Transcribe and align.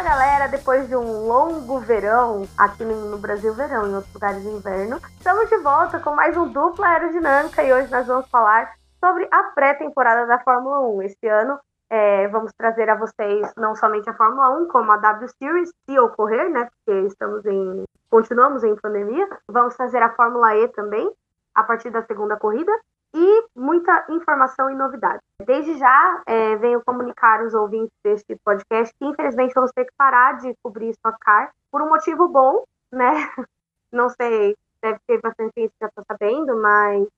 Fala 0.00 0.16
galera, 0.16 0.48
depois 0.48 0.88
de 0.88 0.96
um 0.96 1.26
longo 1.26 1.78
verão, 1.78 2.48
aqui 2.56 2.82
no 2.86 3.18
Brasil 3.18 3.52
verão, 3.52 3.86
em 3.86 3.94
outros 3.94 4.14
lugares 4.14 4.42
inverno, 4.46 4.98
estamos 5.18 5.46
de 5.50 5.58
volta 5.58 6.00
com 6.00 6.14
mais 6.14 6.34
um 6.38 6.48
dupla 6.48 6.88
aerodinâmica 6.88 7.62
e 7.62 7.70
hoje 7.70 7.90
nós 7.90 8.06
vamos 8.06 8.26
falar 8.30 8.72
sobre 8.98 9.28
a 9.30 9.42
pré-temporada 9.54 10.26
da 10.26 10.38
Fórmula 10.38 10.80
1. 10.80 11.02
Este 11.02 11.28
ano 11.28 11.60
é, 11.90 12.26
vamos 12.28 12.50
trazer 12.56 12.88
a 12.88 12.94
vocês 12.94 13.52
não 13.58 13.76
somente 13.76 14.08
a 14.08 14.14
Fórmula 14.14 14.48
1, 14.60 14.68
como 14.68 14.90
a 14.90 14.96
W 14.96 15.28
Series, 15.38 15.70
se 15.84 15.98
ocorrer, 15.98 16.48
né? 16.48 16.66
Porque 16.86 17.06
estamos 17.06 17.44
em. 17.44 17.84
continuamos 18.08 18.64
em 18.64 18.74
pandemia. 18.76 19.28
Vamos 19.48 19.76
trazer 19.76 20.02
a 20.02 20.14
Fórmula 20.14 20.56
E 20.56 20.68
também, 20.68 21.12
a 21.54 21.62
partir 21.62 21.90
da 21.90 22.00
segunda 22.04 22.38
corrida 22.38 22.72
e 23.14 23.44
muita 23.54 24.06
informação 24.10 24.70
e 24.70 24.74
novidade. 24.74 25.20
Desde 25.44 25.78
já, 25.78 26.22
é, 26.26 26.56
venho 26.56 26.82
comunicar 26.84 27.42
os 27.42 27.54
ouvintes 27.54 27.92
deste 28.04 28.36
podcast 28.44 28.94
que, 28.98 29.04
infelizmente, 29.04 29.54
vamos 29.54 29.72
ter 29.72 29.84
que 29.84 29.92
parar 29.96 30.38
de 30.38 30.54
cobrir 30.62 30.90
Stock 30.90 31.18
Car 31.20 31.50
por 31.70 31.82
um 31.82 31.88
motivo 31.88 32.28
bom, 32.28 32.64
né? 32.92 33.12
Não 33.92 34.08
sei, 34.08 34.56
deve 34.82 34.98
ter 35.06 35.20
bastante 35.20 35.52
gente 35.56 35.70
que 35.70 35.78
já 35.80 35.88
está 35.88 36.02
sabendo, 36.06 36.56
mas 36.60 37.08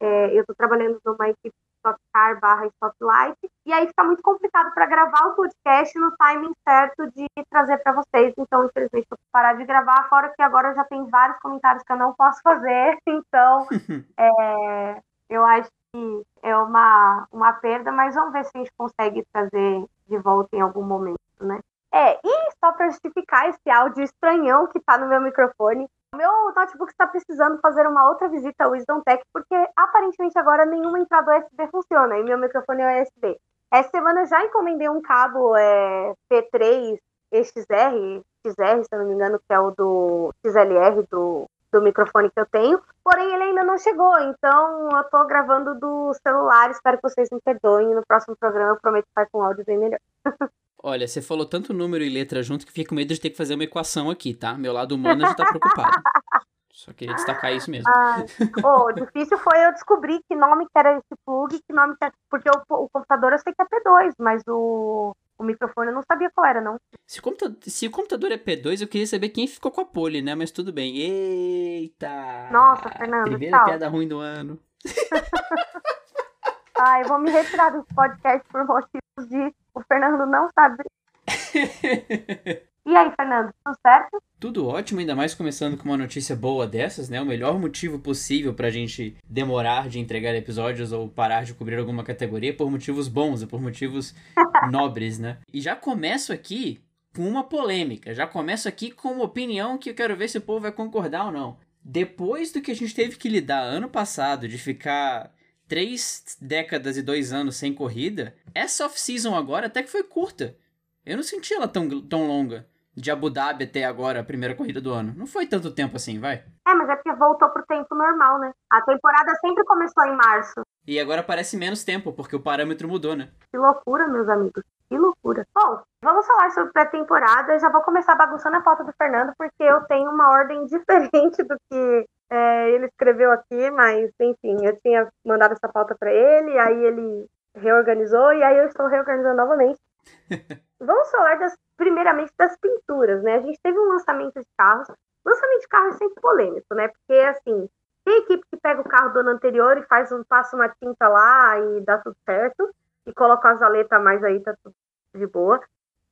é, 0.00 0.34
eu 0.36 0.40
estou 0.40 0.54
trabalhando 0.54 1.00
numa 1.04 1.28
equipe 1.28 1.54
Stock 1.78 1.98
Car 2.12 2.38
barra 2.40 2.66
Spotlight, 2.66 3.38
e 3.64 3.72
aí 3.72 3.86
fica 3.86 4.04
muito 4.04 4.22
complicado 4.22 4.72
para 4.74 4.86
gravar 4.86 5.28
o 5.28 5.34
podcast 5.34 5.98
no 5.98 6.10
timing 6.16 6.52
certo 6.66 7.10
de 7.12 7.26
trazer 7.50 7.78
para 7.78 7.92
vocês. 7.92 8.34
Então, 8.36 8.66
infelizmente, 8.66 9.06
vou 9.08 9.18
parar 9.32 9.54
de 9.54 9.64
gravar, 9.64 10.08
fora 10.08 10.32
que 10.34 10.42
agora 10.42 10.74
já 10.74 10.84
tem 10.84 11.04
vários 11.06 11.38
comentários 11.38 11.82
que 11.82 11.92
eu 11.92 11.96
não 11.96 12.12
posso 12.14 12.40
fazer. 12.42 12.98
Então, 13.06 13.66
é, 14.18 15.02
eu 15.28 15.44
acho 15.44 15.70
que 15.92 16.22
é 16.42 16.56
uma, 16.56 17.26
uma 17.32 17.52
perda, 17.54 17.90
mas 17.92 18.14
vamos 18.14 18.32
ver 18.32 18.44
se 18.44 18.50
a 18.54 18.58
gente 18.58 18.72
consegue 18.76 19.24
trazer 19.32 19.84
de 20.08 20.18
volta 20.18 20.56
em 20.56 20.60
algum 20.60 20.82
momento, 20.82 21.18
né? 21.40 21.60
É, 21.92 22.18
e 22.22 22.50
só 22.62 22.72
para 22.72 22.90
justificar 22.90 23.48
esse 23.48 23.70
áudio 23.70 24.04
estranhão 24.04 24.66
que 24.66 24.80
tá 24.80 24.98
no 24.98 25.08
meu 25.08 25.20
microfone, 25.20 25.88
meu 26.14 26.52
notebook 26.54 26.90
está 26.90 27.06
precisando 27.06 27.58
fazer 27.60 27.86
uma 27.86 28.08
outra 28.08 28.28
visita 28.28 28.64
ao 28.64 28.72
Wisdom 28.72 29.00
Tech, 29.00 29.22
porque 29.32 29.54
aparentemente 29.76 30.38
agora 30.38 30.66
nenhuma 30.66 31.00
entrada 31.00 31.38
USB 31.38 31.68
funciona 31.70 32.18
e 32.18 32.24
meu 32.24 32.38
microfone 32.38 32.82
é 32.82 33.02
USB. 33.02 33.38
Essa 33.70 33.90
semana 33.90 34.20
eu 34.20 34.26
já 34.26 34.44
encomendei 34.44 34.88
um 34.88 35.02
cabo 35.02 35.54
é, 35.56 36.14
P3 36.30 36.98
XR, 37.32 38.22
XR, 38.46 38.84
se 38.84 38.96
não 38.96 39.06
me 39.06 39.12
engano, 39.12 39.38
que 39.38 39.52
é 39.52 39.60
o 39.60 39.70
do 39.70 40.32
XLR 40.42 41.06
do, 41.10 41.46
do 41.72 41.82
microfone 41.82 42.30
que 42.30 42.40
eu 42.40 42.46
tenho, 42.46 42.80
porém 43.04 43.32
ele 43.32 43.44
ainda 43.44 43.64
não 43.64 43.78
chegou, 43.78 44.18
então 44.20 44.88
eu 44.90 45.04
tô 45.04 45.24
gravando 45.26 45.74
do 45.78 46.12
celular, 46.22 46.70
espero 46.70 46.96
que 46.96 47.02
vocês 47.02 47.28
me 47.30 47.40
perdoem, 47.40 47.94
no 47.94 48.04
próximo 48.06 48.36
programa 48.36 48.72
eu 48.72 48.80
prometo 48.80 49.06
estar 49.08 49.26
com 49.30 49.42
áudio 49.42 49.64
bem 49.64 49.78
melhor. 49.78 50.00
Olha, 50.82 51.08
você 51.08 51.20
falou 51.20 51.44
tanto 51.44 51.74
número 51.74 52.04
e 52.04 52.08
letra 52.08 52.42
junto 52.42 52.64
que 52.64 52.72
fico 52.72 52.90
com 52.90 52.94
medo 52.94 53.12
de 53.12 53.20
ter 53.20 53.30
que 53.30 53.36
fazer 53.36 53.54
uma 53.54 53.64
equação 53.64 54.10
aqui, 54.10 54.32
tá? 54.32 54.54
Meu 54.54 54.72
lado 54.72 54.92
humano 54.92 55.22
já 55.22 55.34
tá 55.34 55.44
preocupado. 55.46 55.90
Só 56.72 56.92
queria 56.92 57.16
destacar 57.16 57.52
isso 57.52 57.68
mesmo. 57.68 57.90
Ah, 57.90 58.24
oh, 58.62 58.92
difícil 58.92 59.36
foi 59.38 59.66
eu 59.66 59.72
descobrir 59.72 60.20
que 60.28 60.36
nome 60.36 60.64
que 60.66 60.78
era 60.78 60.92
esse 60.92 61.16
plug, 61.26 61.58
que 61.66 61.72
nome 61.72 61.96
que 61.96 62.04
era... 62.04 62.14
Porque 62.30 62.48
o, 62.48 62.84
o 62.84 62.88
computador 62.88 63.32
eu 63.32 63.38
sei 63.40 63.52
que 63.52 63.60
é 63.60 63.64
P2, 63.64 64.14
mas 64.16 64.44
o, 64.46 65.12
o 65.38 65.44
microfone 65.44 65.88
eu 65.88 65.94
não 65.94 66.02
sabia 66.02 66.30
qual 66.34 66.46
era, 66.46 66.60
não. 66.60 66.76
Se 67.06 67.20
o, 67.20 67.22
computador, 67.22 67.56
se 67.62 67.86
o 67.86 67.90
computador 67.90 68.32
é 68.32 68.36
P2, 68.36 68.82
eu 68.82 68.88
queria 68.88 69.06
saber 69.06 69.28
quem 69.28 69.46
ficou 69.46 69.70
com 69.70 69.80
a 69.80 69.84
pole, 69.84 70.20
né? 70.20 70.34
Mas 70.34 70.50
tudo 70.50 70.72
bem. 70.72 70.96
Eita! 70.98 72.48
Nossa, 72.50 72.90
Fernando, 72.90 73.24
Primeira 73.24 73.56
tchau. 73.56 73.66
piada 73.66 73.88
ruim 73.88 74.08
do 74.08 74.18
ano. 74.18 74.58
Ai, 76.80 77.02
eu 77.02 77.08
vou 77.08 77.18
me 77.18 77.30
retirar 77.30 77.70
desse 77.70 77.92
podcast 77.94 78.46
por 78.50 78.64
motivos 78.64 79.28
de 79.28 79.54
o 79.74 79.80
Fernando 79.82 80.26
não 80.26 80.48
sabe. 80.50 80.84
E 82.88 82.96
aí, 82.96 83.12
Fernando, 83.14 83.52
tudo 83.62 83.76
certo? 83.86 84.22
Tudo 84.40 84.66
ótimo, 84.66 84.98
ainda 84.98 85.14
mais 85.14 85.34
começando 85.34 85.76
com 85.76 85.84
uma 85.84 85.96
notícia 85.98 86.34
boa 86.34 86.66
dessas, 86.66 87.10
né? 87.10 87.20
O 87.20 87.26
melhor 87.26 87.58
motivo 87.60 87.98
possível 87.98 88.54
pra 88.54 88.70
gente 88.70 89.14
demorar 89.28 89.90
de 89.90 89.98
entregar 89.98 90.34
episódios 90.34 90.90
ou 90.90 91.06
parar 91.06 91.44
de 91.44 91.52
cobrir 91.52 91.78
alguma 91.78 92.02
categoria 92.02 92.56
por 92.56 92.70
motivos 92.70 93.06
bons 93.06 93.42
e 93.42 93.46
por 93.46 93.60
motivos 93.60 94.14
nobres, 94.72 95.18
né? 95.18 95.36
E 95.52 95.60
já 95.60 95.76
começo 95.76 96.32
aqui 96.32 96.80
com 97.14 97.28
uma 97.28 97.44
polêmica, 97.44 98.14
já 98.14 98.26
começo 98.26 98.66
aqui 98.66 98.90
com 98.90 99.12
uma 99.12 99.24
opinião 99.24 99.76
que 99.76 99.90
eu 99.90 99.94
quero 99.94 100.16
ver 100.16 100.28
se 100.28 100.38
o 100.38 100.42
povo 100.42 100.60
vai 100.60 100.72
concordar 100.72 101.26
ou 101.26 101.32
não. 101.32 101.58
Depois 101.84 102.52
do 102.52 102.62
que 102.62 102.70
a 102.70 102.76
gente 102.76 102.94
teve 102.94 103.16
que 103.18 103.28
lidar 103.28 103.60
ano 103.60 103.90
passado 103.90 104.48
de 104.48 104.56
ficar 104.56 105.30
três 105.68 106.38
décadas 106.40 106.96
e 106.96 107.02
dois 107.02 107.34
anos 107.34 107.56
sem 107.56 107.74
corrida, 107.74 108.34
essa 108.54 108.86
off-season 108.86 109.34
agora 109.34 109.66
até 109.66 109.82
que 109.82 109.90
foi 109.90 110.02
curta. 110.02 110.56
Eu 111.04 111.16
não 111.16 111.22
senti 111.22 111.52
ela 111.52 111.68
tão, 111.68 112.00
tão 112.00 112.26
longa 112.26 112.66
de 112.98 113.10
Abu 113.10 113.30
Dhabi 113.30 113.64
até 113.64 113.84
agora, 113.84 114.20
a 114.20 114.24
primeira 114.24 114.54
corrida 114.54 114.80
do 114.80 114.92
ano. 114.92 115.14
Não 115.16 115.26
foi 115.26 115.46
tanto 115.46 115.72
tempo 115.72 115.96
assim, 115.96 116.18
vai. 116.18 116.42
É, 116.66 116.74
mas 116.74 116.88
é 116.88 116.96
porque 116.96 117.12
voltou 117.12 117.48
pro 117.50 117.64
tempo 117.64 117.94
normal, 117.94 118.40
né? 118.40 118.52
A 118.70 118.82
temporada 118.82 119.34
sempre 119.36 119.64
começou 119.64 120.04
em 120.04 120.16
março. 120.16 120.60
E 120.86 120.98
agora 120.98 121.22
parece 121.22 121.56
menos 121.56 121.84
tempo, 121.84 122.12
porque 122.12 122.34
o 122.34 122.42
parâmetro 122.42 122.88
mudou, 122.88 123.14
né? 123.14 123.30
Que 123.50 123.58
loucura, 123.58 124.08
meus 124.08 124.28
amigos. 124.28 124.64
Que 124.88 124.98
loucura. 124.98 125.46
Bom, 125.54 125.80
vamos 126.02 126.26
falar 126.26 126.50
sobre 126.50 126.72
pré-temporada. 126.72 127.52
Eu 127.52 127.60
já 127.60 127.70
vou 127.70 127.82
começar 127.82 128.16
bagunçando 128.16 128.56
a 128.56 128.62
pauta 128.62 128.82
do 128.82 128.92
Fernando, 128.92 129.32
porque 129.38 129.62
eu 129.62 129.82
tenho 129.82 130.10
uma 130.10 130.30
ordem 130.30 130.64
diferente 130.66 131.42
do 131.44 131.56
que 131.70 132.06
é, 132.30 132.70
ele 132.70 132.86
escreveu 132.86 133.30
aqui, 133.30 133.70
mas 133.70 134.10
enfim, 134.20 134.56
eu 134.64 134.76
tinha 134.80 135.08
mandado 135.24 135.52
essa 135.52 135.68
pauta 135.68 135.94
para 135.98 136.12
ele, 136.12 136.58
aí 136.58 136.84
ele 136.84 137.26
reorganizou 137.54 138.32
e 138.32 138.42
aí 138.42 138.58
eu 138.58 138.66
estou 138.66 138.86
reorganizando 138.86 139.36
novamente. 139.36 139.80
Vamos 140.80 141.10
falar 141.10 141.38
das, 141.38 141.56
primeiramente 141.76 142.32
das 142.38 142.56
pinturas, 142.56 143.22
né? 143.22 143.36
A 143.36 143.40
gente 143.40 143.58
teve 143.62 143.78
um 143.78 143.88
lançamento 143.88 144.38
de 144.38 144.46
carros. 144.56 144.88
Lançamento 145.24 145.60
de 145.60 145.68
carro 145.68 145.88
é 145.88 145.92
sempre 145.92 146.20
polêmico, 146.20 146.74
né? 146.74 146.88
Porque 146.88 147.20
assim, 147.20 147.68
tem 148.04 148.18
equipe 148.18 148.42
que 148.50 148.56
pega 148.56 148.80
o 148.80 148.88
carro 148.88 149.12
do 149.12 149.18
ano 149.18 149.30
anterior 149.30 149.76
e 149.76 149.82
faz 149.82 150.10
um, 150.12 150.24
passa 150.24 150.56
uma 150.56 150.68
tinta 150.68 151.08
lá 151.08 151.58
e 151.58 151.80
dá 151.82 151.98
tudo 151.98 152.16
certo, 152.24 152.70
e 153.04 153.12
coloca 153.12 153.50
as 153.50 153.60
aletas 153.60 154.02
mais 154.02 154.24
aí, 154.24 154.40
tá 154.40 154.54
tudo 154.62 154.74
de 155.14 155.26
boa. 155.26 155.60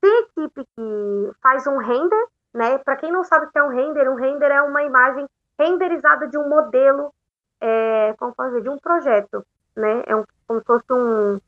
Tem 0.01 0.25
equipe 0.25 0.63
que 0.77 1.31
faz 1.43 1.67
um 1.67 1.79
render, 1.79 2.27
né? 2.53 2.77
Para 2.79 2.97
quem 2.97 3.11
não 3.11 3.25
sabe 3.25 3.47
o 3.47 3.51
que 3.51 3.59
é 3.59 3.63
um 3.63 3.71
render, 3.71 4.11
um 4.11 4.15
render 4.15 4.51
é 4.51 4.61
uma 4.61 4.83
imagem 4.83 5.27
renderizada 5.59 6.27
de 6.27 6.37
um 6.37 6.49
modelo, 6.49 7.15
é, 7.63 8.15
como 8.19 8.35
fazer, 8.35 8.61
de 8.61 8.69
um 8.69 8.79
projeto, 8.79 9.43
né? 9.75 10.03
É 10.07 10.15
um, 10.15 10.25
como 10.47 10.61
se 10.61 10.67
fosse 10.67 10.93
um 10.93 11.41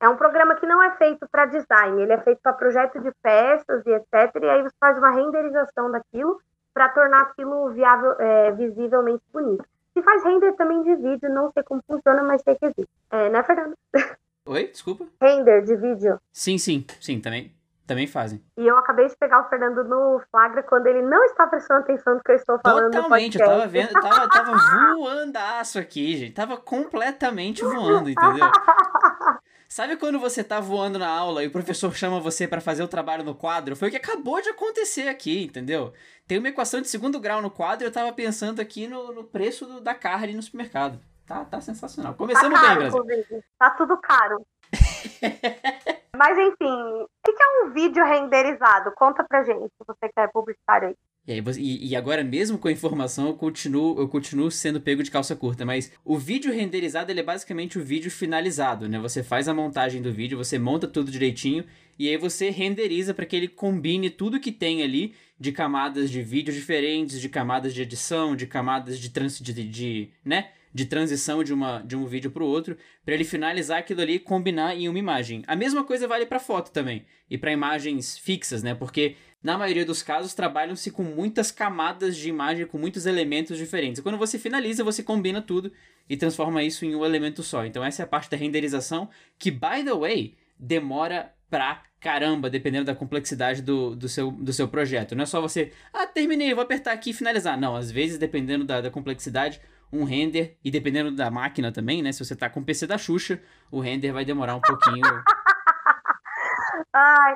é 0.00 0.08
um 0.08 0.16
programa 0.16 0.54
que 0.54 0.66
não 0.66 0.82
é 0.82 0.96
feito 0.96 1.28
para 1.30 1.44
design, 1.44 2.02
ele 2.02 2.12
é 2.12 2.18
feito 2.22 2.40
para 2.42 2.54
projeto 2.54 2.98
de 3.00 3.12
peças 3.22 3.86
e 3.86 3.90
etc. 3.90 4.34
E 4.42 4.48
aí 4.48 4.62
você 4.62 4.74
faz 4.80 4.96
uma 4.96 5.10
renderização 5.10 5.90
daquilo 5.90 6.40
para 6.72 6.88
tornar 6.88 7.22
aquilo 7.22 7.70
viável, 7.70 8.16
é, 8.18 8.50
visivelmente 8.52 9.22
bonito. 9.32 9.64
Se 9.92 10.02
faz 10.02 10.24
render 10.24 10.52
também 10.52 10.82
de 10.82 10.96
vídeo, 10.96 11.28
não 11.28 11.52
sei 11.52 11.62
como 11.62 11.82
funciona, 11.86 12.22
mas 12.22 12.40
sei 12.42 12.54
que 12.54 12.64
existe. 12.64 12.88
É, 13.10 13.28
né, 13.28 13.42
Fernando? 13.42 13.74
Oi, 14.46 14.68
desculpa? 14.68 15.04
Render 15.20 15.62
de 15.64 15.76
vídeo. 15.76 16.18
Sim, 16.32 16.56
sim, 16.56 16.86
sim, 16.98 17.20
também, 17.20 17.52
também 17.86 18.06
fazem. 18.06 18.42
E 18.56 18.66
eu 18.66 18.78
acabei 18.78 19.06
de 19.06 19.16
pegar 19.16 19.42
o 19.42 19.48
Fernando 19.50 19.84
no 19.84 20.22
flagra 20.30 20.62
quando 20.62 20.86
ele 20.86 21.02
não 21.02 21.22
está 21.24 21.46
prestando 21.46 21.80
atenção 21.80 22.14
no 22.14 22.22
que 22.22 22.32
eu 22.32 22.36
estou 22.36 22.58
falando. 22.64 22.90
Totalmente, 22.90 23.38
eu 23.38 23.44
tava 23.44 23.66
vendo, 23.66 23.92
tava, 23.92 24.28
tava 24.28 24.56
voandaço 24.96 25.78
aqui, 25.78 26.16
gente. 26.16 26.32
Tava 26.32 26.56
completamente 26.56 27.62
voando, 27.62 28.08
entendeu? 28.08 28.46
Sabe 29.72 29.96
quando 29.96 30.18
você 30.18 30.42
tá 30.42 30.58
voando 30.58 30.98
na 30.98 31.08
aula 31.08 31.44
e 31.44 31.46
o 31.46 31.52
professor 31.52 31.94
chama 31.94 32.18
você 32.18 32.48
para 32.48 32.60
fazer 32.60 32.82
o 32.82 32.88
trabalho 32.88 33.22
no 33.22 33.36
quadro? 33.36 33.76
Foi 33.76 33.86
o 33.86 33.90
que 33.92 33.96
acabou 33.96 34.42
de 34.42 34.48
acontecer 34.48 35.06
aqui, 35.06 35.44
entendeu? 35.44 35.92
Tem 36.26 36.38
uma 36.38 36.48
equação 36.48 36.80
de 36.80 36.88
segundo 36.88 37.20
grau 37.20 37.40
no 37.40 37.52
quadro 37.52 37.84
e 37.84 37.86
eu 37.86 37.92
tava 37.92 38.12
pensando 38.12 38.58
aqui 38.58 38.88
no, 38.88 39.12
no 39.12 39.22
preço 39.22 39.64
do, 39.66 39.80
da 39.80 39.94
carne 39.94 40.34
no 40.34 40.42
supermercado. 40.42 40.98
Tá, 41.24 41.44
tá 41.44 41.60
sensacional. 41.60 42.14
Começamos 42.14 42.60
tá 42.60 42.66
caro, 42.66 42.80
bem, 42.80 42.90
Brasil. 42.90 43.44
Tá 43.56 43.70
tudo 43.70 43.96
caro. 43.98 44.44
Mas 46.16 46.36
enfim, 46.36 47.06
o 47.06 47.08
que 47.24 47.40
é 47.40 47.64
um 47.64 47.70
vídeo 47.70 48.04
renderizado? 48.04 48.90
Conta 48.96 49.22
pra 49.22 49.44
gente, 49.44 49.68
se 49.68 49.84
você 49.86 50.08
quer 50.12 50.32
publicitário 50.32 50.88
aí. 50.88 50.96
E, 51.26 51.32
aí, 51.32 51.42
e, 51.58 51.88
e, 51.88 51.96
agora, 51.96 52.24
mesmo 52.24 52.58
com 52.58 52.68
a 52.68 52.72
informação, 52.72 53.28
eu 53.28 53.34
continuo, 53.34 53.98
eu 54.00 54.08
continuo 54.08 54.50
sendo 54.50 54.80
pego 54.80 55.02
de 55.02 55.10
calça 55.10 55.36
curta. 55.36 55.64
Mas 55.64 55.92
o 56.04 56.18
vídeo 56.18 56.52
renderizado 56.52 57.12
ele 57.12 57.20
é 57.20 57.22
basicamente 57.22 57.78
o 57.78 57.84
vídeo 57.84 58.10
finalizado, 58.10 58.88
né? 58.88 58.98
Você 58.98 59.22
faz 59.22 59.46
a 59.46 59.54
montagem 59.54 60.00
do 60.00 60.12
vídeo, 60.12 60.38
você 60.38 60.58
monta 60.58 60.88
tudo 60.88 61.10
direitinho 61.10 61.64
e 61.98 62.08
aí 62.08 62.16
você 62.16 62.48
renderiza 62.50 63.12
para 63.12 63.26
que 63.26 63.36
ele 63.36 63.48
combine 63.48 64.08
tudo 64.08 64.40
que 64.40 64.50
tem 64.50 64.82
ali 64.82 65.14
de 65.38 65.52
camadas 65.52 66.10
de 66.10 66.22
vídeo 66.22 66.52
diferentes, 66.52 67.20
de 67.20 67.28
camadas 67.28 67.74
de 67.74 67.82
edição, 67.82 68.34
de 68.34 68.46
camadas 68.46 68.98
de, 68.98 69.10
trans, 69.10 69.38
de, 69.38 69.52
de 69.52 70.10
né? 70.24 70.48
de 70.72 70.84
transição 70.84 71.42
de, 71.42 71.52
uma, 71.52 71.80
de 71.80 71.96
um 71.96 72.06
vídeo 72.06 72.30
para 72.30 72.42
o 72.42 72.46
outro, 72.46 72.76
para 73.04 73.14
ele 73.14 73.24
finalizar 73.24 73.78
aquilo 73.78 74.00
ali 74.00 74.14
e 74.14 74.18
combinar 74.18 74.76
em 74.76 74.88
uma 74.88 74.98
imagem. 74.98 75.42
A 75.46 75.56
mesma 75.56 75.84
coisa 75.84 76.06
vale 76.06 76.26
para 76.26 76.38
foto 76.38 76.70
também, 76.70 77.04
e 77.28 77.36
para 77.36 77.52
imagens 77.52 78.16
fixas, 78.16 78.62
né? 78.62 78.74
Porque 78.74 79.16
na 79.42 79.56
maioria 79.56 79.84
dos 79.84 80.02
casos 80.02 80.34
trabalham-se 80.34 80.90
com 80.90 81.02
muitas 81.02 81.50
camadas 81.50 82.16
de 82.16 82.28
imagem, 82.28 82.66
com 82.66 82.78
muitos 82.78 83.06
elementos 83.06 83.56
diferentes. 83.56 83.98
E 83.98 84.02
quando 84.02 84.18
você 84.18 84.38
finaliza, 84.38 84.84
você 84.84 85.02
combina 85.02 85.40
tudo 85.40 85.72
e 86.08 86.16
transforma 86.16 86.62
isso 86.62 86.84
em 86.84 86.94
um 86.94 87.04
elemento 87.04 87.42
só. 87.42 87.64
Então 87.64 87.82
essa 87.82 88.02
é 88.02 88.04
a 88.04 88.08
parte 88.08 88.30
da 88.30 88.36
renderização, 88.36 89.08
que 89.38 89.50
by 89.50 89.82
the 89.84 89.94
way, 89.94 90.36
demora 90.58 91.32
pra 91.48 91.82
caramba, 91.98 92.48
dependendo 92.48 92.84
da 92.86 92.94
complexidade 92.94 93.62
do, 93.62 93.96
do, 93.96 94.08
seu, 94.08 94.30
do 94.30 94.52
seu 94.52 94.68
projeto. 94.68 95.14
Não 95.14 95.22
é 95.22 95.26
só 95.26 95.40
você, 95.40 95.72
ah, 95.92 96.06
terminei, 96.06 96.54
vou 96.54 96.62
apertar 96.62 96.92
aqui 96.92 97.10
e 97.10 97.14
finalizar. 97.14 97.58
Não, 97.58 97.74
às 97.76 97.90
vezes, 97.90 98.18
dependendo 98.18 98.64
da, 98.64 98.80
da 98.80 98.90
complexidade, 98.90 99.60
um 99.92 100.04
render, 100.04 100.56
e 100.64 100.70
dependendo 100.70 101.10
da 101.10 101.30
máquina 101.30 101.72
também, 101.72 102.02
né? 102.02 102.12
Se 102.12 102.24
você 102.24 102.36
tá 102.36 102.48
com 102.48 102.60
o 102.60 102.64
PC 102.64 102.86
da 102.86 102.96
Xuxa, 102.96 103.42
o 103.70 103.80
render 103.80 104.12
vai 104.12 104.24
demorar 104.24 104.54
um 104.54 104.60
pouquinho. 104.60 105.02
Ai, 106.94 107.34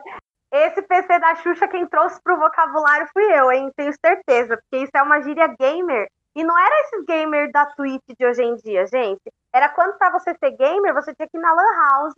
esse 0.57 0.83
PC 0.83 1.19
da 1.19 1.35
Xuxa 1.37 1.67
quem 1.67 1.87
trouxe 1.87 2.21
pro 2.23 2.39
vocabulário 2.39 3.09
fui 3.13 3.25
eu, 3.25 3.51
hein? 3.51 3.73
Tenho 3.77 3.93
certeza, 4.05 4.57
porque 4.57 4.85
isso 4.85 4.93
é 4.95 5.03
uma 5.03 5.21
gíria 5.21 5.49
gamer. 5.59 6.09
E 6.37 6.45
não 6.45 6.59
era 6.59 6.81
esses 6.83 7.05
gamers 7.05 7.51
da 7.53 7.67
Twitch 7.67 8.03
de 8.19 8.27
hoje 8.27 8.43
em 8.43 8.57
dia, 8.57 8.87
gente. 8.87 9.23
Era 9.53 9.69
quando 9.69 9.97
para 9.99 10.11
você 10.11 10.35
ser 10.35 10.51
gamer, 10.53 10.95
você 10.95 11.15
tinha 11.15 11.29
que 11.29 11.37
ir 11.37 11.41
na 11.41 11.53
Lan 11.53 11.81
House, 11.81 12.15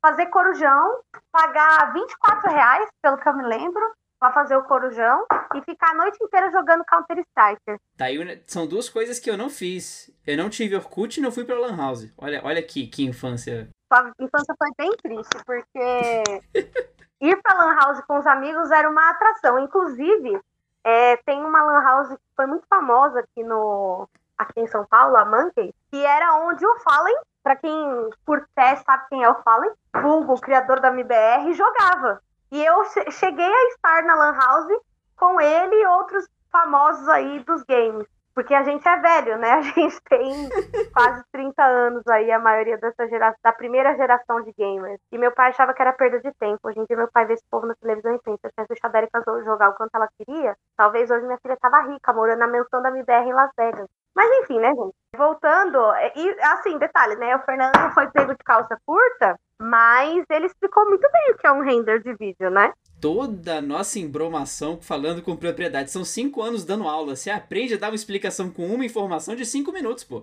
fazer 0.00 0.26
corujão, 0.26 1.00
pagar 1.30 1.92
24 1.92 2.50
reais, 2.50 2.88
pelo 3.00 3.18
que 3.18 3.28
eu 3.28 3.36
me 3.36 3.44
lembro, 3.44 3.82
pra 4.18 4.32
fazer 4.32 4.56
o 4.56 4.64
corujão 4.64 5.26
e 5.54 5.60
ficar 5.62 5.90
a 5.90 5.94
noite 5.94 6.18
inteira 6.22 6.50
jogando 6.50 6.84
Counter-Strike. 6.84 7.80
Tá 7.96 8.04
aí, 8.04 8.42
são 8.46 8.66
duas 8.66 8.88
coisas 8.88 9.18
que 9.18 9.28
eu 9.28 9.36
não 9.36 9.50
fiz. 9.50 10.08
Eu 10.24 10.36
não 10.36 10.48
tive 10.48 10.76
Orkut 10.76 11.18
e 11.18 11.22
não 11.22 11.32
fui 11.32 11.44
pra 11.44 11.58
Lan 11.58 11.76
House. 11.76 12.12
Olha, 12.16 12.40
olha 12.44 12.60
aqui, 12.60 12.86
que 12.86 13.04
infância. 13.04 13.68
Sua 13.92 14.12
infância 14.20 14.54
foi 14.56 14.70
bem 14.78 14.90
triste, 14.96 15.44
porque 15.44 16.22
ir 17.22 17.40
pra 17.40 17.54
Lan 17.54 17.74
House 17.76 18.00
com 18.06 18.18
os 18.18 18.26
amigos 18.26 18.70
era 18.70 18.90
uma 18.90 19.10
atração. 19.10 19.58
Inclusive, 19.60 20.40
é, 20.84 21.16
tem 21.18 21.42
uma 21.42 21.62
Lan 21.62 21.82
House 21.82 22.08
que 22.08 22.36
foi 22.36 22.46
muito 22.46 22.66
famosa 22.68 23.20
aqui, 23.20 23.44
no, 23.44 24.08
aqui 24.36 24.60
em 24.60 24.66
São 24.66 24.84
Paulo, 24.84 25.16
a 25.16 25.24
Monkey, 25.24 25.72
que 25.90 26.04
era 26.04 26.34
onde 26.34 26.66
o 26.66 26.80
Fallen, 26.80 27.16
para 27.42 27.56
quem 27.56 28.10
por 28.26 28.46
teste 28.54 28.84
sabe 28.84 29.04
quem 29.08 29.22
é 29.22 29.30
o 29.30 29.42
Fallen, 29.42 29.70
Google, 29.94 30.40
criador 30.40 30.80
da 30.80 30.88
MBR, 30.88 31.52
jogava. 31.54 32.20
E 32.50 32.62
eu 32.62 32.84
cheguei 33.10 33.52
a 33.52 33.68
estar 33.68 34.02
na 34.02 34.14
Lan 34.14 34.34
House 34.34 34.80
com 35.16 35.40
ele 35.40 35.74
e 35.76 35.86
outros 35.86 36.28
famosos 36.50 37.08
aí 37.08 37.38
dos 37.40 37.62
games. 37.62 38.06
Porque 38.34 38.54
a 38.54 38.62
gente 38.62 38.86
é 38.86 38.96
velho, 38.96 39.38
né? 39.38 39.52
A 39.60 39.62
gente 39.62 40.00
tem 40.08 40.48
quase 40.92 41.22
30 41.32 41.62
anos 41.62 42.06
aí, 42.08 42.30
a 42.30 42.38
maioria 42.38 42.78
dessa 42.78 43.06
geração, 43.08 43.38
da 43.42 43.52
primeira 43.52 43.94
geração 43.96 44.40
de 44.42 44.52
gamers. 44.52 45.00
E 45.10 45.18
meu 45.18 45.32
pai 45.32 45.50
achava 45.50 45.74
que 45.74 45.82
era 45.82 45.92
perda 45.92 46.20
de 46.20 46.32
tempo. 46.38 46.60
Hoje 46.64 46.78
em 46.80 46.84
dia 46.84 46.96
meu 46.96 47.10
pai 47.10 47.26
vê 47.26 47.34
esse 47.34 47.44
povo 47.50 47.66
na 47.66 47.74
televisão 47.74 48.14
e 48.14 48.18
pensa, 48.20 48.48
se 48.48 48.60
a 48.60 48.64
deixado 48.64 48.94
a 48.94 48.98
Erika 48.98 49.22
jogar 49.44 49.70
o 49.70 49.74
quanto 49.74 49.94
ela 49.94 50.08
queria, 50.18 50.56
talvez 50.76 51.10
hoje 51.10 51.26
minha 51.26 51.38
filha 51.38 51.56
tava 51.60 51.82
rica, 51.82 52.12
morando 52.12 52.38
na 52.38 52.48
mansão 52.48 52.82
da 52.82 52.90
MBR 52.90 53.28
em 53.28 53.32
Las 53.32 53.50
Vegas. 53.56 53.88
Mas 54.14 54.30
enfim, 54.42 54.58
né, 54.58 54.74
gente? 54.74 54.94
Voltando, 55.16 55.78
e 56.16 56.36
assim, 56.42 56.78
detalhe, 56.78 57.16
né? 57.16 57.36
O 57.36 57.40
Fernando 57.40 57.92
foi 57.92 58.10
pego 58.10 58.32
de 58.32 58.44
calça 58.44 58.76
curta, 58.84 59.38
mas 59.60 60.24
ele 60.30 60.46
explicou 60.46 60.86
muito 60.86 61.08
bem 61.10 61.32
o 61.32 61.38
que 61.38 61.46
é 61.46 61.52
um 61.52 61.62
render 61.62 62.02
de 62.02 62.14
vídeo, 62.14 62.50
né? 62.50 62.72
Toda 63.02 63.58
a 63.58 63.60
nossa 63.60 63.98
embromação 63.98 64.80
falando 64.80 65.22
com 65.22 65.36
propriedade. 65.36 65.90
São 65.90 66.04
cinco 66.04 66.40
anos 66.40 66.64
dando 66.64 66.86
aula. 66.86 67.16
Você 67.16 67.30
aprende 67.30 67.74
a 67.74 67.76
dar 67.76 67.88
uma 67.88 67.96
explicação 67.96 68.48
com 68.48 68.64
uma 68.64 68.84
informação 68.84 69.34
de 69.34 69.44
cinco 69.44 69.72
minutos, 69.72 70.04
pô. 70.04 70.20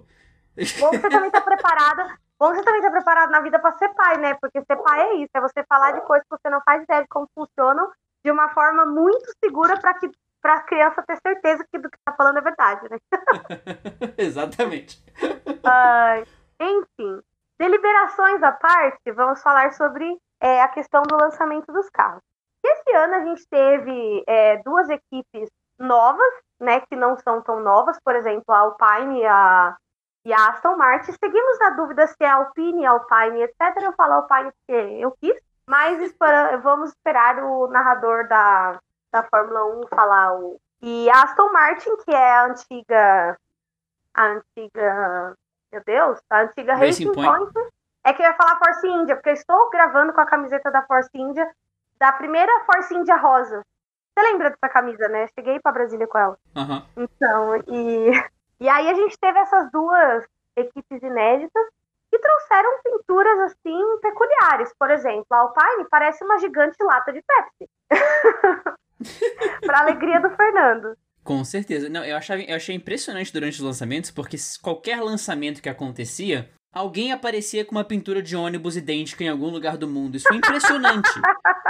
Bom 0.80 0.90
você 0.90 1.10
também 1.10 1.30
tá 1.30 1.42
preparado. 1.42 2.18
Bom 2.40 2.56
você 2.56 2.64
também 2.64 2.81
tá 2.81 2.90
preparado 2.90 3.31
na 3.31 3.42
vida 3.42 3.60
para 3.60 3.78
ser 3.78 3.90
pai, 3.90 4.18
né? 4.18 4.34
Porque 4.36 4.64
ser 4.64 4.78
pai 4.78 5.02
é 5.02 5.16
isso, 5.16 5.31
é 5.36 5.42
você 5.42 5.62
falar 5.68 5.92
de 5.92 6.02
coisas 6.08 6.26
que 6.26 6.38
você 6.38 6.50
não 6.50 6.62
faz 6.62 6.81
ideia 6.84 7.02
de 7.02 7.08
como 7.10 7.30
funcionam 7.36 7.92
de 8.24 8.31
uma 8.31 8.48
forma 8.50 8.86
muito 8.86 9.25
segura 9.44 9.78
para 9.78 9.94
que 9.96 10.10
para 10.42 10.54
a 10.54 10.62
criança 10.62 11.04
ter 11.04 11.20
certeza 11.22 11.66
que 11.70 11.78
do 11.78 11.90
que 11.90 11.98
tá 12.06 12.14
falando 12.14 12.38
é 12.38 12.42
verdade, 12.42 12.88
né? 12.90 12.98
Exatamente. 14.18 15.04
Uh, 15.22 16.25
enfim, 16.62 17.22
deliberações 17.60 18.42
à 18.42 18.54
parte, 18.54 19.12
vamos 19.12 19.42
falar 19.42 19.74
sobre 19.74 20.18
é, 20.40 20.62
a 20.62 20.70
questão 20.70 21.04
do 21.04 21.18
lançamento 21.18 21.74
dos 21.74 21.90
carros. 21.90 22.24
Esse 22.64 22.96
ano 22.96 23.16
a 23.16 23.20
gente 23.22 23.48
teve 23.48 24.24
é, 24.28 24.58
duas 24.64 24.90
equipes 24.90 25.50
novas, 25.78 26.34
né, 26.60 26.82
que 26.82 26.96
não 26.96 27.18
são 27.18 27.42
tão 27.42 27.62
novas, 27.62 27.98
por 28.04 28.16
exemplo, 28.16 28.54
a 28.54 28.60
Alpine 28.60 29.22
e 29.22 29.26
a, 29.26 29.78
e 30.26 30.34
a 30.34 30.50
Aston 30.50 30.76
Martin. 30.76 31.14
Seguimos 31.14 31.60
na 31.60 31.70
dúvida 31.72 32.06
se 32.08 32.16
é 32.20 32.30
Alpine, 32.30 32.86
Alpine, 32.86 33.44
etc. 33.44 33.78
Eu 33.82 33.94
falo 33.94 34.14
Alpine 34.16 34.52
porque 34.52 34.98
eu 35.00 35.12
quis, 35.20 35.40
mas 35.66 36.02
espera, 36.02 36.58
vamos 36.58 36.90
esperar 36.90 37.44
o 37.44 37.68
narrador 37.68 38.28
da, 38.28 38.80
da 39.12 39.24
Fórmula 39.24 39.66
1 39.84 39.88
falar 39.88 40.36
o. 40.38 40.60
E 40.82 41.10
a 41.10 41.24
Aston 41.24 41.52
Martin, 41.52 41.96
que 41.98 42.12
é 42.12 42.32
a 42.32 42.46
antiga. 42.46 43.38
A 44.14 44.26
antiga. 44.26 45.36
Meu 45.72 45.84
Deus, 45.86 46.20
a 46.30 46.42
antiga 46.42 46.76
Racing, 46.76 47.14
Point. 47.14 47.54
Point. 47.54 47.70
É 48.04 48.14
que 48.14 48.24
eu 48.24 48.26
ia 48.26 48.34
falar 48.34 48.58
Force 48.58 48.88
India, 48.88 49.16
porque 49.16 49.30
eu 49.30 49.34
estou 49.34 49.70
gravando 49.70 50.14
com 50.14 50.22
a 50.22 50.26
camiseta 50.26 50.72
da 50.72 50.82
Force 50.84 51.10
India 51.14 51.48
da 52.00 52.12
primeira 52.13 52.51
Force 52.66 52.94
India 52.96 53.16
Rosa. 53.18 53.63
Você 54.18 54.31
lembra 54.31 54.50
dessa 54.50 54.69
camisa, 54.69 55.07
né? 55.07 55.28
Cheguei 55.38 55.60
para 55.60 55.72
Brasília 55.72 56.07
com 56.07 56.18
ela. 56.18 56.38
Uhum. 56.56 56.81
Então, 56.98 57.56
e, 57.68 58.12
e 58.60 58.69
aí 58.69 58.90
a 58.90 58.94
gente 58.94 59.18
teve 59.19 59.40
essas 59.40 59.72
duas 59.72 60.25
equipes 60.56 61.01
inéditas 61.01 61.63
que 62.12 62.19
trouxeram 62.19 62.81
pinturas 62.84 63.40
assim 63.40 64.00
peculiares. 64.01 64.74
Por 64.78 64.90
exemplo, 64.90 65.25
a 65.31 65.38
Alpine 65.38 65.88
parece 65.90 66.24
uma 66.24 66.40
gigante 66.40 66.81
lata 66.84 67.13
de 67.13 67.22
Pepsi. 67.22 67.69
para 69.66 69.80
alegria 69.80 70.19
do 70.19 70.30
Fernando. 70.31 70.98
Com 71.24 71.44
certeza. 71.44 71.90
Não, 71.90 72.04
eu, 72.04 72.18
achava, 72.18 72.42
eu 72.42 72.56
achei 72.56 72.75
impressionante 72.75 73.31
durante 73.31 73.56
os 73.56 73.63
lançamentos, 73.63 74.12
porque 74.12 74.38
qualquer 74.62 75.00
lançamento 75.01 75.62
que 75.62 75.69
acontecia, 75.69 76.50
alguém 76.74 77.12
aparecia 77.12 77.63
com 77.63 77.72
uma 77.74 77.84
pintura 77.84 78.22
de 78.22 78.36
ônibus 78.36 78.75
idêntica 78.75 79.24
em 79.24 79.30
algum 79.30 79.50
lugar 79.50 79.78
do 79.78 79.88
mundo. 79.88 80.16
Isso 80.16 80.28
foi 80.28 80.38
impressionante. 80.38 81.10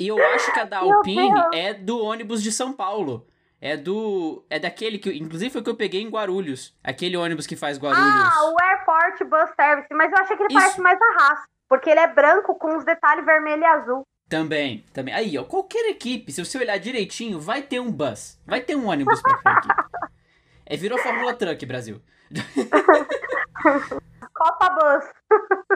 e 0.00 0.08
eu 0.08 0.16
acho 0.32 0.50
que 0.50 0.58
a 0.58 0.64
da 0.64 0.78
Alpine 0.78 1.30
é 1.52 1.74
do 1.74 2.02
ônibus 2.02 2.42
de 2.42 2.50
São 2.50 2.72
Paulo. 2.72 3.26
É 3.60 3.76
do. 3.76 4.42
É 4.48 4.58
daquele 4.58 4.98
que. 4.98 5.10
Inclusive 5.10 5.50
foi 5.50 5.62
que 5.62 5.68
eu 5.68 5.76
peguei 5.76 6.00
em 6.00 6.08
Guarulhos. 6.08 6.74
Aquele 6.82 7.18
ônibus 7.18 7.46
que 7.46 7.54
faz 7.54 7.78
Guarulhos. 7.78 8.02
Ah, 8.02 8.50
o 8.50 8.56
Airport 8.62 9.22
Bus 9.28 9.50
Service. 9.54 9.92
Mas 9.92 10.10
eu 10.10 10.18
achei 10.18 10.34
que 10.38 10.42
ele 10.42 10.54
Isso. 10.54 10.58
parece 10.58 10.80
mais 10.80 10.98
a 10.98 11.04
Haas. 11.04 11.40
Porque 11.68 11.90
ele 11.90 12.00
é 12.00 12.06
branco 12.06 12.54
com 12.54 12.78
os 12.78 12.84
detalhes 12.84 13.26
vermelho 13.26 13.60
e 13.60 13.66
azul. 13.66 14.06
Também, 14.26 14.82
também. 14.94 15.12
Aí, 15.12 15.36
ó, 15.36 15.44
qualquer 15.44 15.90
equipe, 15.90 16.32
se 16.32 16.42
você 16.42 16.56
olhar 16.56 16.78
direitinho, 16.78 17.38
vai 17.38 17.60
ter 17.60 17.80
um 17.80 17.92
bus. 17.92 18.38
Vai 18.46 18.62
ter 18.62 18.76
um 18.76 18.88
ônibus 18.88 19.20
pra 19.20 19.36
frente. 19.36 19.68
é, 20.64 20.76
virou 20.76 20.98
Fórmula 20.98 21.34
Truck, 21.34 21.66
Brasil. 21.66 22.00
Copa 24.40 24.70
Bus. 24.70 25.04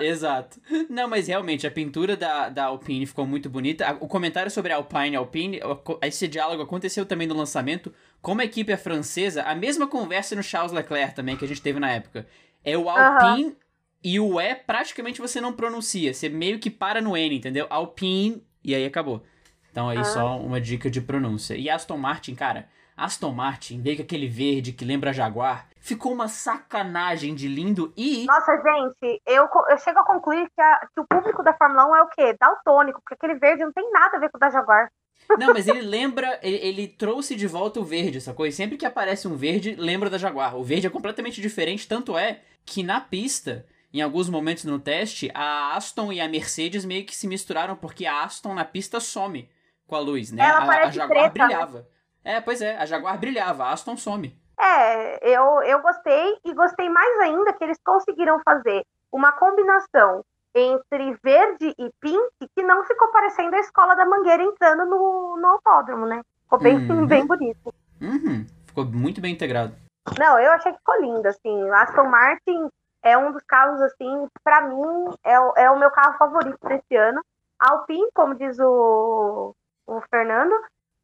Exato. 0.02 0.58
Não, 0.88 1.06
mas 1.06 1.28
realmente, 1.28 1.66
a 1.66 1.70
pintura 1.70 2.16
da, 2.16 2.48
da 2.48 2.64
Alpine 2.64 3.04
ficou 3.04 3.26
muito 3.26 3.50
bonita. 3.50 3.94
O 4.00 4.08
comentário 4.08 4.50
sobre 4.50 4.72
a 4.72 4.76
Alpine, 4.76 5.16
Alpine, 5.16 5.60
esse 6.00 6.26
diálogo 6.26 6.62
aconteceu 6.62 7.04
também 7.04 7.26
no 7.26 7.34
lançamento. 7.34 7.92
Como 8.22 8.40
a 8.40 8.44
equipe 8.44 8.72
é 8.72 8.76
francesa, 8.78 9.42
a 9.42 9.54
mesma 9.54 9.86
conversa 9.86 10.34
no 10.34 10.42
Charles 10.42 10.72
Leclerc 10.72 11.14
também, 11.14 11.36
que 11.36 11.44
a 11.44 11.48
gente 11.48 11.60
teve 11.60 11.78
na 11.78 11.90
época. 11.90 12.26
É 12.64 12.74
o 12.78 12.88
Alpine 12.88 13.48
uhum. 13.48 13.56
e 14.02 14.18
o 14.18 14.40
E 14.40 14.54
praticamente 14.54 15.20
você 15.20 15.42
não 15.42 15.52
pronuncia. 15.52 16.14
Você 16.14 16.30
meio 16.30 16.58
que 16.58 16.70
para 16.70 17.02
no 17.02 17.14
N, 17.14 17.36
entendeu? 17.36 17.66
Alpine 17.68 18.42
e 18.64 18.74
aí 18.74 18.86
acabou. 18.86 19.22
Então 19.70 19.90
aí 19.90 19.98
uhum. 19.98 20.04
só 20.04 20.40
uma 20.40 20.58
dica 20.58 20.90
de 20.90 21.02
pronúncia. 21.02 21.54
E 21.54 21.68
Aston 21.68 21.98
Martin, 21.98 22.34
cara, 22.34 22.66
Aston 22.96 23.32
Martin 23.32 23.80
veio 23.80 23.96
com 23.96 24.02
aquele 24.02 24.28
verde 24.28 24.72
que 24.72 24.84
lembra 24.84 25.12
Jaguar. 25.12 25.66
Ficou 25.80 26.12
uma 26.12 26.28
sacanagem 26.28 27.34
de 27.34 27.48
lindo 27.48 27.92
e. 27.96 28.24
Nossa, 28.24 28.56
gente, 28.56 29.20
eu, 29.26 29.48
eu 29.68 29.78
chego 29.78 29.98
a 29.98 30.06
concluir 30.06 30.48
que, 30.54 30.60
a, 30.60 30.88
que 30.94 31.00
o 31.00 31.06
público 31.06 31.42
da 31.42 31.52
Fórmula 31.52 31.86
1 31.86 31.96
é 31.96 32.02
o 32.02 32.08
quê? 32.08 32.36
Daltônico, 32.40 33.00
porque 33.02 33.14
aquele 33.14 33.38
verde 33.38 33.64
não 33.64 33.72
tem 33.72 33.90
nada 33.90 34.16
a 34.16 34.20
ver 34.20 34.30
com 34.30 34.38
o 34.38 34.40
da 34.40 34.50
Jaguar. 34.50 34.90
Não, 35.38 35.54
mas 35.54 35.66
ele 35.66 35.80
lembra, 35.80 36.38
ele, 36.42 36.56
ele, 36.56 36.88
trouxe 36.88 37.34
de 37.34 37.46
volta 37.46 37.80
o 37.80 37.84
verde, 37.84 38.20
sacou? 38.20 38.46
E 38.46 38.52
sempre 38.52 38.76
que 38.76 38.84
aparece 38.84 39.26
um 39.26 39.36
verde, 39.36 39.74
lembra 39.74 40.10
da 40.10 40.18
Jaguar. 40.18 40.54
O 40.56 40.64
verde 40.64 40.86
é 40.86 40.90
completamente 40.90 41.40
diferente, 41.40 41.88
tanto 41.88 42.18
é 42.18 42.40
que 42.66 42.82
na 42.82 43.00
pista, 43.00 43.64
em 43.92 44.02
alguns 44.02 44.28
momentos 44.28 44.64
no 44.64 44.78
teste, 44.78 45.30
a 45.32 45.76
Aston 45.76 46.12
e 46.12 46.20
a 46.20 46.28
Mercedes 46.28 46.84
meio 46.84 47.06
que 47.06 47.16
se 47.16 47.26
misturaram, 47.26 47.74
porque 47.74 48.04
a 48.04 48.22
Aston 48.22 48.52
na 48.54 48.64
pista 48.64 49.00
some 49.00 49.48
com 49.86 49.96
a 49.96 50.00
luz, 50.00 50.30
né? 50.30 50.44
Ela 50.44 50.58
a, 50.58 50.86
a 50.86 50.90
Jaguar 50.90 51.08
preta, 51.08 51.38
né? 51.38 51.46
brilhava. 51.46 51.78
Né? 51.78 51.84
É, 52.24 52.40
pois 52.40 52.62
é, 52.62 52.76
a 52.76 52.86
Jaguar 52.86 53.18
brilhava, 53.18 53.64
a 53.64 53.72
Aston 53.72 53.96
some. 53.96 54.34
É, 54.58 55.28
eu, 55.28 55.62
eu 55.62 55.82
gostei 55.82 56.38
e 56.44 56.54
gostei 56.54 56.88
mais 56.88 57.20
ainda 57.20 57.52
que 57.52 57.64
eles 57.64 57.78
conseguiram 57.84 58.40
fazer 58.44 58.84
uma 59.12 59.32
combinação 59.32 60.24
entre 60.54 61.18
verde 61.22 61.74
e 61.78 61.90
pink 62.00 62.48
que 62.54 62.62
não 62.62 62.84
ficou 62.84 63.08
parecendo 63.08 63.56
a 63.56 63.60
escola 63.60 63.94
da 63.94 64.06
Mangueira 64.06 64.42
entrando 64.42 64.86
no, 64.86 65.36
no 65.36 65.48
autódromo, 65.48 66.06
né? 66.06 66.22
Ficou 66.44 66.60
bem, 66.60 66.76
uhum. 66.76 67.06
bem 67.06 67.26
bonito. 67.26 67.74
Uhum. 68.00 68.46
Ficou 68.66 68.84
muito 68.84 69.20
bem 69.20 69.34
integrado. 69.34 69.74
Não, 70.18 70.38
eu 70.38 70.52
achei 70.52 70.72
que 70.72 70.78
ficou 70.78 71.00
lindo, 71.00 71.26
assim. 71.26 71.70
Aston 71.70 72.04
Martin 72.04 72.68
é 73.02 73.18
um 73.18 73.32
dos 73.32 73.42
carros, 73.44 73.80
assim, 73.80 74.28
para 74.42 74.62
mim, 74.68 75.14
é, 75.24 75.64
é 75.64 75.70
o 75.70 75.78
meu 75.78 75.90
carro 75.90 76.16
favorito 76.16 76.58
desse 76.66 76.94
ano. 76.94 77.20
Alpine, 77.58 78.08
como 78.14 78.34
diz 78.34 78.58
o, 78.60 79.54
o 79.86 80.00
Fernando, 80.10 80.54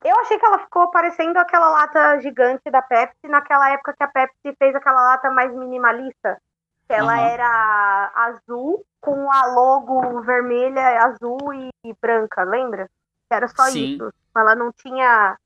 eu 0.03 0.19
achei 0.21 0.39
que 0.39 0.47
ela 0.47 0.59
ficou 0.61 0.91
parecendo 0.91 1.39
aquela 1.39 1.71
lata 1.71 2.21
gigante 2.21 2.71
da 2.71 2.81
Pepsi 2.81 3.29
naquela 3.29 3.71
época 3.71 3.95
que 3.97 4.03
a 4.03 4.09
Pepsi 4.09 4.57
fez 4.59 4.75
aquela 4.75 5.03
lata 5.03 5.31
mais 5.31 5.55
minimalista. 5.55 6.41
Que 6.87 6.95
ela 6.95 7.15
uhum. 7.15 7.25
era 7.25 8.13
azul 8.15 8.85
com 9.01 9.31
a 9.31 9.47
logo 9.47 10.23
vermelha, 10.23 11.05
azul 11.05 11.53
e 11.55 11.95
branca, 12.01 12.43
lembra? 12.43 12.89
Que 13.29 13.35
era 13.35 13.47
só 13.47 13.65
Sim. 13.65 13.95
isso. 13.95 14.13
Ela 14.37 14.55
não 14.55 14.73
tinha 14.73 15.37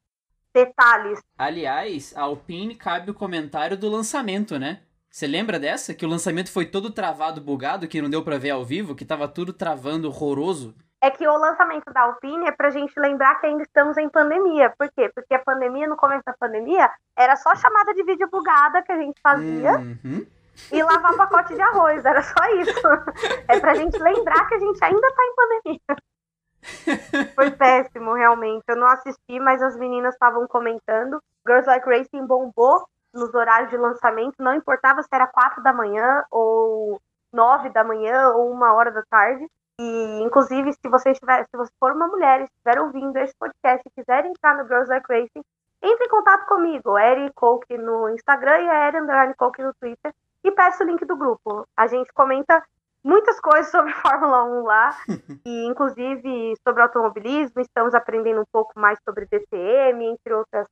detalhes. 0.55 1.21
Aliás, 1.37 2.17
a 2.17 2.23
Alpine 2.23 2.77
cabe 2.77 3.11
o 3.11 3.15
comentário 3.15 3.77
do 3.77 3.91
lançamento, 3.91 4.59
né? 4.59 4.83
Você 5.11 5.27
lembra 5.27 5.59
dessa? 5.59 5.95
Que 5.95 6.07
o 6.07 6.09
lançamento 6.09 6.51
foi 6.51 6.67
todo 6.67 6.91
travado, 6.91 7.41
bugado, 7.41 7.87
que 7.87 8.01
não 8.01 8.11
deu 8.11 8.25
para 8.25 8.39
ver 8.39 8.51
ao 8.51 8.65
vivo, 8.65 8.95
que 8.95 9.05
tava 9.05 9.29
tudo 9.29 9.53
travando 9.53 10.09
horroroso? 10.09 10.75
É 11.05 11.11
que 11.11 11.29
o 11.29 11.37
lançamento 11.37 11.93
da 11.93 12.01
Alpine 12.01 12.47
é 12.47 12.51
pra 12.51 12.71
gente 12.71 12.99
lembrar 12.99 13.35
que 13.35 13.47
ainda 13.47 13.63
estamos 13.63 13.99
em 13.99 14.09
pandemia. 14.09 14.73
Por 14.79 14.91
quê? 14.91 15.11
Porque 15.15 15.35
a 15.35 15.39
pandemia, 15.39 15.87
no 15.87 15.99
começo 15.99 16.25
da 16.25 16.33
pandemia, 16.33 16.91
era 17.15 17.37
só 17.37 17.55
chamada 17.55 17.93
de 17.93 18.03
vídeo 18.05 18.27
bugada 18.31 18.83
que 18.83 18.91
a 18.91 18.97
gente 18.97 19.21
fazia. 19.21 19.73
Uhum. 19.73 20.27
E 20.73 20.83
lavar 20.83 21.15
pacote 21.15 21.55
de 21.55 21.61
arroz, 21.61 22.03
era 22.07 22.23
só 22.23 22.43
isso. 22.59 22.89
É 23.47 23.61
pra 23.61 23.75
gente 23.75 23.99
lembrar 23.99 24.49
que 24.49 24.55
a 24.55 24.59
gente 24.59 24.83
ainda 24.83 25.13
tá 25.15 25.23
em 25.25 25.35
pandemia. 25.35 27.29
Foi 27.35 27.51
péssimo, 27.51 28.15
realmente. 28.15 28.65
Eu 28.67 28.77
não 28.77 28.87
assisti, 28.87 29.39
mas 29.39 29.61
as 29.61 29.77
meninas 29.77 30.15
estavam 30.15 30.47
comentando. 30.47 31.21
Girls 31.47 31.69
Like 31.69 31.87
Racing 31.87 32.27
bombou 32.27 32.83
nos 33.13 33.35
horários 33.35 33.69
de 33.69 33.77
lançamento, 33.77 34.37
não 34.39 34.55
importava 34.55 35.03
se 35.03 35.09
era 35.13 35.27
quatro 35.27 35.63
da 35.63 35.73
manhã 35.73 36.25
ou 36.31 36.99
nove 37.31 37.69
da 37.69 37.85
manhã 37.85 38.31
ou 38.31 38.51
uma 38.51 38.73
hora 38.73 38.91
da 38.91 39.03
tarde. 39.03 39.47
E, 39.81 40.23
inclusive, 40.23 40.73
se 40.73 40.89
você 40.89 41.11
estiver, 41.11 41.45
se 41.47 41.57
você 41.57 41.73
for 41.81 41.93
uma 41.93 42.07
mulher 42.07 42.41
e 42.41 42.45
estiver 42.45 42.81
ouvindo 42.81 43.17
esse 43.17 43.35
podcast 43.37 43.83
e 43.87 43.91
quiser 43.91 44.25
entrar 44.25 44.57
no 44.57 44.67
Girls 44.67 44.89
Like 44.89 45.07
Racing, 45.09 45.43
entre 45.83 46.07
em 46.07 46.09
contato 46.09 46.47
comigo, 46.47 46.97
Eri 46.97 47.33
Coke 47.35 47.77
no 47.77 48.09
Instagram 48.11 48.59
e 48.61 48.71
a 48.71 48.87
Eri 48.87 48.99
Underline 48.99 49.35
Coke 49.35 49.63
no 49.63 49.75
Twitter, 49.75 50.15
e 50.43 50.51
peço 50.53 50.83
o 50.83 50.87
link 50.87 51.05
do 51.05 51.17
grupo. 51.17 51.67
A 51.77 51.87
gente 51.87 52.13
comenta 52.13 52.63
muitas 53.03 53.41
coisas 53.41 53.71
sobre 53.71 53.93
Fórmula 54.01 54.45
1 54.45 54.63
lá, 54.63 54.97
e 55.45 55.67
inclusive 55.67 56.55
sobre 56.63 56.83
automobilismo, 56.83 57.61
estamos 57.61 57.95
aprendendo 57.95 58.41
um 58.41 58.47
pouco 58.51 58.79
mais 58.79 58.99
sobre 59.05 59.27
DCM, 59.27 60.07
entre 60.07 60.33
outras 60.33 60.67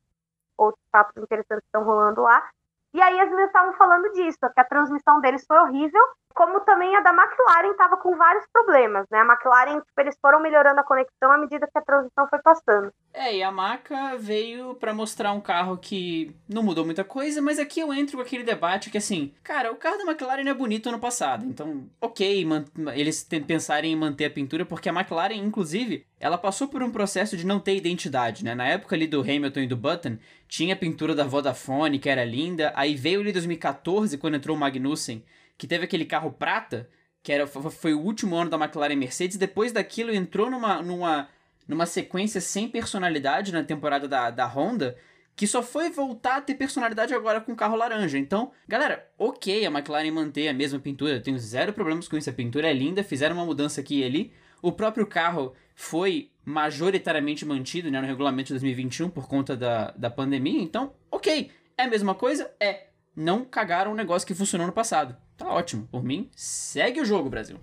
outros 0.57 0.85
papos 0.93 1.17
interessantes 1.17 1.65
que 1.65 1.69
estão 1.69 1.85
rolando 1.85 2.23
lá. 2.23 2.49
E 2.95 3.01
aí 3.01 3.19
as 3.21 3.29
meninas 3.29 3.47
estavam 3.47 3.73
falando 3.75 4.13
disso, 4.13 4.39
que 4.41 4.61
a 4.61 4.65
transmissão 4.65 5.21
deles 5.21 5.45
foi 5.47 5.59
horrível, 5.59 6.03
como 6.35 6.61
também 6.61 6.95
a 6.95 7.01
da 7.01 7.11
McLaren 7.11 7.71
estava 7.71 7.97
com 7.97 8.17
vários 8.17 8.47
problemas, 8.53 9.07
né? 9.11 9.21
A 9.21 9.25
McLaren, 9.25 9.81
tipo, 9.81 10.01
eles 10.01 10.19
foram 10.21 10.41
melhorando 10.41 10.81
a 10.81 10.85
conexão 10.85 11.33
à 11.33 11.39
medida 11.39 11.67
que 11.67 11.79
a 11.79 11.83
transmissão 11.83 12.29
foi 12.29 12.41
passando. 12.43 12.93
É, 13.15 13.37
e 13.37 13.43
a 13.43 13.53
Maca 13.53 14.17
veio 14.17 14.75
para 14.77 14.95
mostrar 14.95 15.33
um 15.33 15.41
carro 15.41 15.77
que 15.77 16.35
não 16.49 16.63
mudou 16.63 16.83
muita 16.85 17.05
coisa, 17.05 17.43
mas 17.43 17.59
aqui 17.59 17.81
eu 17.81 17.93
entro 17.93 18.17
com 18.17 18.23
aquele 18.23 18.43
debate 18.43 18.89
que, 18.89 18.97
assim, 18.97 19.33
cara, 19.43 19.71
o 19.71 19.77
carro 19.77 19.99
da 19.99 20.05
McLaren 20.05 20.49
é 20.49 20.55
bonito 20.55 20.89
ano 20.89 20.99
passado, 20.99 21.45
então, 21.45 21.91
ok, 22.01 22.47
eles 22.95 23.29
pensarem 23.47 23.93
em 23.93 23.97
manter 23.97 24.25
a 24.25 24.31
pintura, 24.31 24.65
porque 24.65 24.89
a 24.89 24.93
McLaren, 24.93 25.35
inclusive, 25.35 26.07
ela 26.19 26.39
passou 26.39 26.69
por 26.69 26.83
um 26.83 26.91
processo 26.91 27.37
de 27.37 27.45
não 27.45 27.61
ter 27.61 27.77
identidade, 27.77 28.43
né? 28.43 28.55
Na 28.55 28.67
época 28.67 28.97
ali 28.97 29.07
do 29.07 29.21
Hamilton 29.21 29.61
e 29.61 29.67
do 29.67 29.77
Button, 29.77 30.17
tinha 30.49 30.73
a 30.73 30.79
pintura 30.79 31.15
da 31.15 31.25
Vodafone, 31.25 31.99
que 31.99 32.09
era 32.09 32.25
linda, 32.25 32.73
aí 32.75 32.95
veio 32.95 33.21
ali 33.21 33.31
2014, 33.31 34.17
quando 34.17 34.37
entrou 34.37 34.57
o 34.57 34.61
Magnussen, 34.61 35.23
que 35.59 35.67
teve 35.67 35.85
aquele 35.85 36.07
carro 36.07 36.33
prata, 36.33 36.89
que 37.23 37.31
era, 37.31 37.47
foi 37.47 37.93
o 37.93 38.01
último 38.01 38.37
ano 38.37 38.51
da 38.51 38.57
McLaren 38.57 38.97
Mercedes, 38.97 39.37
depois 39.37 39.71
daquilo 39.71 40.15
entrou 40.15 40.51
numa, 40.51 40.83
numa, 40.83 41.29
numa 41.67 41.87
sequência 41.87 42.41
sem 42.41 42.69
personalidade 42.69 43.53
na 43.53 43.63
temporada 43.63 44.09
da, 44.09 44.31
da 44.31 44.47
Honda, 44.47 44.97
que 45.35 45.47
só 45.47 45.63
foi 45.63 45.91
voltar 45.91 46.37
a 46.37 46.41
ter 46.41 46.55
personalidade 46.55 47.15
agora 47.15 47.41
com 47.41 47.53
o 47.53 47.57
carro 47.57 47.77
laranja. 47.77 48.19
Então, 48.19 48.53
galera, 48.69 49.09
ok 49.19 49.65
a 49.65 49.71
McLaren 49.71 50.11
manter 50.11 50.49
a 50.49 50.53
mesma 50.53 50.79
pintura, 50.79 51.21
tenho 51.21 51.39
zero 51.39 51.73
problemas 51.73 52.09
com 52.09 52.17
isso, 52.17 52.29
a 52.29 52.33
pintura 52.33 52.69
é 52.69 52.73
linda, 52.73 53.03
fizeram 53.03 53.37
uma 53.37 53.47
mudança 53.47 53.81
aqui 53.81 54.01
e 54.01 54.05
ali. 54.05 54.33
O 54.61 54.71
próprio 54.71 55.07
carro 55.07 55.55
foi 55.75 56.31
majoritariamente 56.45 57.45
mantido 57.45 57.91
né, 57.91 58.01
no 58.01 58.07
regulamento 58.07 58.49
de 58.49 58.55
2021 58.55 59.11
por 59.11 59.27
conta 59.27 59.57
da, 59.57 59.91
da 59.93 60.11
pandemia, 60.11 60.63
então, 60.63 60.93
ok. 61.11 61.51
É 61.77 61.85
a 61.85 61.89
mesma 61.89 62.15
coisa? 62.15 62.51
É. 62.61 62.89
Não 63.17 63.45
cagaram 63.45 63.93
um 63.93 63.95
negócio 63.95 64.27
que 64.27 64.35
funcionou 64.35 64.67
no 64.67 64.73
passado. 64.73 65.17
Tá 65.37 65.49
ótimo. 65.49 65.89
Por 65.91 66.05
mim, 66.05 66.31
segue 66.37 67.01
o 67.01 67.05
jogo, 67.05 67.29
Brasil. 67.29 67.59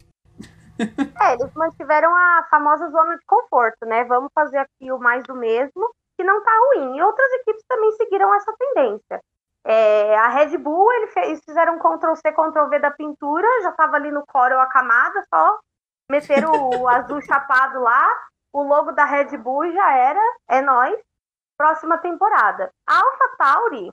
É, 1.21 1.33
eles 1.33 1.53
mantiveram 1.53 2.15
a 2.15 2.47
famosa 2.49 2.89
zona 2.89 3.17
de 3.17 3.25
conforto, 3.25 3.85
né? 3.85 4.03
Vamos 4.05 4.31
fazer 4.33 4.57
aqui 4.57 4.91
o 4.91 4.99
mais 4.99 5.23
do 5.23 5.35
mesmo, 5.35 5.89
que 6.17 6.23
não 6.23 6.41
tá 6.43 6.51
ruim. 6.67 6.97
E 6.97 7.01
outras 7.01 7.31
equipes 7.41 7.63
também 7.67 7.91
seguiram 7.93 8.33
essa 8.33 8.53
tendência. 8.57 9.21
É, 9.65 10.17
a 10.17 10.27
Red 10.29 10.57
Bull, 10.57 10.91
eles 10.93 11.43
fizeram 11.43 11.75
um 11.75 11.79
Ctrl-C, 11.79 12.31
Ctrl-V 12.31 12.79
da 12.79 12.91
pintura, 12.91 13.47
já 13.61 13.71
tava 13.73 13.97
ali 13.97 14.11
no 14.11 14.25
Corel 14.25 14.59
a 14.59 14.67
camada, 14.67 15.23
só 15.33 15.59
meteram 16.09 16.51
o 16.51 16.87
azul 16.89 17.21
chapado 17.21 17.79
lá, 17.81 18.07
o 18.53 18.63
logo 18.63 18.91
da 18.93 19.05
Red 19.05 19.37
Bull 19.37 19.71
já 19.71 19.93
era, 19.95 20.21
é 20.47 20.61
nós. 20.61 20.97
Próxima 21.57 21.97
temporada. 21.97 22.71
A 22.87 22.99
AlphaTauri, 22.99 23.91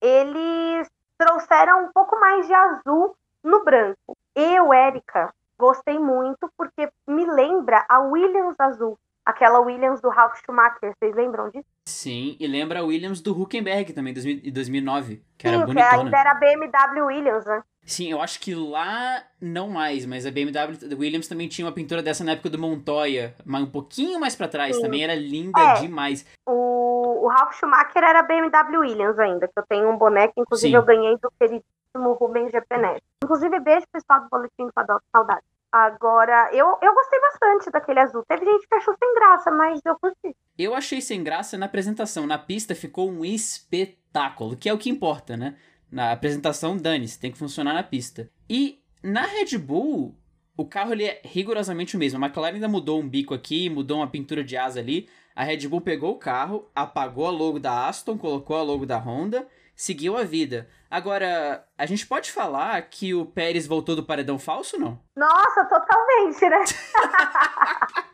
eles 0.00 0.90
trouxeram 1.18 1.84
um 1.84 1.92
pouco 1.92 2.18
mais 2.18 2.46
de 2.46 2.54
azul 2.54 3.14
no 3.44 3.62
branco. 3.62 4.16
Eu, 4.34 4.72
Érica, 4.72 5.32
gostei 5.62 5.98
muito 5.98 6.50
porque 6.58 6.90
me 7.06 7.24
lembra 7.24 7.86
a 7.88 8.00
Williams 8.00 8.58
azul. 8.58 8.98
Aquela 9.24 9.60
Williams 9.60 10.00
do 10.00 10.08
Ralf 10.08 10.40
Schumacher, 10.44 10.92
vocês 10.98 11.14
lembram 11.14 11.48
disso? 11.50 11.68
Sim, 11.88 12.36
e 12.40 12.46
lembra 12.48 12.80
a 12.80 12.82
Williams 12.82 13.20
do 13.20 13.40
Huckenberg 13.40 13.92
também, 13.92 14.12
de 14.12 14.50
2009, 14.50 15.22
que 15.38 15.48
Sim, 15.48 15.54
era 15.54 15.64
bonitona. 15.64 15.88
que 15.90 15.94
ainda 15.94 16.18
era 16.18 16.34
BMW 16.34 17.06
Williams, 17.06 17.46
né? 17.46 17.62
Sim, 17.84 18.10
eu 18.10 18.20
acho 18.20 18.40
que 18.40 18.52
lá 18.52 19.22
não 19.40 19.68
mais, 19.68 20.04
mas 20.06 20.26
a 20.26 20.30
BMW 20.30 20.76
Williams 20.98 21.28
também 21.28 21.48
tinha 21.48 21.66
uma 21.66 21.72
pintura 21.72 22.02
dessa 22.02 22.24
na 22.24 22.32
época 22.32 22.50
do 22.50 22.58
Montoya, 22.58 23.34
mas 23.44 23.62
um 23.62 23.70
pouquinho 23.70 24.18
mais 24.18 24.34
para 24.34 24.48
trás, 24.48 24.76
Sim. 24.76 24.82
também 24.82 25.04
era 25.04 25.14
linda 25.14 25.60
é, 25.60 25.74
demais. 25.80 26.26
O, 26.46 27.24
o 27.24 27.28
Ralf 27.28 27.54
Schumacher 27.54 28.02
era 28.02 28.22
BMW 28.22 28.80
Williams 28.80 29.18
ainda, 29.20 29.46
que 29.46 29.56
eu 29.56 29.64
tenho 29.68 29.88
um 29.88 29.96
boneco, 29.96 30.32
inclusive 30.36 30.70
Sim. 30.70 30.76
eu 30.76 30.84
ganhei 30.84 31.16
do 31.18 31.30
queridíssimo 31.38 32.12
Rubens 32.14 32.50
GP 32.50 33.00
Inclusive, 33.22 33.60
beijo 33.60 33.86
pessoal 33.92 34.20
do 34.20 34.28
Boletim 34.28 34.66
do 34.66 34.72
Paddock, 34.72 35.04
saudade. 35.14 35.42
Agora, 35.72 36.50
eu, 36.52 36.66
eu 36.82 36.94
gostei 36.94 37.18
bastante 37.18 37.70
daquele 37.70 38.00
azul. 38.00 38.22
Teve 38.28 38.44
gente 38.44 38.68
que 38.68 38.74
achou 38.74 38.94
sem 38.98 39.14
graça, 39.14 39.50
mas 39.50 39.80
eu 39.86 39.98
curti. 39.98 40.36
Eu 40.58 40.74
achei 40.74 41.00
sem 41.00 41.24
graça 41.24 41.56
na 41.56 41.64
apresentação. 41.64 42.26
Na 42.26 42.38
pista 42.38 42.74
ficou 42.74 43.10
um 43.10 43.24
espetáculo, 43.24 44.54
que 44.54 44.68
é 44.68 44.74
o 44.74 44.78
que 44.78 44.90
importa, 44.90 45.34
né? 45.34 45.56
Na 45.90 46.12
apresentação, 46.12 46.76
dane-se, 46.76 47.18
tem 47.18 47.32
que 47.32 47.38
funcionar 47.38 47.72
na 47.72 47.82
pista. 47.82 48.30
E 48.50 48.82
na 49.02 49.22
Red 49.22 49.56
Bull, 49.56 50.14
o 50.54 50.66
carro 50.66 50.92
ele 50.92 51.04
é 51.04 51.22
rigorosamente 51.24 51.96
o 51.96 51.98
mesmo. 51.98 52.22
A 52.22 52.26
McLaren 52.26 52.54
ainda 52.54 52.68
mudou 52.68 53.00
um 53.00 53.08
bico 53.08 53.32
aqui, 53.32 53.70
mudou 53.70 53.98
uma 53.98 54.10
pintura 54.10 54.44
de 54.44 54.56
asa 54.56 54.78
ali. 54.78 55.08
A 55.34 55.42
Red 55.42 55.66
Bull 55.68 55.80
pegou 55.80 56.12
o 56.12 56.18
carro, 56.18 56.70
apagou 56.74 57.26
a 57.26 57.30
logo 57.30 57.58
da 57.58 57.88
Aston, 57.88 58.18
colocou 58.18 58.56
a 58.56 58.62
logo 58.62 58.84
da 58.84 58.98
Honda, 58.98 59.48
seguiu 59.74 60.16
a 60.16 60.24
vida. 60.24 60.68
Agora, 60.90 61.64
a 61.76 61.86
gente 61.86 62.06
pode 62.06 62.30
falar 62.30 62.80
que 62.82 63.14
o 63.14 63.24
Pérez 63.24 63.66
voltou 63.66 63.96
do 63.96 64.04
paredão 64.04 64.38
falso, 64.38 64.78
não? 64.78 65.00
Nossa, 65.16 65.64
totalmente, 65.64 66.48
né? 66.48 66.58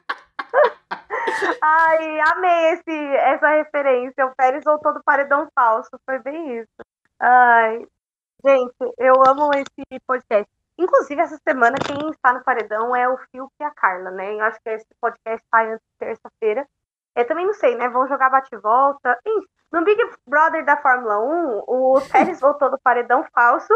Ai, 1.62 2.20
amei 2.20 2.72
esse, 2.72 3.16
essa 3.16 3.48
referência. 3.56 4.26
O 4.26 4.34
Pérez 4.34 4.62
voltou 4.64 4.94
do 4.94 5.02
paredão 5.02 5.48
falso. 5.54 5.90
Foi 6.04 6.18
bem 6.20 6.58
isso. 6.58 6.68
Ai, 7.20 7.86
gente, 8.44 8.94
eu 8.98 9.14
amo 9.26 9.50
esse 9.54 10.00
podcast. 10.06 10.48
Inclusive, 10.78 11.20
essa 11.20 11.36
semana, 11.46 11.76
quem 11.84 12.10
está 12.10 12.32
no 12.32 12.44
paredão 12.44 12.94
é 12.94 13.08
o 13.08 13.18
Phil 13.30 13.50
e 13.60 13.64
a 13.64 13.70
Carla, 13.72 14.12
né? 14.12 14.34
Eu 14.34 14.42
acho 14.42 14.60
que 14.62 14.70
esse 14.70 14.86
podcast 15.00 15.44
sai 15.50 15.72
antes 15.72 15.84
de 15.84 15.98
terça-feira. 15.98 16.64
Eu 17.16 17.26
também 17.26 17.44
não 17.44 17.54
sei, 17.54 17.74
né? 17.76 17.88
Vão 17.88 18.06
jogar 18.06 18.30
bate-volta. 18.30 19.18
No 19.72 19.84
Big 19.84 20.00
Brother 20.26 20.64
da 20.64 20.76
Fórmula 20.80 21.18
1, 21.18 21.62
o 21.66 22.00
Pérez 22.10 22.40
voltou 22.40 22.70
do 22.70 22.78
paredão 22.78 23.24
falso, 23.34 23.72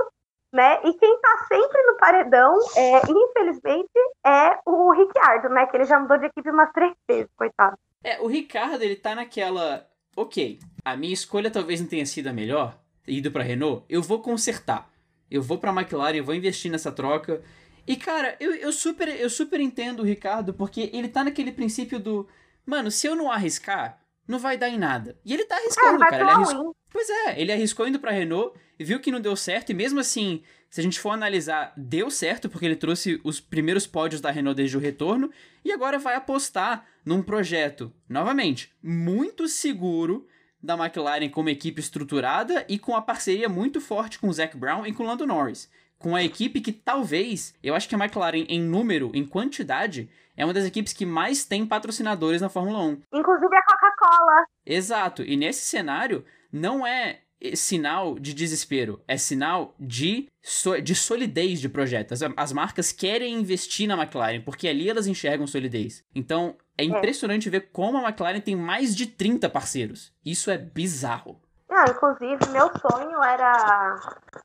né? 0.52 0.80
E 0.84 0.94
quem 0.94 1.20
tá 1.20 1.46
sempre 1.48 1.82
no 1.82 1.96
paredão, 1.96 2.58
é, 2.76 3.00
infelizmente, 3.08 3.90
é 4.24 4.58
o 4.66 4.92
Ricciardo, 4.92 5.48
né? 5.50 5.66
Que 5.66 5.76
ele 5.76 5.84
já 5.84 5.98
mudou 5.98 6.18
de 6.18 6.26
equipe 6.26 6.50
umas 6.50 6.72
três 6.72 6.94
vezes, 7.08 7.30
coitado. 7.36 7.76
É, 8.04 8.20
o 8.20 8.26
Ricardo, 8.26 8.82
ele 8.82 8.96
tá 8.96 9.14
naquela. 9.14 9.86
Ok, 10.16 10.58
a 10.84 10.96
minha 10.96 11.14
escolha 11.14 11.50
talvez 11.50 11.80
não 11.80 11.88
tenha 11.88 12.04
sido 12.04 12.28
a 12.28 12.32
melhor, 12.32 12.76
ido 13.06 13.30
para 13.30 13.42
Renault, 13.42 13.84
eu 13.88 14.02
vou 14.02 14.20
consertar. 14.20 14.90
Eu 15.30 15.40
vou 15.40 15.56
para 15.56 15.72
McLaren, 15.72 16.16
eu 16.16 16.24
vou 16.24 16.34
investir 16.34 16.70
nessa 16.70 16.92
troca. 16.92 17.42
E 17.86 17.96
cara, 17.96 18.36
eu, 18.38 18.54
eu 18.54 18.70
super 18.70 19.08
eu 19.08 19.30
super 19.30 19.58
entendo 19.58 20.00
o 20.00 20.04
Ricardo 20.04 20.52
porque 20.52 20.90
ele 20.92 21.08
tá 21.08 21.24
naquele 21.24 21.50
princípio 21.50 21.98
do, 21.98 22.28
mano, 22.66 22.90
se 22.90 23.06
eu 23.06 23.16
não 23.16 23.32
arriscar, 23.32 24.01
não 24.26 24.38
vai 24.38 24.56
dar 24.56 24.68
em 24.68 24.78
nada. 24.78 25.18
E 25.24 25.32
ele 25.32 25.44
tá 25.44 25.56
arriscando, 25.56 26.02
é, 26.04 26.10
cara. 26.10 26.22
Ele 26.22 26.30
arriscou... 26.30 26.76
Pois 26.90 27.08
é, 27.08 27.40
ele 27.40 27.52
arriscou 27.52 27.88
indo 27.88 27.98
pra 27.98 28.10
Renault, 28.10 28.56
viu 28.78 29.00
que 29.00 29.10
não 29.10 29.20
deu 29.20 29.34
certo, 29.34 29.70
e 29.70 29.74
mesmo 29.74 29.98
assim, 29.98 30.42
se 30.68 30.80
a 30.80 30.84
gente 30.84 31.00
for 31.00 31.10
analisar, 31.10 31.72
deu 31.76 32.10
certo, 32.10 32.48
porque 32.48 32.66
ele 32.66 32.76
trouxe 32.76 33.20
os 33.24 33.40
primeiros 33.40 33.86
pódios 33.86 34.20
da 34.20 34.30
Renault 34.30 34.56
desde 34.56 34.76
o 34.76 34.80
retorno, 34.80 35.30
e 35.64 35.72
agora 35.72 35.98
vai 35.98 36.14
apostar 36.14 36.86
num 37.04 37.22
projeto, 37.22 37.92
novamente, 38.08 38.72
muito 38.82 39.48
seguro 39.48 40.26
da 40.62 40.76
McLaren 40.76 41.28
como 41.28 41.48
equipe 41.48 41.80
estruturada 41.80 42.64
e 42.68 42.78
com 42.78 42.94
a 42.94 43.02
parceria 43.02 43.48
muito 43.48 43.80
forte 43.80 44.18
com 44.18 44.28
o 44.28 44.32
Zac 44.32 44.56
Brown 44.56 44.86
e 44.86 44.92
com 44.92 45.02
o 45.02 45.06
Lando 45.06 45.26
Norris. 45.26 45.68
Com 46.02 46.16
a 46.16 46.22
equipe 46.22 46.60
que 46.60 46.72
talvez, 46.72 47.54
eu 47.62 47.74
acho 47.74 47.88
que 47.88 47.94
a 47.94 47.98
McLaren, 47.98 48.44
em 48.48 48.60
número, 48.60 49.12
em 49.14 49.24
quantidade, 49.24 50.10
é 50.36 50.44
uma 50.44 50.52
das 50.52 50.64
equipes 50.64 50.92
que 50.92 51.06
mais 51.06 51.44
tem 51.44 51.64
patrocinadores 51.64 52.40
na 52.40 52.48
Fórmula 52.48 52.80
1. 52.80 53.02
Inclusive 53.14 53.56
a 53.56 53.62
Coca-Cola. 53.62 54.44
Exato. 54.66 55.22
E 55.22 55.36
nesse 55.36 55.64
cenário, 55.64 56.24
não 56.52 56.84
é 56.84 57.20
sinal 57.54 58.18
de 58.18 58.32
desespero, 58.32 59.02
é 59.06 59.16
sinal 59.16 59.74
de, 59.78 60.28
so 60.40 60.80
de 60.80 60.94
solidez 60.94 61.60
de 61.60 61.68
projeto. 61.68 62.12
As, 62.12 62.20
as, 62.36 62.52
marcas 62.52 62.92
querem 62.92 63.34
investir 63.34 63.88
na 63.88 64.00
McLaren, 64.00 64.40
porque 64.42 64.68
ali 64.68 64.88
elas 64.88 65.06
enxergam 65.06 65.46
solidez. 65.46 66.04
Então, 66.14 66.56
é, 66.78 66.82
é. 66.82 66.86
impressionante 66.86 67.48
é. 67.48 67.50
ver 67.50 67.70
como 67.72 67.98
a 67.98 68.08
McLaren 68.08 68.40
tem 68.40 68.56
mais 68.56 68.94
de 68.94 69.06
30 69.06 69.48
parceiros. 69.50 70.12
Isso 70.24 70.50
é 70.50 70.58
bizarro. 70.58 71.40
Não, 71.72 71.84
inclusive, 71.84 72.38
meu 72.50 72.70
sonho 72.78 73.22
era. 73.22 73.96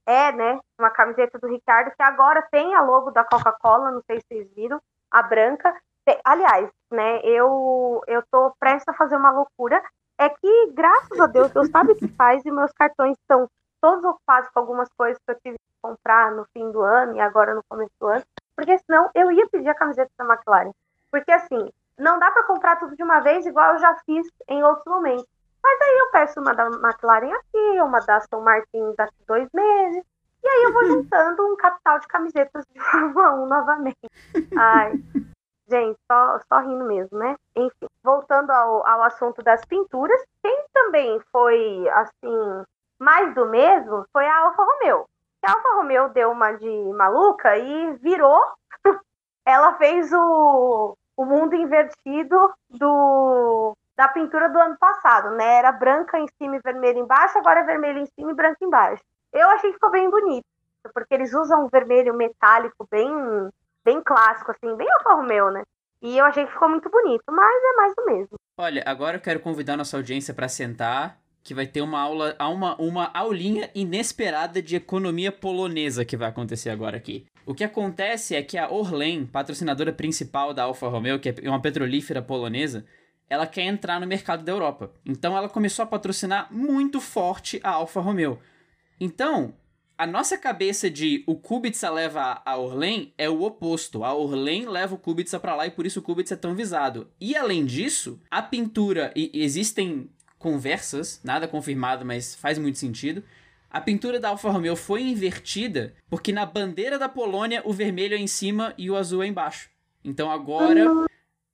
É, 0.06 0.32
né? 0.32 0.60
Uma 0.80 0.90
camiseta 0.90 1.38
do 1.38 1.48
Ricardo, 1.48 1.92
que 1.92 2.02
agora 2.02 2.42
tem 2.50 2.74
a 2.74 2.82
logo 2.82 3.12
da 3.12 3.26
Coca-Cola, 3.26 3.92
não 3.92 4.02
sei 4.04 4.22
se 4.22 4.28
vocês 4.28 4.48
viram, 4.56 4.82
a 5.12 5.22
branca. 5.22 5.76
Aliás, 6.24 6.70
né, 6.90 7.20
eu, 7.24 8.02
eu 8.08 8.24
tô 8.32 8.54
prestes 8.58 8.88
a 8.88 8.94
fazer 8.94 9.18
uma 9.18 9.30
loucura 9.30 9.84
é 10.18 10.30
que, 10.30 10.72
graças 10.72 11.20
a 11.20 11.28
Deus, 11.28 11.52
Deus 11.52 11.70
sabe 11.70 11.92
o 11.92 11.96
que 11.98 12.08
faz 12.08 12.46
e 12.46 12.50
meus 12.50 12.72
cartões 12.72 13.18
estão 13.18 13.50
todos 13.82 14.06
ocupados 14.06 14.50
com 14.50 14.60
algumas 14.62 14.90
coisas 14.98 15.22
que 15.22 15.32
eu 15.32 15.40
tive 15.42 15.58
que 15.58 15.82
comprar 15.82 16.32
no 16.32 16.46
fim 16.54 16.72
do 16.72 16.82
ano 16.82 17.18
e 17.18 17.20
agora 17.20 17.54
no 17.54 17.62
começo 17.68 17.92
do 18.00 18.08
ano, 18.08 18.24
porque 18.56 18.78
senão 18.80 19.12
eu 19.14 19.30
ia 19.34 19.50
pedir 19.50 19.68
a 19.68 19.76
camiseta 19.76 20.10
da 20.18 20.24
McLaren. 20.24 20.72
Porque 21.12 21.32
assim, 21.32 21.70
não 22.00 22.18
dá 22.18 22.32
para 22.32 22.46
comprar 22.46 22.78
tudo 22.78 22.96
de 22.96 23.04
uma 23.04 23.20
vez, 23.20 23.46
igual 23.46 23.74
eu 23.74 23.80
já 23.80 23.94
fiz 24.06 24.26
em 24.48 24.64
outros 24.64 24.86
momentos. 24.86 25.37
Mas 25.68 25.82
aí 25.82 25.98
eu 25.98 26.12
peço 26.12 26.40
uma 26.40 26.54
da 26.54 26.68
McLaren 26.68 27.34
aqui, 27.34 27.82
uma 27.82 28.00
da 28.00 28.16
Aston 28.16 28.40
Martin 28.40 28.94
daqui 28.98 29.18
dois 29.28 29.50
meses, 29.54 30.02
e 30.42 30.48
aí 30.48 30.64
eu 30.64 30.72
vou 30.72 30.86
juntando 30.86 31.46
um 31.46 31.58
capital 31.58 32.00
de 32.00 32.08
camisetas 32.08 32.66
de 32.72 32.80
Fórmula 32.90 33.34
1 33.34 33.46
novamente. 33.48 34.08
Ai, 34.58 34.94
Gente, 35.70 36.00
só, 36.10 36.40
só 36.48 36.60
rindo 36.62 36.86
mesmo, 36.86 37.18
né? 37.18 37.36
Enfim, 37.54 37.88
voltando 38.02 38.52
ao, 38.52 38.88
ao 38.88 39.04
assunto 39.04 39.44
das 39.44 39.66
pinturas, 39.66 40.24
quem 40.42 40.66
também 40.74 41.20
foi, 41.30 41.90
assim, 41.90 42.64
mais 42.98 43.36
do 43.36 43.46
mesmo 43.48 44.06
foi 44.14 44.26
a 44.26 44.40
Alfa 44.44 44.64
Romeo. 44.64 45.06
A 45.44 45.52
Alfa 45.52 45.76
Romeo 45.76 46.08
deu 46.10 46.32
uma 46.32 46.54
de 46.54 46.94
maluca 46.94 47.58
e 47.58 47.94
virou. 47.96 48.42
Ela 49.46 49.74
fez 49.74 50.14
o, 50.14 50.96
o 51.18 51.26
mundo 51.26 51.54
invertido 51.54 52.54
do 52.70 53.76
da 53.98 54.08
pintura 54.08 54.48
do 54.48 54.60
ano 54.60 54.78
passado, 54.78 55.32
né? 55.32 55.58
Era 55.58 55.72
branca 55.72 56.20
em 56.20 56.28
cima 56.38 56.58
e 56.58 56.62
vermelha 56.64 57.00
embaixo, 57.00 57.38
agora 57.40 57.62
é 57.62 57.64
vermelho 57.64 58.00
em 58.00 58.06
cima 58.06 58.32
e 58.32 58.36
branco 58.36 58.64
embaixo. 58.64 59.04
Eu 59.34 59.50
achei 59.50 59.72
que 59.72 59.76
ficou 59.76 59.90
bem 59.90 60.10
bonito, 60.10 60.46
porque 60.94 61.16
eles 61.16 61.34
usam 61.34 61.66
um 61.66 61.68
vermelho 61.68 62.14
metálico 62.14 62.88
bem 62.90 63.10
bem 63.84 64.02
clássico, 64.04 64.52
assim, 64.52 64.76
bem 64.76 64.88
Alfa 64.92 65.14
Romeo, 65.14 65.50
né? 65.50 65.64
E 66.02 66.18
eu 66.18 66.26
achei 66.26 66.46
que 66.46 66.52
ficou 66.52 66.70
muito 66.70 66.90
bonito, 66.90 67.24
mas 67.30 67.64
é 67.64 67.76
mais 67.78 67.96
do 67.96 68.06
mesmo. 68.06 68.36
Olha, 68.60 68.84
agora 68.86 69.18
eu 69.18 69.22
quero 69.22 69.40
convidar 69.40 69.78
nossa 69.78 69.96
audiência 69.96 70.34
para 70.34 70.50
sentar, 70.50 71.18
que 71.42 71.54
vai 71.54 71.66
ter 71.66 71.82
uma 71.82 72.00
aula, 72.00 72.36
uma, 72.40 72.76
uma 72.76 73.10
aulinha 73.14 73.70
inesperada 73.74 74.62
de 74.62 74.76
economia 74.76 75.32
polonesa 75.32 76.04
que 76.04 76.18
vai 76.18 76.28
acontecer 76.28 76.70
agora 76.70 76.98
aqui. 76.98 77.26
O 77.46 77.56
que 77.56 77.64
acontece 77.64 78.36
é 78.36 78.44
que 78.44 78.58
a 78.58 78.70
Orlen, 78.70 79.26
patrocinadora 79.26 79.94
principal 79.94 80.54
da 80.54 80.64
Alfa 80.64 80.90
Romeo, 80.90 81.20
que 81.20 81.30
é 81.30 81.50
uma 81.50 81.62
petrolífera 81.62 82.22
polonesa, 82.22 82.86
ela 83.30 83.48
quer 83.48 83.64
entrar 83.64 84.00
no 84.00 84.08
mercado 84.08 84.44
da 84.44 84.52
Europa. 84.52 84.92
Então 85.06 85.36
ela 85.36 85.50
começou 85.50 85.84
a 85.84 85.88
patrocinar 85.88 86.48
muito 86.52 87.00
forte 87.02 87.60
a 87.64 87.72
Alfa 87.72 88.00
Romeo. 88.00 88.40
Então, 89.00 89.54
a 89.98 90.06
nossa 90.06 90.38
cabeça 90.38 90.90
de 90.90 91.24
o 91.26 91.36
Kubica 91.36 91.90
leva 91.90 92.42
a 92.46 92.58
Orlen 92.58 93.14
é 93.18 93.28
o 93.30 93.42
oposto. 93.42 94.04
A 94.04 94.14
Orlen 94.14 94.68
leva 94.68 94.96
o 94.96 94.98
Kubica 94.98 95.40
para 95.40 95.56
lá 95.56 95.66
e 95.66 95.72
por 95.72 95.86
isso 95.86 96.00
o 96.00 96.04
Kubica 96.04 96.34
é 96.34 96.38
tão 96.38 96.54
visado. 96.54 97.10
E 97.20 97.36
além 97.36 97.66
disso, 97.66 98.20
a 98.30 98.42
pintura 98.42 99.12
e 99.16 99.32
existem 99.34 100.10
conversas, 100.38 101.20
nada 101.24 101.48
confirmado, 101.48 102.06
mas 102.06 102.36
faz 102.36 102.60
muito 102.60 102.78
sentido. 102.78 103.24
A 103.70 103.82
pintura 103.82 104.20
da 104.20 104.30
Alfa 104.30 104.50
Romeo 104.50 104.76
foi 104.76 105.02
invertida 105.02 105.96
porque 106.10 106.32
na 106.32 106.46
bandeira 106.46 106.98
da 106.98 107.10
Polônia 107.10 107.62
o 107.66 107.74
vermelho 107.74 108.16
é 108.16 108.20
em 108.20 108.28
cima 108.28 108.74
e 108.78 108.90
o 108.90 108.96
azul 108.96 109.24
é 109.24 109.28
embaixo. 109.28 109.70
Então 110.04 110.32
agora, 110.32 110.86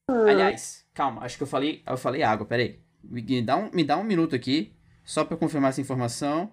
aliás, 0.08 0.83
calma, 0.93 1.23
acho 1.23 1.38
que 1.38 1.43
eu 1.43 1.47
falei, 1.47 1.82
eu 1.86 1.97
falei 1.97 2.23
água, 2.23 2.45
peraí. 2.45 2.79
Me 3.03 3.41
dá 3.41 3.58
um, 3.58 3.69
me 3.73 3.84
dá 3.84 3.97
um 3.97 4.03
minuto 4.03 4.36
aqui 4.36 4.73
só 5.03 5.25
para 5.25 5.38
confirmar 5.38 5.69
essa 5.69 5.82
informação. 5.82 6.51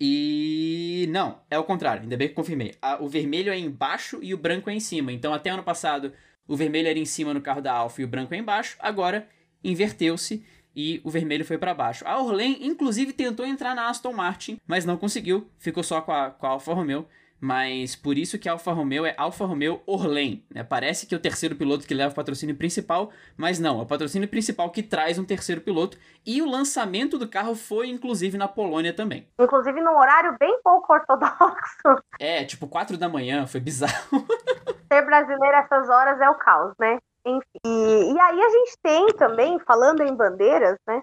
E 0.00 1.06
não, 1.10 1.40
é 1.50 1.58
o 1.58 1.64
contrário, 1.64 2.02
ainda 2.02 2.16
bem 2.16 2.28
que 2.28 2.34
confirmei. 2.34 2.74
o 3.00 3.08
vermelho 3.08 3.52
é 3.52 3.58
embaixo 3.58 4.18
e 4.22 4.32
o 4.34 4.38
branco 4.38 4.70
é 4.70 4.74
em 4.74 4.80
cima. 4.80 5.12
Então, 5.12 5.32
até 5.34 5.50
ano 5.50 5.62
passado, 5.62 6.12
o 6.48 6.56
vermelho 6.56 6.88
era 6.88 6.98
em 6.98 7.04
cima 7.04 7.34
no 7.34 7.40
carro 7.40 7.60
da 7.60 7.72
Alfa 7.72 8.00
e 8.00 8.04
o 8.04 8.08
branco 8.08 8.34
é 8.34 8.38
embaixo. 8.38 8.76
Agora, 8.80 9.28
inverteu-se 9.62 10.44
e 10.74 11.00
o 11.04 11.10
vermelho 11.10 11.44
foi 11.44 11.58
para 11.58 11.74
baixo. 11.74 12.04
A 12.06 12.20
Orlen, 12.20 12.66
inclusive, 12.66 13.12
tentou 13.12 13.46
entrar 13.46 13.74
na 13.74 13.88
Aston 13.88 14.12
Martin, 14.12 14.58
mas 14.66 14.84
não 14.84 14.96
conseguiu. 14.96 15.48
Ficou 15.58 15.82
só 15.82 16.00
com 16.00 16.12
a, 16.12 16.30
com 16.30 16.46
a 16.46 16.50
Alfa 16.50 16.72
Romeo 16.72 17.06
mas 17.42 17.96
por 17.96 18.16
isso 18.16 18.38
que 18.38 18.48
a 18.48 18.52
Alfa 18.52 18.70
Romeo 18.70 19.04
é 19.04 19.16
Alfa 19.18 19.44
Romeo 19.44 19.82
Orlen. 19.84 20.46
Né? 20.54 20.62
Parece 20.62 21.08
que 21.08 21.14
é 21.14 21.18
o 21.18 21.20
terceiro 21.20 21.56
piloto 21.56 21.84
que 21.84 21.92
leva 21.92 22.12
o 22.12 22.14
patrocínio 22.14 22.56
principal, 22.56 23.10
mas 23.36 23.58
não, 23.58 23.80
é 23.80 23.82
o 23.82 23.86
patrocínio 23.86 24.28
principal 24.28 24.70
que 24.70 24.80
traz 24.80 25.18
um 25.18 25.24
terceiro 25.24 25.60
piloto. 25.60 25.98
E 26.24 26.40
o 26.40 26.48
lançamento 26.48 27.18
do 27.18 27.28
carro 27.28 27.56
foi, 27.56 27.88
inclusive, 27.88 28.38
na 28.38 28.46
Polônia 28.46 28.94
também. 28.94 29.28
Inclusive 29.40 29.80
num 29.80 29.98
horário 29.98 30.36
bem 30.38 30.56
pouco 30.62 30.92
ortodoxo. 30.92 32.00
É, 32.20 32.44
tipo 32.44 32.68
4 32.68 32.96
da 32.96 33.08
manhã, 33.08 33.44
foi 33.44 33.58
bizarro. 33.58 33.92
Ser 34.92 35.02
brasileiro 35.02 35.56
essas 35.56 35.88
horas 35.88 36.20
é 36.20 36.30
o 36.30 36.36
caos, 36.36 36.74
né? 36.78 36.98
Enfim. 37.26 37.42
E, 37.66 38.12
e 38.12 38.20
aí 38.20 38.40
a 38.40 38.50
gente 38.50 38.78
tem 38.80 39.06
também, 39.16 39.58
falando 39.66 40.02
em 40.02 40.14
bandeiras, 40.14 40.76
né? 40.86 41.02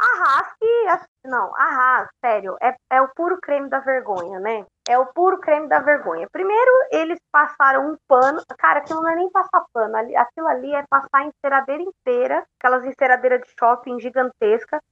A 0.00 0.22
Haas 0.22 0.54
que, 0.58 1.28
não, 1.28 1.52
a 1.56 1.64
Haas, 1.64 2.08
sério, 2.24 2.56
é, 2.62 2.74
é 2.90 3.02
o 3.02 3.08
puro 3.08 3.38
creme 3.40 3.68
da 3.68 3.80
vergonha, 3.80 4.38
né? 4.38 4.64
É 4.90 4.98
o 4.98 5.06
puro 5.06 5.38
creme 5.38 5.68
da 5.68 5.78
vergonha. 5.78 6.28
Primeiro, 6.32 6.72
eles 6.90 7.20
passaram 7.30 7.92
um 7.92 7.96
pano. 8.08 8.42
Cara, 8.58 8.80
aquilo 8.80 9.00
não 9.00 9.10
é 9.10 9.14
nem 9.14 9.30
passar 9.30 9.64
pano. 9.72 9.96
Aquilo 9.96 10.48
ali 10.48 10.74
é 10.74 10.84
passar 10.90 11.08
a 11.12 11.24
enceradeira 11.26 11.80
inteira, 11.80 12.44
aquelas 12.58 12.84
enceradeiras 12.84 13.40
de 13.42 13.54
shopping 13.56 14.00
gigantesca, 14.00 14.82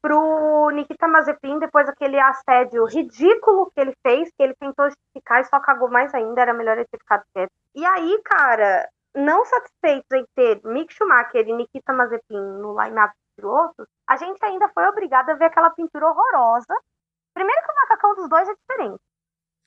pro 0.00 0.70
Nikita 0.70 1.08
Mazepin, 1.08 1.58
depois 1.58 1.88
aquele 1.88 2.16
assédio 2.20 2.84
ridículo 2.84 3.72
que 3.74 3.80
ele 3.80 3.92
fez, 4.06 4.30
que 4.30 4.40
ele 4.40 4.54
tentou 4.54 4.86
justificar 4.86 5.40
e 5.40 5.44
só 5.44 5.58
cagou 5.58 5.90
mais 5.90 6.14
ainda, 6.14 6.40
era 6.40 6.54
melhor 6.54 6.76
ele 6.76 6.86
ter 6.86 6.98
ficado 6.98 7.24
quieto. 7.34 7.50
E 7.74 7.84
aí, 7.84 8.22
cara, 8.24 8.88
não 9.16 9.44
satisfeitos 9.44 10.12
em 10.12 10.24
ter 10.36 10.60
Mick 10.64 10.94
Schumacher 10.94 11.48
e 11.48 11.52
Nikita 11.52 11.92
Mazepin 11.92 12.40
no 12.62 12.80
line-up 12.80 13.12
de 13.12 13.42
pilotos, 13.42 13.86
a 14.08 14.16
gente 14.16 14.38
ainda 14.44 14.68
foi 14.68 14.86
obrigado 14.86 15.30
a 15.30 15.34
ver 15.34 15.46
aquela 15.46 15.70
pintura 15.70 16.06
horrorosa. 16.08 16.72
Primeiro 17.34 17.62
que 17.66 17.72
o 17.72 17.74
macacão 17.74 18.14
dos 18.14 18.28
dois 18.28 18.48
é 18.48 18.54
diferente. 18.54 19.09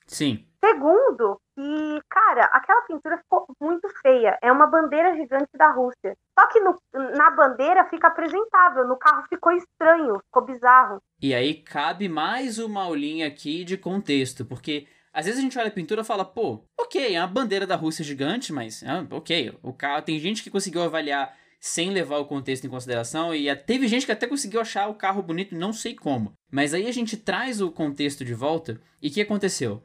Sim. 0.06 0.46
Segundo, 0.64 1.38
que, 1.54 2.00
cara, 2.08 2.44
aquela 2.46 2.82
pintura 2.82 3.18
ficou 3.18 3.46
muito 3.60 3.88
feia. 4.00 4.38
É 4.42 4.50
uma 4.50 4.66
bandeira 4.66 5.14
gigante 5.14 5.50
da 5.56 5.70
Rússia. 5.70 6.16
Só 6.38 6.46
que 6.48 6.60
no, 6.60 6.76
na 7.16 7.30
bandeira 7.30 7.84
fica 7.90 8.08
apresentável, 8.08 8.86
no 8.86 8.96
carro 8.96 9.24
ficou 9.28 9.52
estranho, 9.52 10.18
ficou 10.26 10.44
bizarro. 10.44 11.00
E 11.20 11.34
aí 11.34 11.54
cabe 11.54 12.08
mais 12.08 12.58
uma 12.58 12.82
aulinha 12.82 13.26
aqui 13.26 13.62
de 13.62 13.76
contexto, 13.76 14.44
porque 14.44 14.86
às 15.12 15.26
vezes 15.26 15.38
a 15.38 15.42
gente 15.42 15.58
olha 15.58 15.68
a 15.68 15.70
pintura 15.70 16.00
e 16.00 16.04
fala, 16.04 16.24
pô, 16.24 16.64
ok, 16.80 17.14
é 17.14 17.20
uma 17.20 17.28
bandeira 17.28 17.66
da 17.66 17.76
Rússia 17.76 18.04
gigante, 18.04 18.52
mas 18.52 18.82
ah, 18.84 19.06
ok, 19.10 19.56
o 19.62 19.72
carro 19.72 20.02
tem 20.02 20.18
gente 20.18 20.42
que 20.42 20.50
conseguiu 20.50 20.82
avaliar 20.82 21.36
sem 21.60 21.90
levar 21.90 22.18
o 22.18 22.26
contexto 22.26 22.66
em 22.66 22.70
consideração 22.70 23.34
e 23.34 23.54
teve 23.56 23.88
gente 23.88 24.04
que 24.04 24.12
até 24.12 24.26
conseguiu 24.26 24.60
achar 24.60 24.88
o 24.88 24.94
carro 24.94 25.22
bonito, 25.22 25.54
não 25.54 25.72
sei 25.72 25.94
como. 25.94 26.32
Mas 26.50 26.74
aí 26.74 26.86
a 26.86 26.92
gente 26.92 27.16
traz 27.16 27.60
o 27.60 27.70
contexto 27.70 28.24
de 28.24 28.34
volta 28.34 28.78
e 29.00 29.08
o 29.08 29.10
que 29.10 29.22
aconteceu? 29.22 29.82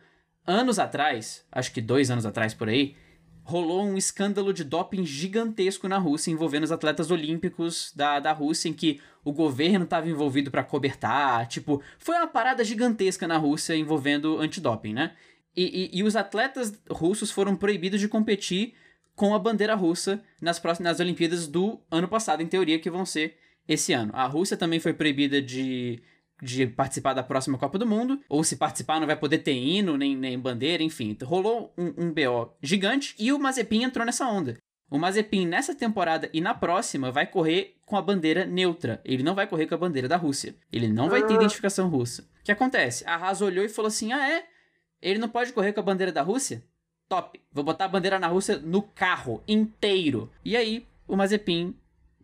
Anos 0.50 0.80
atrás, 0.80 1.46
acho 1.52 1.72
que 1.72 1.82
dois 1.82 2.10
anos 2.10 2.26
atrás 2.26 2.54
por 2.54 2.68
aí, 2.68 2.96
rolou 3.44 3.84
um 3.84 3.98
escândalo 3.98 4.54
de 4.54 4.64
doping 4.64 5.06
gigantesco 5.06 5.88
na 5.88 5.98
Rússia 5.98 6.32
envolvendo 6.32 6.64
os 6.64 6.72
atletas 6.72 7.10
olímpicos 7.10 7.92
da, 7.96 8.20
da 8.20 8.32
Rússia, 8.32 8.70
em 8.70 8.74
que 8.74 9.02
o 9.24 9.32
governo 9.32 9.86
estava 9.86 10.08
envolvido 10.08 10.52
para 10.52 10.64
cobertar. 10.64 11.48
Tipo, 11.48 11.82
foi 11.98 12.16
uma 12.16 12.28
parada 12.28 12.64
gigantesca 12.64 13.28
na 13.28 13.38
Rússia 13.38 13.76
envolvendo 13.76 14.40
antidoping, 14.40 14.94
né? 14.94 15.14
E, 15.56 15.92
e, 15.94 16.00
e, 16.00 16.04
os 16.04 16.16
atletas 16.16 16.80
russos 16.92 17.32
foram 17.32 17.56
proibidos 17.56 18.00
de 18.00 18.08
competir 18.08 18.76
com 19.16 19.34
a 19.34 19.40
bandeira 19.40 19.76
russa 19.76 20.24
nas 20.40 20.60
próximas 20.60 20.92
nas 20.92 21.00
Olimpíadas 21.00 21.48
do 21.48 21.82
ano 21.90 22.08
passado, 22.08 22.42
em 22.42 22.48
teoria, 22.48 22.80
que 22.80 22.90
vão 22.90 23.06
ser 23.06 23.36
esse 23.68 23.94
ano. 23.94 24.12
A 24.14 24.28
Rússia 24.28 24.56
também 24.56 24.80
foi 24.80 24.94
proibida 24.94 25.42
de 25.42 26.02
de 26.42 26.68
participar 26.68 27.14
da 27.14 27.24
próxima 27.24 27.58
Copa 27.58 27.78
do 27.78 27.88
Mundo, 27.88 28.20
ou 28.30 28.44
se 28.44 28.56
participar 28.56 29.00
não 29.00 29.08
vai 29.08 29.16
poder 29.16 29.40
ter 29.40 29.54
hino, 29.54 29.98
nem, 29.98 30.16
nem 30.16 30.40
bandeira, 30.40 30.84
enfim. 30.84 31.18
Rolou 31.24 31.74
um, 31.78 32.06
um 32.06 32.12
BO 32.12 32.54
gigante 32.62 33.16
e 33.20 33.32
o 33.32 33.40
Mazepin 33.40 33.84
entrou 33.84 34.06
nessa 34.06 34.26
onda. 34.26 34.58
O 34.90 34.98
Mazepin, 34.98 35.46
nessa 35.46 35.76
temporada 35.76 36.30
e 36.34 36.42
na 36.42 36.54
próxima, 36.54 37.12
vai 37.12 37.28
correr 37.28 37.76
com 37.86 37.96
a 37.96 38.02
bandeira 38.02 38.46
neutra. 38.46 39.00
Ele 39.06 39.22
não 39.22 39.36
vai 39.36 39.46
correr 39.46 39.68
com 39.68 39.76
a 39.76 39.78
bandeira 39.78 40.08
da 40.08 40.18
Rússia. 40.18 40.56
Ele 40.72 40.88
não 40.88 41.10
vai 41.10 41.26
ter 41.26 41.34
ah. 41.34 41.36
identificação 41.36 41.88
russa. 41.90 42.24
O 42.42 42.44
que 42.44 42.52
acontece? 42.52 43.04
A 43.06 43.16
Haas 43.16 43.42
olhou 43.42 43.64
e 43.64 43.70
falou 43.70 43.88
assim: 43.88 44.12
ah, 44.12 44.28
é? 44.28 44.46
Ele 45.00 45.20
não 45.20 45.30
pode 45.30 45.54
correr 45.54 45.74
com 45.74 45.80
a 45.80 45.84
bandeira 45.84 46.12
da 46.12 46.24
Rússia? 46.24 46.64
Top. 47.08 47.40
Vou 47.52 47.64
botar 47.64 47.86
a 47.86 47.90
bandeira 47.90 48.18
na 48.18 48.28
Rússia 48.28 48.58
no 48.58 48.82
carro 48.82 49.44
inteiro. 49.48 50.32
E 50.44 50.58
aí, 50.58 50.88
o 51.08 51.16
Mazepin, 51.16 51.76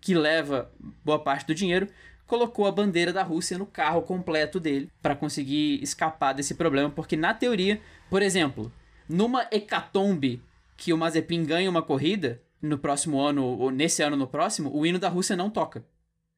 que 0.01 0.15
leva 0.15 0.71
boa 1.03 1.19
parte 1.19 1.45
do 1.45 1.55
dinheiro, 1.55 1.87
colocou 2.27 2.67
a 2.67 2.71
bandeira 2.71 3.13
da 3.13 3.23
Rússia 3.23 3.57
no 3.57 3.65
carro 3.65 4.01
completo 4.01 4.59
dele 4.59 4.91
para 5.01 5.15
conseguir 5.15 5.81
escapar 5.81 6.33
desse 6.33 6.55
problema, 6.55 6.89
porque 6.89 7.15
na 7.15 7.33
teoria, 7.33 7.81
por 8.09 8.21
exemplo, 8.21 8.71
numa 9.07 9.47
hecatombe 9.51 10.43
que 10.77 10.91
o 10.91 10.97
Mazepin 10.97 11.43
ganha 11.45 11.69
uma 11.69 11.81
corrida 11.81 12.41
no 12.61 12.77
próximo 12.77 13.21
ano 13.21 13.45
ou 13.45 13.71
nesse 13.71 14.01
ano 14.01 14.15
no 14.15 14.27
próximo, 14.27 14.75
o 14.75 14.85
hino 14.85 14.99
da 14.99 15.09
Rússia 15.09 15.35
não 15.35 15.49
toca. 15.49 15.85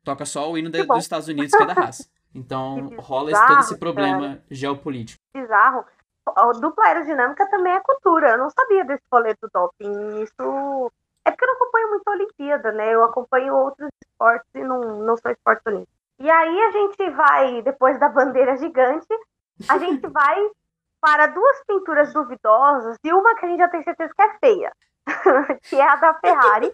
Toca 0.04 0.26
só 0.26 0.50
o 0.52 0.58
hino 0.58 0.70
da, 0.70 0.84
dos 0.84 1.04
Estados 1.04 1.28
Unidos 1.28 1.52
que 1.52 1.64
é 1.64 1.66
da 1.66 1.74
raça. 1.74 2.08
Então 2.34 2.94
rola 3.00 3.32
esse, 3.32 3.48
todo 3.48 3.60
esse 3.60 3.78
problema 3.78 4.28
cara. 4.28 4.44
geopolítico. 4.50 5.22
Bizarro. 5.34 5.86
A 6.36 6.52
dupla 6.52 6.86
aerodinâmica 6.86 7.50
também 7.50 7.74
é 7.74 7.80
cultura. 7.80 8.32
Eu 8.32 8.38
não 8.38 8.50
sabia 8.50 8.84
desse 8.84 9.04
rolê 9.12 9.34
do 9.42 9.50
doping. 9.54 10.24
Isso 10.24 10.92
é 11.28 11.32
porque 11.32 11.44
eu 11.44 11.48
não 11.48 11.56
acompanho 11.56 11.90
muito 11.90 12.08
a 12.08 12.12
Olimpíada, 12.12 12.72
né? 12.72 12.96
Eu 12.96 13.04
acompanho 13.04 13.54
outros 13.54 13.90
esportes 14.02 14.50
e 14.56 14.64
não, 14.64 14.80
não 15.04 15.18
sou 15.18 15.30
esporte 15.30 15.62
olímpico. 15.68 15.92
E 16.20 16.30
aí 16.30 16.62
a 16.64 16.72
gente 16.72 17.10
vai, 17.12 17.62
depois 17.64 18.00
da 18.00 18.08
bandeira 18.08 18.56
gigante, 18.56 19.14
a 19.68 19.78
gente 19.78 20.08
vai 20.08 20.50
para 21.02 21.28
duas 21.28 21.64
pinturas 21.68 22.14
duvidosas 22.14 22.98
e 23.04 23.12
uma 23.12 23.36
que 23.36 23.46
a 23.46 23.50
gente 23.50 23.60
já 23.60 23.68
tem 23.68 23.84
certeza 23.84 24.14
que 24.16 24.22
é 24.22 24.38
feia, 24.40 24.72
que 25.64 25.76
é 25.76 25.88
a 25.88 25.96
da 25.98 26.14
Ferrari. 26.16 26.74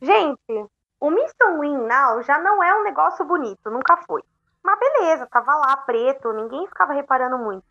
Gente, 0.00 0.70
o 1.00 1.10
Mr. 1.10 1.58
Win 1.58 1.76
Now 1.86 2.22
já 2.22 2.38
não 2.38 2.62
é 2.62 2.72
um 2.72 2.84
negócio 2.84 3.24
bonito, 3.24 3.68
nunca 3.68 3.96
foi. 4.06 4.22
Mas 4.62 4.78
beleza, 4.78 5.26
tava 5.26 5.56
lá 5.56 5.76
preto, 5.78 6.32
ninguém 6.32 6.68
ficava 6.68 6.92
reparando 6.92 7.36
muito. 7.36 7.64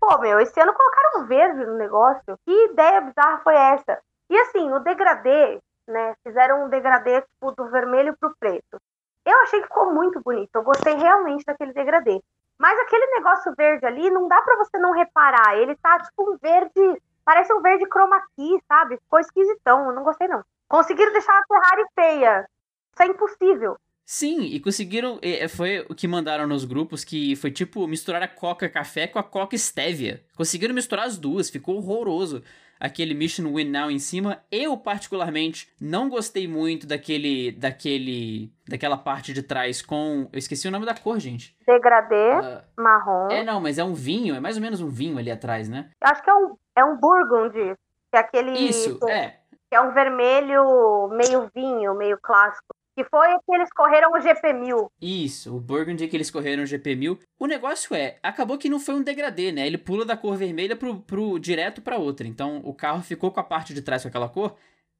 Pô, 0.00 0.18
meu, 0.18 0.40
esse 0.40 0.60
ano 0.60 0.74
colocaram 0.74 1.26
verde 1.26 1.64
no 1.64 1.76
negócio. 1.76 2.36
Que 2.44 2.64
ideia 2.66 3.00
bizarra 3.00 3.40
foi 3.42 3.54
essa? 3.54 4.00
E 4.28 4.36
assim, 4.38 4.72
o 4.72 4.80
degradê, 4.80 5.60
né? 5.86 6.14
Fizeram 6.22 6.64
um 6.64 6.68
degradê 6.68 7.22
tipo, 7.22 7.52
do 7.52 7.70
vermelho 7.70 8.16
pro 8.18 8.34
preto. 8.38 8.80
Eu 9.24 9.38
achei 9.40 9.60
que 9.60 9.66
ficou 9.66 9.92
muito 9.92 10.20
bonito. 10.20 10.50
Eu 10.54 10.62
gostei 10.62 10.94
realmente 10.94 11.44
daquele 11.44 11.72
degradê. 11.72 12.20
Mas 12.58 12.78
aquele 12.80 13.06
negócio 13.06 13.54
verde 13.56 13.84
ali, 13.84 14.10
não 14.10 14.28
dá 14.28 14.40
para 14.40 14.56
você 14.56 14.78
não 14.78 14.92
reparar. 14.92 15.56
Ele 15.58 15.76
tá 15.76 15.98
tipo 16.00 16.30
um 16.30 16.38
verde, 16.40 17.02
parece 17.24 17.52
um 17.52 17.60
verde 17.60 17.86
chroma 17.86 18.20
key, 18.34 18.58
sabe? 18.66 18.96
Ficou 18.96 19.18
esquisitão, 19.18 19.86
eu 19.86 19.94
não 19.94 20.04
gostei 20.04 20.26
não. 20.26 20.42
Conseguiram 20.68 21.12
deixar 21.12 21.38
a 21.38 21.44
Ferrari 21.46 21.84
feia. 21.94 22.48
Isso 22.92 23.02
é 23.02 23.06
impossível. 23.06 23.76
Sim, 24.04 24.42
e 24.42 24.60
conseguiram. 24.60 25.20
Foi 25.56 25.84
o 25.88 25.94
que 25.94 26.06
mandaram 26.06 26.46
nos 26.46 26.64
grupos 26.64 27.04
que 27.04 27.34
foi 27.36 27.50
tipo 27.50 27.86
misturar 27.88 28.22
a 28.22 28.28
Coca 28.28 28.68
Café 28.68 29.06
com 29.08 29.18
a 29.18 29.22
Coca 29.24 29.58
Stevia. 29.58 30.24
Conseguiram 30.36 30.74
misturar 30.74 31.06
as 31.06 31.18
duas, 31.18 31.50
ficou 31.50 31.76
horroroso 31.76 32.42
aquele 32.80 33.14
Mission 33.14 33.52
Win 33.52 33.70
Now 33.70 33.90
em 33.90 33.98
cima. 33.98 34.42
Eu, 34.50 34.76
particularmente, 34.76 35.72
não 35.80 36.08
gostei 36.08 36.46
muito 36.46 36.86
daquele. 36.86 37.52
daquele. 37.52 38.52
daquela 38.68 38.96
parte 38.96 39.32
de 39.32 39.42
trás 39.42 39.82
com. 39.82 40.28
Eu 40.32 40.38
esqueci 40.38 40.68
o 40.68 40.70
nome 40.70 40.86
da 40.86 40.94
cor, 40.94 41.18
gente. 41.18 41.56
Degradê, 41.66 42.38
uh, 42.38 42.62
marrom. 42.76 43.28
É, 43.30 43.42
não, 43.42 43.60
mas 43.60 43.78
é 43.78 43.84
um 43.84 43.94
vinho, 43.94 44.34
é 44.34 44.40
mais 44.40 44.56
ou 44.56 44.62
menos 44.62 44.80
um 44.80 44.88
vinho 44.88 45.18
ali 45.18 45.30
atrás, 45.30 45.68
né? 45.68 45.90
Eu 46.02 46.10
acho 46.10 46.22
que 46.22 46.30
é 46.30 46.34
um, 46.34 46.56
é 46.76 46.84
um 46.84 46.96
Burgundy. 46.96 47.74
Que 48.10 48.16
é 48.16 48.18
aquele. 48.18 48.52
Isso, 48.52 48.98
que, 48.98 49.10
é. 49.10 49.40
Que 49.68 49.76
é 49.76 49.80
um 49.80 49.92
vermelho 49.92 51.08
meio 51.08 51.50
vinho, 51.54 51.94
meio 51.94 52.18
clássico. 52.22 52.74
Que 52.96 53.04
foi 53.04 53.28
que 53.28 53.54
eles 53.54 53.70
correram 53.74 54.10
o 54.10 54.14
GP1000. 54.14 54.88
Isso, 55.02 55.54
o 55.54 55.60
Burgundy 55.60 56.08
que 56.08 56.16
eles 56.16 56.30
correram 56.30 56.62
o 56.62 56.66
GP1000. 56.66 57.18
O 57.38 57.46
negócio 57.46 57.94
é, 57.94 58.16
acabou 58.22 58.56
que 58.56 58.70
não 58.70 58.80
foi 58.80 58.94
um 58.94 59.02
degradê, 59.02 59.52
né? 59.52 59.66
Ele 59.66 59.76
pula 59.76 60.02
da 60.04 60.16
cor 60.16 60.34
vermelha 60.34 60.74
pro, 60.74 61.00
pro 61.00 61.38
direto 61.38 61.82
para 61.82 61.98
outra. 61.98 62.26
Então 62.26 62.62
o 62.64 62.72
carro 62.72 63.02
ficou 63.02 63.30
com 63.30 63.38
a 63.38 63.44
parte 63.44 63.74
de 63.74 63.82
trás 63.82 64.00
com 64.00 64.08
aquela 64.08 64.30
cor. 64.30 64.56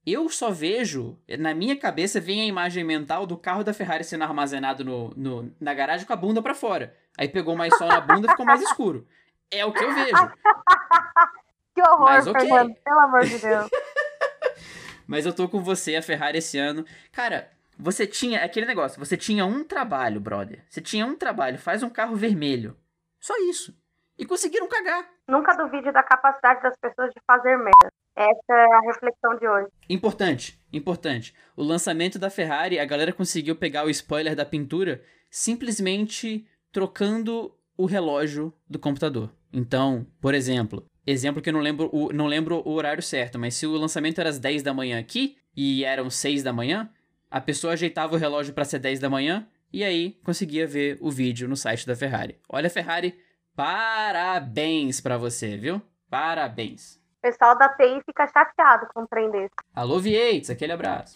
Eu 0.07 0.29
só 0.29 0.51
vejo, 0.51 1.19
na 1.39 1.55
minha 1.55 1.75
cabeça 1.75 2.21
vem 2.21 2.43
a 2.43 2.45
imagem 2.45 2.85
mental 2.85 3.27
do 3.27 3.37
carro 3.37 3.65
da 3.65 3.73
Ferrari 3.73 4.05
sendo 4.05 4.25
armazenado 4.25 4.85
no, 4.85 5.11
no 5.17 5.53
na 5.59 5.73
garagem 5.73 6.07
com 6.07 6.13
a 6.13 6.17
bunda 6.17 6.43
para 6.43 6.55
fora. 6.55 6.95
Aí 7.19 7.29
pegou 7.29 7.57
mais 7.57 7.77
sol 7.79 7.89
na 7.89 8.01
bunda 8.01 8.29
e 8.29 8.31
ficou 8.31 8.45
mais 8.45 8.61
escuro. 8.61 9.09
É 9.51 9.65
o 9.65 9.73
que 9.73 9.83
eu 9.83 9.95
vejo. 9.95 10.11
que 11.75 11.83
horror, 11.83 12.05
Mas, 12.05 12.27
okay. 12.27 12.43
Fernando, 12.43 12.75
pelo 12.85 13.01
amor 13.01 13.25
de 13.25 13.39
Deus. 13.39 13.69
Mas 15.09 15.25
eu 15.25 15.33
tô 15.33 15.49
com 15.49 15.63
você, 15.63 15.97
a 15.97 16.03
Ferrari, 16.03 16.39
esse 16.39 16.59
ano. 16.59 16.85
Cara, 17.11 17.51
você 17.79 18.07
tinha 18.07 18.45
aquele 18.45 18.67
negócio, 18.67 18.99
você 18.99 19.17
tinha 19.17 19.45
um 19.45 19.65
trabalho, 19.65 20.21
brother. 20.21 20.65
Você 20.69 20.81
tinha 20.81 21.07
um 21.07 21.17
trabalho, 21.17 21.59
faz 21.59 21.83
um 21.83 21.91
carro 21.91 22.17
vermelho. 22.17 22.77
Só 23.21 23.35
isso. 23.51 23.75
E 24.19 24.25
conseguiram 24.25 24.69
cagar. 24.69 25.07
Nunca 25.29 25.55
duvide 25.55 25.93
da 25.93 26.03
capacidade 26.03 26.63
das 26.63 26.77
pessoas 26.79 27.11
de 27.11 27.21
fazer 27.27 27.57
merda. 27.57 27.93
Essa 28.17 28.53
é 28.53 28.75
a 28.75 28.81
reflexão 28.81 29.37
de 29.39 29.47
hoje. 29.47 29.69
Importante, 29.91 30.59
importante. 30.73 31.35
O 31.55 31.63
lançamento 31.63 32.19
da 32.19 32.31
Ferrari, 32.31 32.79
a 32.79 32.85
galera 32.87 33.13
conseguiu 33.13 33.57
pegar 33.57 33.85
o 33.85 33.91
spoiler 33.91 34.35
da 34.35 34.47
pintura 34.47 35.03
simplesmente 35.31 36.49
trocando 36.73 37.55
o 37.77 37.85
relógio 37.85 38.55
do 38.69 38.79
computador. 38.79 39.31
Então, 39.53 40.07
por 40.21 40.35
exemplo, 40.35 40.87
exemplo 41.07 41.43
que 41.43 41.51
eu 41.51 41.53
não 41.53 41.61
lembro 41.61 41.91
o, 41.93 42.11
não 42.13 42.27
lembro 42.27 42.63
o 42.65 42.73
horário 42.73 43.03
certo, 43.03 43.39
mas 43.39 43.55
se 43.55 43.67
o 43.67 43.77
lançamento 43.77 44.19
era 44.19 44.31
às 44.31 44.39
10 44.39 44.63
da 44.63 44.73
manhã 44.73 44.99
aqui 44.99 45.37
e 45.55 45.85
eram 45.85 46.09
6 46.09 46.43
da 46.43 46.53
manhã, 46.53 46.91
a 47.37 47.41
pessoa 47.43 47.75
ajeitava 47.75 48.15
o 48.15 48.19
relógio 48.19 48.55
para 48.55 48.65
ser 48.65 48.79
10 48.79 48.99
da 48.99 49.11
manhã 49.11 49.47
e 49.71 49.85
aí 49.85 50.13
conseguia 50.25 50.67
ver 50.67 50.97
o 51.03 51.11
vídeo 51.11 51.47
no 51.47 51.55
site 51.55 51.87
da 51.87 51.95
Ferrari. 51.95 52.41
Olha, 52.49 52.71
Ferrari, 52.71 53.15
parabéns 53.55 55.03
para 55.03 55.19
você, 55.19 55.55
viu? 55.55 55.83
Parabéns. 56.09 56.97
O 57.19 57.21
pessoal 57.21 57.59
da 57.59 57.69
TI 57.69 58.01
fica 58.07 58.27
chateado 58.27 58.87
com 58.95 59.03
um 59.03 59.07
trem 59.07 59.31
desse. 59.31 59.53
Alô, 59.75 59.99
Vieites, 59.99 60.49
aquele 60.49 60.73
abraço. 60.73 61.15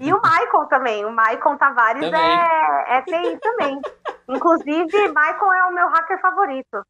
E 0.00 0.12
o 0.12 0.20
Michael 0.20 0.66
também. 0.68 1.04
O 1.04 1.10
Michael 1.10 1.56
Tavares 1.56 2.02
é, 2.02 2.96
é 2.96 3.02
TI 3.02 3.38
também. 3.38 3.80
Inclusive, 4.28 5.08
Michael 5.08 5.52
é 5.52 5.66
o 5.68 5.74
meu 5.74 5.88
hacker 5.88 6.20
favorito. 6.20 6.84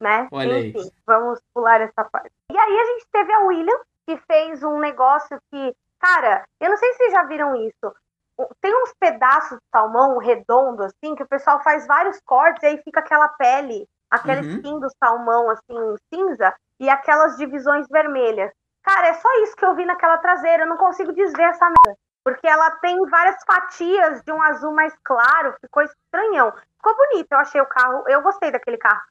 Né? 0.00 0.28
Olha 0.32 0.60
Enfim, 0.60 0.78
aí. 0.78 0.90
vamos 1.06 1.40
pular 1.52 1.78
essa 1.82 2.04
parte. 2.04 2.30
E 2.50 2.56
aí 2.56 2.78
a 2.78 2.84
gente 2.86 3.06
teve 3.12 3.32
a 3.34 3.40
Williams, 3.40 3.82
que 4.06 4.16
fez 4.16 4.62
um 4.62 4.78
negócio 4.78 5.38
que, 5.50 5.76
cara, 5.98 6.42
eu 6.58 6.70
não 6.70 6.76
sei 6.78 6.90
se 6.92 6.98
vocês 6.98 7.12
já 7.12 7.24
viram 7.24 7.54
isso 7.56 7.94
tem 8.60 8.74
uns 8.82 8.92
pedaços 8.98 9.58
de 9.58 9.64
salmão 9.70 10.18
redondo, 10.18 10.82
assim, 10.82 11.14
que 11.14 11.22
o 11.22 11.28
pessoal 11.28 11.62
faz 11.62 11.86
vários 11.86 12.20
cortes 12.24 12.62
e 12.62 12.66
aí 12.66 12.82
fica 12.82 13.00
aquela 13.00 13.28
pele, 13.28 13.88
aquele 14.10 14.46
uhum. 14.46 14.56
skin 14.56 14.80
do 14.80 14.88
salmão, 15.02 15.50
assim, 15.50 15.96
cinza, 16.12 16.54
e 16.80 16.88
aquelas 16.88 17.36
divisões 17.36 17.86
vermelhas. 17.88 18.50
Cara, 18.82 19.08
é 19.08 19.14
só 19.14 19.28
isso 19.42 19.56
que 19.56 19.64
eu 19.64 19.74
vi 19.74 19.84
naquela 19.84 20.18
traseira, 20.18 20.64
eu 20.64 20.68
não 20.68 20.76
consigo 20.76 21.12
desver 21.12 21.44
essa 21.44 21.64
merda. 21.64 21.98
Porque 22.22 22.46
ela 22.46 22.70
tem 22.78 22.98
várias 23.06 23.36
fatias 23.46 24.22
de 24.22 24.32
um 24.32 24.40
azul 24.42 24.72
mais 24.72 24.94
claro, 25.04 25.54
ficou 25.60 25.82
estranhão. 25.82 26.52
Ficou 26.76 26.96
bonito, 26.96 27.30
eu 27.30 27.38
achei 27.38 27.60
o 27.60 27.66
carro, 27.66 28.04
eu 28.08 28.22
gostei 28.22 28.50
daquele 28.50 28.78
carro. 28.78 29.02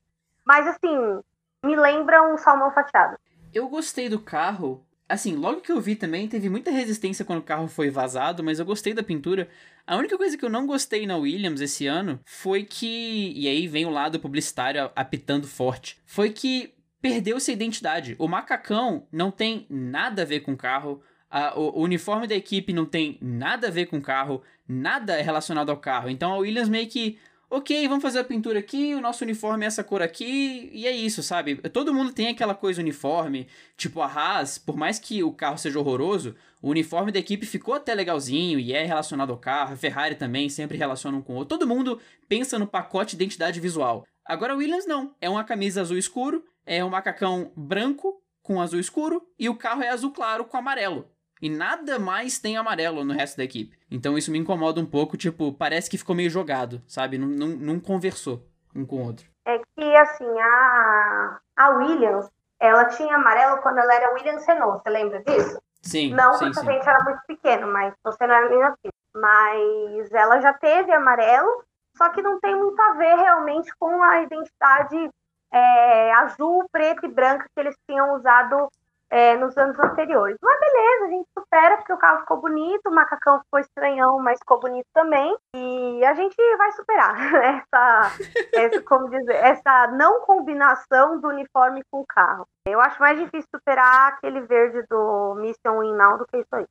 Mas, 0.44 0.68
assim, 0.68 1.22
me 1.64 1.76
lembra 1.76 2.24
um 2.24 2.38
salmão 2.38 2.72
fatiado. 2.72 3.18
Eu 3.54 3.68
gostei 3.68 4.10
do 4.10 4.20
carro 4.20 4.84
Assim, 5.14 5.36
logo 5.36 5.62
que 5.62 5.72
eu 5.72 5.80
vi 5.80 5.96
também, 5.96 6.28
teve 6.28 6.50
muita 6.50 6.72
resistência 6.72 7.24
quando 7.24 7.38
o 7.38 7.44
carro 7.44 7.68
foi 7.68 7.92
vazado, 7.92 8.44
mas 8.44 8.58
eu 8.58 8.66
gostei 8.66 8.96
da 8.96 9.04
pintura. 9.04 9.48
A 9.86 9.96
única 9.96 10.18
coisa 10.18 10.36
que 10.36 10.44
eu 10.44 10.50
não 10.50 10.66
gostei 10.66 11.06
na 11.06 11.16
Williams 11.18 11.62
esse 11.62 11.86
ano 11.86 12.20
foi 12.26 12.64
que. 12.64 13.32
E 13.36 13.48
aí 13.48 13.68
vem 13.68 13.86
o 13.86 13.92
lado 13.92 14.20
publicitário 14.20 14.90
apitando 14.96 15.46
forte. 15.46 16.02
Foi 16.04 16.32
que 16.32 16.74
perdeu-se 17.00 17.52
a 17.52 17.54
identidade. 17.54 18.16
O 18.18 18.28
macacão 18.28 19.06
não 19.12 19.30
tem 19.30 19.68
nada 19.70 20.24
a 20.24 20.26
ver 20.26 20.40
com 20.40 20.54
o 20.54 20.58
carro. 20.58 21.00
A, 21.30 21.60
o, 21.60 21.78
o, 21.78 21.84
uniforme 21.84 22.26
da 22.26 22.34
equipe 22.34 22.74
não 22.74 22.86
tem 22.86 23.20
nada 23.22 23.68
a 23.68 23.72
ver 23.72 23.86
com 23.86 24.00
o 24.00 24.02
carro. 24.02 24.42
Nada 24.68 25.16
é 25.16 25.22
relacionado 25.22 25.70
ao 25.70 25.78
carro. 25.78 26.10
Então 26.10 26.34
a 26.34 26.38
Williams 26.38 26.70
meio 26.70 26.88
que 26.88 27.20
ok, 27.56 27.88
vamos 27.88 28.02
fazer 28.02 28.18
a 28.18 28.24
pintura 28.24 28.58
aqui, 28.58 28.96
o 28.96 29.00
nosso 29.00 29.24
uniforme 29.24 29.64
é 29.64 29.68
essa 29.68 29.84
cor 29.84 30.02
aqui, 30.02 30.72
e 30.74 30.88
é 30.88 30.92
isso, 30.92 31.22
sabe? 31.22 31.56
Todo 31.70 31.94
mundo 31.94 32.12
tem 32.12 32.30
aquela 32.30 32.56
coisa 32.56 32.82
uniforme, 32.82 33.48
tipo 33.78 34.02
a 34.02 34.08
Haas, 34.08 34.58
por 34.58 34.76
mais 34.76 34.98
que 34.98 35.22
o 35.22 35.32
carro 35.32 35.60
seja 35.60 35.80
horroroso, 35.80 36.36
o 36.64 36.72
uniforme 36.72 37.12
da 37.12 37.20
equipe 37.20 37.46
ficou 37.46 37.76
até 37.76 37.94
legalzinho 37.94 38.60
e 38.60 38.74
é 38.74 38.84
relacionado 38.84 39.30
ao 39.30 39.38
carro, 39.38 39.74
a 39.74 39.78
Ferrari 39.78 40.16
também 40.16 40.50
sempre 40.50 40.80
relaciona 40.80 41.16
um 41.16 41.22
com 41.22 41.34
o 41.34 41.36
outro. 41.36 41.56
Todo 41.56 41.68
mundo 41.68 42.02
pensa 42.28 42.58
no 42.58 42.66
pacote 42.66 43.16
de 43.16 43.24
identidade 43.24 43.60
visual. 43.60 44.04
Agora 44.26 44.54
a 44.54 44.56
Williams 44.56 44.88
não, 44.88 45.14
é 45.22 45.30
uma 45.30 45.44
camisa 45.44 45.82
azul 45.82 45.98
escuro, 45.98 46.44
é 46.66 46.84
um 46.84 46.90
macacão 46.90 47.52
branco 47.56 48.20
com 48.42 48.62
azul 48.62 48.80
escuro 48.80 49.22
e 49.38 49.48
o 49.48 49.56
carro 49.56 49.84
é 49.84 49.90
azul 49.90 50.12
claro 50.12 50.44
com 50.46 50.58
amarelo 50.58 51.13
e 51.44 51.50
nada 51.50 52.00
mais 52.00 52.40
tem 52.40 52.56
amarelo 52.56 53.04
no 53.04 53.14
resto 53.14 53.36
da 53.36 53.44
equipe. 53.44 53.78
Então 53.92 54.18
isso 54.18 54.32
me 54.32 54.40
incomoda 54.40 54.80
um 54.80 54.86
pouco, 54.86 55.18
tipo, 55.18 55.52
parece 55.52 55.90
que 55.90 55.98
ficou 55.98 56.16
meio 56.16 56.30
jogado, 56.30 56.82
sabe? 56.88 57.18
Não, 57.18 57.28
não, 57.28 57.48
não 57.48 57.80
conversou 57.82 58.48
um 58.74 58.86
com 58.86 58.96
o 58.96 59.06
outro. 59.08 59.28
É 59.46 59.58
que, 59.58 59.96
assim, 59.98 60.40
a, 60.40 61.40
a 61.58 61.70
Williams, 61.72 62.30
ela 62.62 62.86
tinha 62.86 63.16
amarelo 63.16 63.62
quando 63.62 63.80
ela 63.80 63.94
era 63.94 64.14
Williams 64.14 64.46
Renault, 64.46 64.82
você 64.82 64.90
lembra 64.90 65.22
disso? 65.22 65.62
Sim, 65.82 66.14
Não 66.14 66.32
sim, 66.36 66.46
porque 66.46 66.62
sim. 66.62 66.70
a 66.70 66.72
gente 66.72 66.88
era 66.88 67.04
muito 67.04 67.22
pequeno, 67.28 67.68
mas 67.68 67.94
você 68.02 68.26
não 68.26 68.36
era 68.36 68.50
nem 68.50 68.64
assim. 68.64 68.90
Mas 69.14 70.14
ela 70.14 70.40
já 70.40 70.54
teve 70.54 70.94
amarelo, 70.94 71.62
só 71.98 72.08
que 72.08 72.22
não 72.22 72.40
tem 72.40 72.56
muito 72.56 72.82
a 72.82 72.94
ver 72.94 73.16
realmente 73.16 73.70
com 73.78 74.02
a 74.02 74.22
identidade 74.22 75.10
é, 75.52 76.14
azul, 76.14 76.66
preto 76.72 77.06
e 77.06 77.10
branca 77.10 77.50
que 77.54 77.60
eles 77.60 77.76
tinham 77.86 78.16
usado 78.16 78.70
é, 79.14 79.38
nos 79.38 79.56
anos 79.56 79.78
anteriores. 79.80 80.36
Mas 80.42 80.60
beleza, 80.60 81.06
a 81.06 81.10
gente 81.10 81.30
supera 81.38 81.78
porque 81.78 81.94
o 81.94 81.98
carro 81.98 82.22
ficou 82.22 82.42
bonito, 82.42 82.88
o 82.88 82.92
macacão 82.92 83.40
ficou 83.44 83.60
estranhão, 83.60 84.18
mas 84.18 84.40
ficou 84.40 84.60
bonito 84.60 84.88
também. 84.92 85.38
E 85.56 86.04
a 86.04 86.16
gente 86.16 86.36
vai 86.58 86.72
superar 86.72 87.16
essa, 87.46 88.12
essa 88.56 88.82
como 88.82 89.12
dizer, 89.12 89.36
essa 89.36 89.88
não 89.90 90.22
combinação 90.22 91.20
do 91.20 91.28
uniforme 91.28 91.84
com 91.92 92.02
o 92.02 92.08
carro. 92.08 92.48
Eu 92.66 92.82
acho 92.82 93.00
mais 93.00 93.20
difícil 93.20 93.48
superar 93.56 94.14
aquele 94.14 94.42
verde 94.42 94.82
do 94.90 95.36
Mission 95.36 95.82
Win 95.82 95.94
Now 95.94 96.18
do 96.18 96.26
que 96.26 96.38
isso 96.38 96.56
aí. 96.56 96.66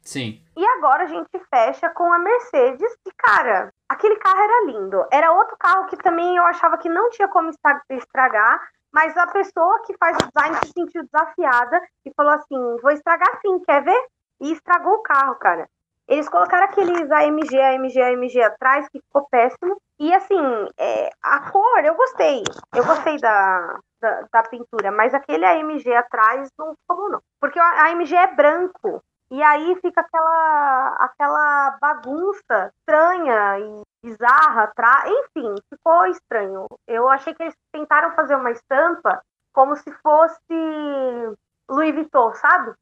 Sim. 0.00 0.42
E 0.56 0.66
agora 0.66 1.04
a 1.04 1.06
gente 1.06 1.30
fecha 1.48 1.88
com 1.90 2.12
a 2.12 2.18
Mercedes, 2.18 2.92
e 3.06 3.12
cara, 3.16 3.72
aquele 3.88 4.16
carro 4.16 4.40
era 4.40 4.64
lindo. 4.64 5.06
Era 5.12 5.30
outro 5.30 5.56
carro 5.56 5.86
que 5.86 5.96
também 5.96 6.36
eu 6.36 6.42
achava 6.42 6.76
que 6.76 6.88
não 6.88 7.08
tinha 7.10 7.28
como 7.28 7.52
estragar, 7.90 8.68
mas 8.92 9.16
a 9.16 9.26
pessoa 9.26 9.82
que 9.84 9.96
faz 9.96 10.16
o 10.16 10.26
design 10.26 10.56
se 10.64 10.72
sentiu 10.72 11.04
desafiada 11.04 11.80
e 12.04 12.12
falou 12.14 12.32
assim: 12.32 12.76
vou 12.82 12.90
estragar 12.90 13.40
sim, 13.40 13.58
quer 13.60 13.82
ver? 13.82 14.06
E 14.40 14.52
estragou 14.52 14.94
o 14.94 15.02
carro, 15.02 15.34
cara. 15.36 15.68
Eles 16.08 16.26
colocaram 16.28 16.64
aqueles 16.64 17.10
AMG, 17.10 17.60
AMG, 17.60 18.00
AMG 18.00 18.42
atrás, 18.42 18.88
que 18.88 18.98
ficou 18.98 19.28
péssimo. 19.30 19.78
E 19.98 20.14
assim, 20.14 20.40
é, 20.78 21.10
a 21.22 21.50
cor, 21.50 21.84
eu 21.84 21.94
gostei. 21.94 22.42
Eu 22.74 22.84
gostei 22.86 23.18
da, 23.18 23.78
da, 24.00 24.22
da, 24.32 24.42
pintura, 24.44 24.90
mas 24.90 25.12
aquele 25.12 25.44
AMG 25.44 25.92
atrás 25.94 26.48
não 26.58 26.74
ficou 26.76 26.96
bom, 26.96 27.08
não. 27.10 27.20
Porque 27.38 27.58
a 27.58 27.88
AMG 27.88 28.14
é 28.14 28.26
branco. 28.34 29.02
E 29.30 29.42
aí 29.42 29.76
fica 29.82 30.00
aquela, 30.00 30.96
aquela 31.00 31.78
bagunça 31.80 32.72
estranha 32.78 33.58
e 33.58 33.82
bizarra, 34.02 34.72
tra... 34.74 35.04
enfim, 35.06 35.54
ficou 35.68 36.06
estranho. 36.06 36.66
Eu 36.86 37.08
achei 37.08 37.34
que 37.34 37.42
eles 37.42 37.54
tentaram 37.72 38.14
fazer 38.14 38.36
uma 38.36 38.50
estampa 38.50 39.22
como 39.52 39.76
se 39.76 39.92
fosse 40.02 41.36
Louis 41.68 41.94
Vuitton, 41.94 42.32
sabe? 42.34 42.72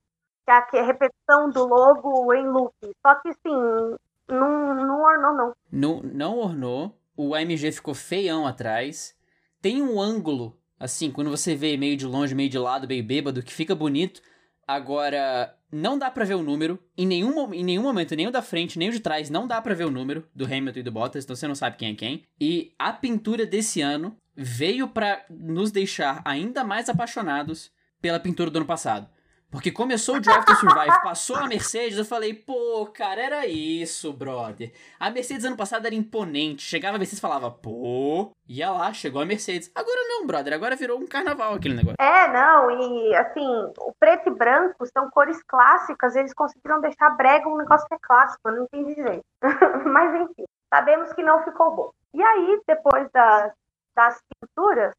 Que 0.45 0.77
é 0.77 0.81
a 0.81 0.85
repetição 0.85 1.51
do 1.51 1.67
logo 1.67 2.33
em 2.33 2.47
loop. 2.47 2.73
Só 3.05 3.15
que, 3.17 3.33
sim, 3.33 3.97
não, 4.29 4.75
não 4.75 5.03
ornou, 5.03 5.35
não. 5.35 5.53
Não, 5.73 6.03
não 6.03 6.39
ornou. 6.39 6.97
O 7.17 7.35
AMG 7.35 7.73
ficou 7.73 7.95
feião 7.95 8.47
atrás. 8.47 9.17
Tem 9.61 9.83
um 9.83 10.01
ângulo, 10.01 10.57
assim, 10.79 11.11
quando 11.11 11.31
você 11.31 11.57
vê 11.57 11.77
meio 11.77 11.97
de 11.97 12.07
longe, 12.07 12.35
meio 12.35 12.51
de 12.51 12.59
lado, 12.59 12.87
meio 12.87 13.05
bêbado, 13.05 13.43
que 13.43 13.53
fica 13.53 13.75
bonito. 13.75 14.21
Agora, 14.67 15.55
não 15.71 15.99
dá 15.99 16.11
para 16.11 16.25
ver 16.25 16.35
o 16.35 16.43
número. 16.43 16.79
Em 16.97 17.07
nenhum, 17.07 17.55
em 17.55 17.65
nenhum 17.65 17.83
momento, 17.83 18.17
nem 18.17 18.27
o 18.27 18.31
da 18.31 18.43
frente, 18.43 18.79
nem 18.79 18.89
o 18.89 18.93
de 18.93 19.01
trás, 19.01 19.31
não 19.31 19.47
dá 19.47 19.61
para 19.61 19.75
ver 19.75 19.85
o 19.85 19.91
número 19.91 20.27
do 20.35 20.45
Hamilton 20.45 20.81
e 20.81 20.83
do 20.83 20.93
Bottas, 20.93 21.25
então 21.25 21.37
você 21.37 21.47
não 21.47 21.55
sabe 21.55 21.77
quem 21.77 21.93
é 21.93 21.95
quem. 21.95 22.25
E 22.41 22.73
a 22.79 22.93
pintura 22.93 23.47
desse 23.47 23.81
ano 23.81 24.17
veio 24.35 24.89
para 24.89 25.25
nos 25.31 25.71
deixar 25.71 26.21
ainda 26.25 26.65
mais 26.65 26.89
apaixonados 26.89 27.71
pela 28.01 28.21
pintura 28.21 28.51
do 28.51 28.57
ano 28.59 28.67
passado. 28.67 29.09
Porque 29.51 29.71
começou 29.71 30.17
o 30.17 30.21
Drive 30.21 30.45
to 30.45 30.55
Survive, 30.57 31.03
passou 31.03 31.37
a 31.37 31.47
Mercedes, 31.47 31.97
eu 31.97 32.05
falei, 32.05 32.35
pô, 32.35 32.87
cara, 32.93 33.23
era 33.23 33.47
isso, 33.47 34.13
brother. 34.13 34.73
A 34.99 35.09
Mercedes 35.09 35.45
ano 35.45 35.57
passado 35.57 35.87
era 35.87 35.95
imponente. 35.95 36.63
Chegava 36.63 36.97
a 36.97 36.99
Mercedes 36.99 37.19
e 37.19 37.23
falava, 37.23 37.51
pô, 37.51 38.33
ia 38.49 38.71
lá, 38.71 38.93
chegou 38.93 39.23
a 39.23 39.25
Mercedes. 39.25 39.71
Agora 39.75 40.01
não, 40.09 40.27
brother, 40.27 40.53
agora 40.53 40.77
virou 40.77 40.99
um 40.99 41.07
carnaval 41.07 41.55
aquele 41.55 41.75
negócio. 41.75 41.97
É, 41.99 42.29
não, 42.29 42.71
e 42.71 43.15
assim, 43.15 43.47
o 43.79 43.95
preto 43.99 44.29
e 44.29 44.35
branco 44.35 44.85
são 44.87 45.09
cores 45.11 45.41
clássicas, 45.45 46.17
eles 46.17 46.35
conseguiram 46.35 46.81
deixar 46.81 47.11
brega 47.11 47.49
um 47.49 47.57
negócio 47.57 47.87
que 47.87 47.95
é 47.95 47.99
clássico, 48.01 48.51
não 48.51 48.65
entendi 48.65 48.95
direito. 48.97 49.25
Mas 49.87 50.15
enfim, 50.23 50.45
sabemos 50.69 51.13
que 51.13 51.23
não 51.23 51.45
ficou 51.45 51.75
bom. 51.75 51.91
E 52.13 52.23
aí, 52.23 52.61
depois 52.67 53.09
das, 53.13 53.53
das 53.95 54.21
pinturas, 54.41 54.93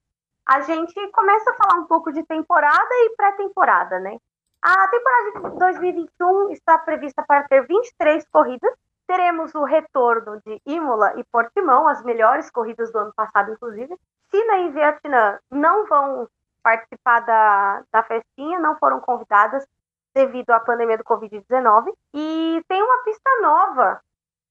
a 0.48 0.62
gente 0.62 0.94
começa 1.12 1.52
a 1.52 1.54
falar 1.56 1.82
um 1.82 1.86
pouco 1.86 2.12
de 2.12 2.24
temporada 2.24 2.90
e 2.92 3.16
pré-temporada, 3.18 4.00
né? 4.00 4.18
A 4.62 4.88
temporada 4.88 5.50
de 5.52 5.60
2021 5.60 6.52
está 6.52 6.78
prevista 6.78 7.24
para 7.24 7.48
ter 7.48 7.66
23 7.66 8.26
corridas. 8.30 8.74
Teremos 9.06 9.54
o 9.56 9.64
retorno 9.64 10.42
de 10.46 10.62
Imola 10.66 11.14
e 11.18 11.24
Portimão, 11.26 11.88
as 11.88 12.04
melhores 12.04 12.50
corridas 12.50 12.92
do 12.92 13.00
ano 13.00 13.14
passado, 13.16 13.52
inclusive. 13.52 13.96
China 14.30 14.58
e 14.60 14.72
Vietnã 14.72 15.40
não 15.50 15.86
vão 15.86 16.28
participar 16.62 17.22
da, 17.22 17.84
da 17.92 18.04
festinha, 18.04 18.60
não 18.60 18.78
foram 18.78 19.00
convidadas 19.00 19.66
devido 20.14 20.50
à 20.50 20.60
pandemia 20.60 20.98
do 20.98 21.04
Covid-19. 21.04 21.94
E 22.14 22.62
tem 22.68 22.82
uma 22.82 23.04
pista 23.04 23.30
nova 23.42 24.02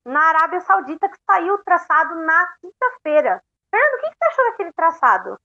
na 0.04 0.20
Arábia 0.20 0.60
Saudita 0.60 1.08
que 1.08 1.18
saiu 1.26 1.58
traçado 1.58 2.14
na 2.14 2.46
quinta-feira. 2.60 3.42
Fernando, 3.70 3.94
o 3.94 4.00
que, 4.00 4.10
que 4.10 4.16
você 4.16 4.24
achou 4.24 4.44
daquele 4.50 4.72
traçado? 4.72 5.40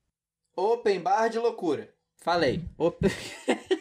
Open 0.56 1.02
bar 1.02 1.28
de 1.28 1.40
loucura. 1.40 1.90
Falei. 2.18 2.64
Open... 2.78 3.10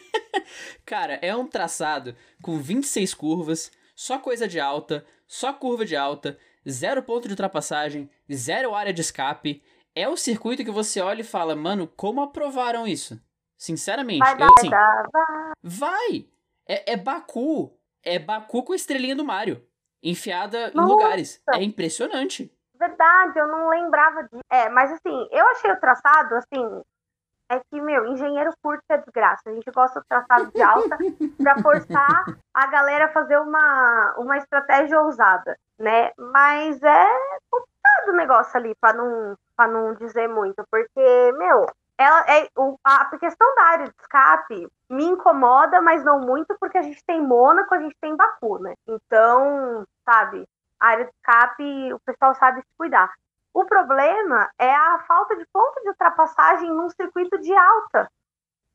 Cara, 0.85 1.19
é 1.21 1.35
um 1.35 1.47
traçado 1.47 2.15
com 2.41 2.57
26 2.57 3.13
curvas, 3.13 3.71
só 3.95 4.17
coisa 4.17 4.47
de 4.47 4.59
alta, 4.59 5.05
só 5.27 5.53
curva 5.53 5.85
de 5.85 5.95
alta, 5.95 6.37
zero 6.69 7.03
ponto 7.03 7.27
de 7.27 7.33
ultrapassagem, 7.33 8.09
zero 8.31 8.73
área 8.73 8.93
de 8.93 9.01
escape. 9.01 9.63
É 9.95 10.07
o 10.07 10.17
circuito 10.17 10.63
que 10.63 10.71
você 10.71 11.01
olha 11.01 11.21
e 11.21 11.25
fala, 11.25 11.55
mano, 11.55 11.87
como 11.87 12.21
aprovaram 12.21 12.87
isso? 12.87 13.21
Sinceramente, 13.57 14.19
vai, 14.19 14.41
eu, 14.41 14.49
assim, 14.57 14.69
vai, 14.69 15.53
vai. 15.61 16.25
É, 16.67 16.93
é 16.93 16.97
Baku. 16.97 17.77
É 18.03 18.17
Baku 18.17 18.63
com 18.63 18.73
a 18.73 18.75
estrelinha 18.75 19.15
do 19.15 19.23
Mario. 19.23 19.63
Enfiada 20.01 20.71
Nossa. 20.73 20.79
em 20.79 20.91
lugares. 20.91 21.43
É 21.53 21.61
impressionante. 21.61 22.51
Verdade, 22.79 23.37
eu 23.37 23.47
não 23.47 23.69
lembrava 23.69 24.23
disso. 24.23 24.41
É, 24.49 24.67
mas 24.69 24.91
assim, 24.91 25.27
eu 25.31 25.47
achei 25.49 25.71
o 25.71 25.79
traçado, 25.79 26.33
assim, 26.35 26.81
é 27.51 27.59
que, 27.69 27.81
meu, 27.81 28.05
engenheiro 28.05 28.51
curto 28.61 28.83
é 28.89 28.97
desgraça. 28.97 29.49
A 29.49 29.53
gente 29.53 29.69
gosta 29.71 29.99
do 29.99 30.05
traçado 30.07 30.49
de 30.51 30.61
alta 30.61 30.97
para 31.37 31.61
forçar 31.61 32.25
a 32.53 32.67
galera 32.67 33.05
a 33.05 33.11
fazer 33.11 33.37
uma, 33.37 34.15
uma 34.17 34.37
estratégia 34.37 35.01
ousada, 35.01 35.57
né? 35.77 36.11
Mas 36.17 36.81
é 36.81 37.05
complicado 37.49 38.07
o 38.07 38.15
negócio 38.15 38.57
ali, 38.57 38.73
para 38.75 38.93
não, 38.93 39.37
não 39.59 39.93
dizer 39.95 40.29
muito, 40.29 40.63
porque, 40.71 41.31
meu, 41.37 41.65
ela 41.97 42.21
é 42.21 42.47
a 42.85 43.17
questão 43.17 43.53
da 43.55 43.63
área 43.63 43.85
de 43.85 43.95
escape 43.99 44.67
me 44.89 45.03
incomoda, 45.03 45.81
mas 45.81 46.05
não 46.05 46.21
muito, 46.21 46.55
porque 46.57 46.77
a 46.77 46.81
gente 46.81 47.03
tem 47.05 47.21
Mônaco, 47.21 47.75
a 47.75 47.79
gente 47.79 47.97
tem 47.99 48.15
Baku, 48.15 48.59
né? 48.59 48.75
Então, 48.87 49.85
sabe, 50.05 50.47
a 50.79 50.87
área 50.87 51.05
de 51.05 51.11
escape, 51.11 51.93
o 51.93 51.99
pessoal 51.99 52.33
sabe 52.35 52.61
se 52.61 52.77
cuidar. 52.77 53.11
O 53.53 53.65
problema 53.65 54.49
é 54.57 54.73
a 54.73 55.03
falta 55.07 55.35
de 55.35 55.45
ponto 55.51 55.81
de 55.81 55.89
ultrapassagem 55.89 56.69
num 56.69 56.89
circuito 56.89 57.37
de 57.39 57.53
alta. 57.53 58.09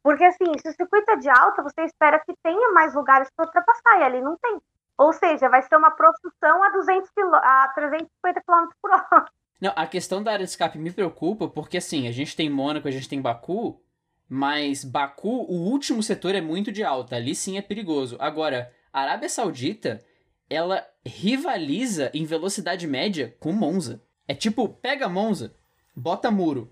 Porque, 0.03 0.25
assim, 0.25 0.45
se 0.61 0.69
o 0.69 0.73
circuito 0.73 1.11
é 1.11 1.17
de 1.17 1.29
alta, 1.29 1.63
você 1.63 1.83
espera 1.83 2.21
que 2.21 2.35
tenha 2.43 2.73
mais 2.73 2.95
lugares 2.95 3.29
para 3.35 3.47
ultrapassar, 3.47 3.99
e 3.99 4.05
ali 4.05 4.21
não 4.21 4.37
tem. 4.37 4.61
Ou 4.97 5.13
seja, 5.13 5.49
vai 5.49 5.63
ser 5.63 5.77
uma 5.77 5.91
produção 5.91 6.63
a, 6.63 6.71
200 6.71 7.11
a 7.35 7.73
350 7.75 8.41
km 8.43 8.69
por 8.81 8.91
hora. 8.93 9.27
Não, 9.61 9.73
a 9.75 9.87
questão 9.87 10.23
da 10.23 10.33
área 10.33 10.45
de 10.45 10.51
escape 10.51 10.79
me 10.79 10.93
preocupa, 10.93 11.49
porque, 11.49 11.79
assim, 11.79 12.07
a 12.07 12.13
gente 12.13 12.37
tem 12.37 12.49
Mônaco, 12.49 12.87
a 12.87 12.91
gente 12.91 13.09
tem 13.09 13.21
Baku, 13.21 13.81
mas 14.29 14.85
Baku, 14.85 15.47
o 15.49 15.71
último 15.71 16.03
setor 16.03 16.35
é 16.35 16.41
muito 16.41 16.71
de 16.71 16.85
alta, 16.85 17.17
ali 17.17 17.35
sim 17.35 17.57
é 17.57 17.63
perigoso. 17.63 18.17
Agora, 18.21 18.71
a 18.93 19.01
Arábia 19.01 19.29
Saudita, 19.29 20.05
ela 20.49 20.87
rivaliza 21.05 22.11
em 22.13 22.25
velocidade 22.25 22.87
média 22.87 23.35
com 23.41 23.53
Monza. 23.53 24.03
É 24.29 24.35
tipo, 24.35 24.69
pega 24.69 25.09
Monza, 25.09 25.55
bota 25.95 26.31
muro 26.31 26.71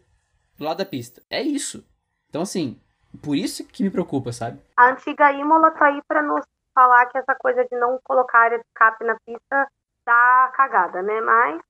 do 0.58 0.64
lado 0.64 0.78
da 0.78 0.86
pista. 0.86 1.22
É 1.30 1.40
isso. 1.40 1.86
Então, 2.28 2.42
assim, 2.42 2.80
por 3.22 3.36
isso 3.36 3.64
que 3.66 3.82
me 3.82 3.90
preocupa, 3.90 4.32
sabe? 4.32 4.60
A 4.76 4.90
antiga 4.90 5.32
Imola 5.32 5.70
tá 5.70 5.86
aí 5.86 6.02
pra 6.08 6.22
nos 6.22 6.44
falar 6.74 7.06
que 7.06 7.18
essa 7.18 7.34
coisa 7.36 7.64
de 7.64 7.76
não 7.76 7.98
colocar 8.02 8.40
área 8.40 8.58
de 8.58 8.64
escape 8.64 9.04
na 9.04 9.16
pista 9.24 9.68
tá 10.04 10.52
cagada, 10.56 11.02
né? 11.02 11.20
Mas, 11.20 11.62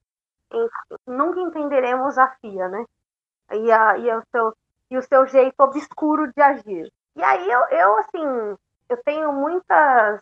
enfim, 0.52 0.96
nunca 1.06 1.40
entenderemos 1.40 2.16
a 2.16 2.28
FIA, 2.40 2.68
né? 2.68 2.84
E, 3.52 3.70
a, 3.70 3.98
e, 3.98 4.10
o 4.10 4.22
seu, 4.30 4.54
e 4.90 4.98
o 4.98 5.02
seu 5.02 5.26
jeito 5.26 5.54
obscuro 5.60 6.32
de 6.32 6.42
agir. 6.42 6.90
E 7.16 7.22
aí, 7.22 7.50
eu, 7.50 7.60
eu 7.68 7.98
assim, 7.98 8.56
eu 8.88 8.96
tenho 9.04 9.32
muitas 9.32 10.20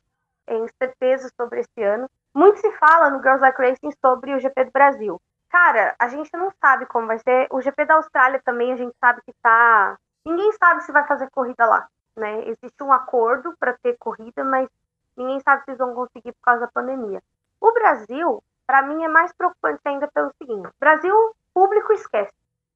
incertezas 0.48 1.30
sobre 1.40 1.60
esse 1.60 1.82
ano. 1.82 2.10
Muito 2.34 2.58
se 2.58 2.72
fala 2.72 3.10
no 3.10 3.22
Girls 3.22 3.40
Like 3.40 3.60
Racing 3.60 3.92
sobre 4.00 4.34
o 4.34 4.40
GP 4.40 4.64
do 4.64 4.72
Brasil. 4.72 5.20
Cara, 5.52 5.94
a 5.98 6.08
gente 6.08 6.34
não 6.34 6.50
sabe 6.58 6.86
como 6.86 7.06
vai 7.06 7.18
ser. 7.18 7.46
O 7.50 7.60
GP 7.60 7.84
da 7.84 7.96
Austrália 7.96 8.40
também 8.42 8.72
a 8.72 8.76
gente 8.76 8.96
sabe 8.98 9.20
que 9.20 9.34
tá. 9.42 9.98
Ninguém 10.24 10.50
sabe 10.52 10.82
se 10.82 10.90
vai 10.90 11.06
fazer 11.06 11.28
corrida 11.30 11.66
lá, 11.66 11.86
né? 12.16 12.48
Existe 12.48 12.82
um 12.82 12.90
acordo 12.90 13.54
para 13.60 13.76
ter 13.82 13.98
corrida, 13.98 14.42
mas 14.42 14.66
ninguém 15.14 15.38
sabe 15.40 15.62
se 15.64 15.74
vão 15.74 15.94
conseguir 15.94 16.32
por 16.32 16.40
causa 16.42 16.62
da 16.62 16.72
pandemia. 16.72 17.22
O 17.60 17.70
Brasil, 17.74 18.42
para 18.66 18.80
mim, 18.80 19.04
é 19.04 19.08
mais 19.08 19.30
preocupante 19.34 19.82
ainda 19.84 20.08
pelo 20.08 20.32
seguinte: 20.38 20.70
Brasil, 20.80 21.14
público 21.52 21.92
esquece. 21.92 22.32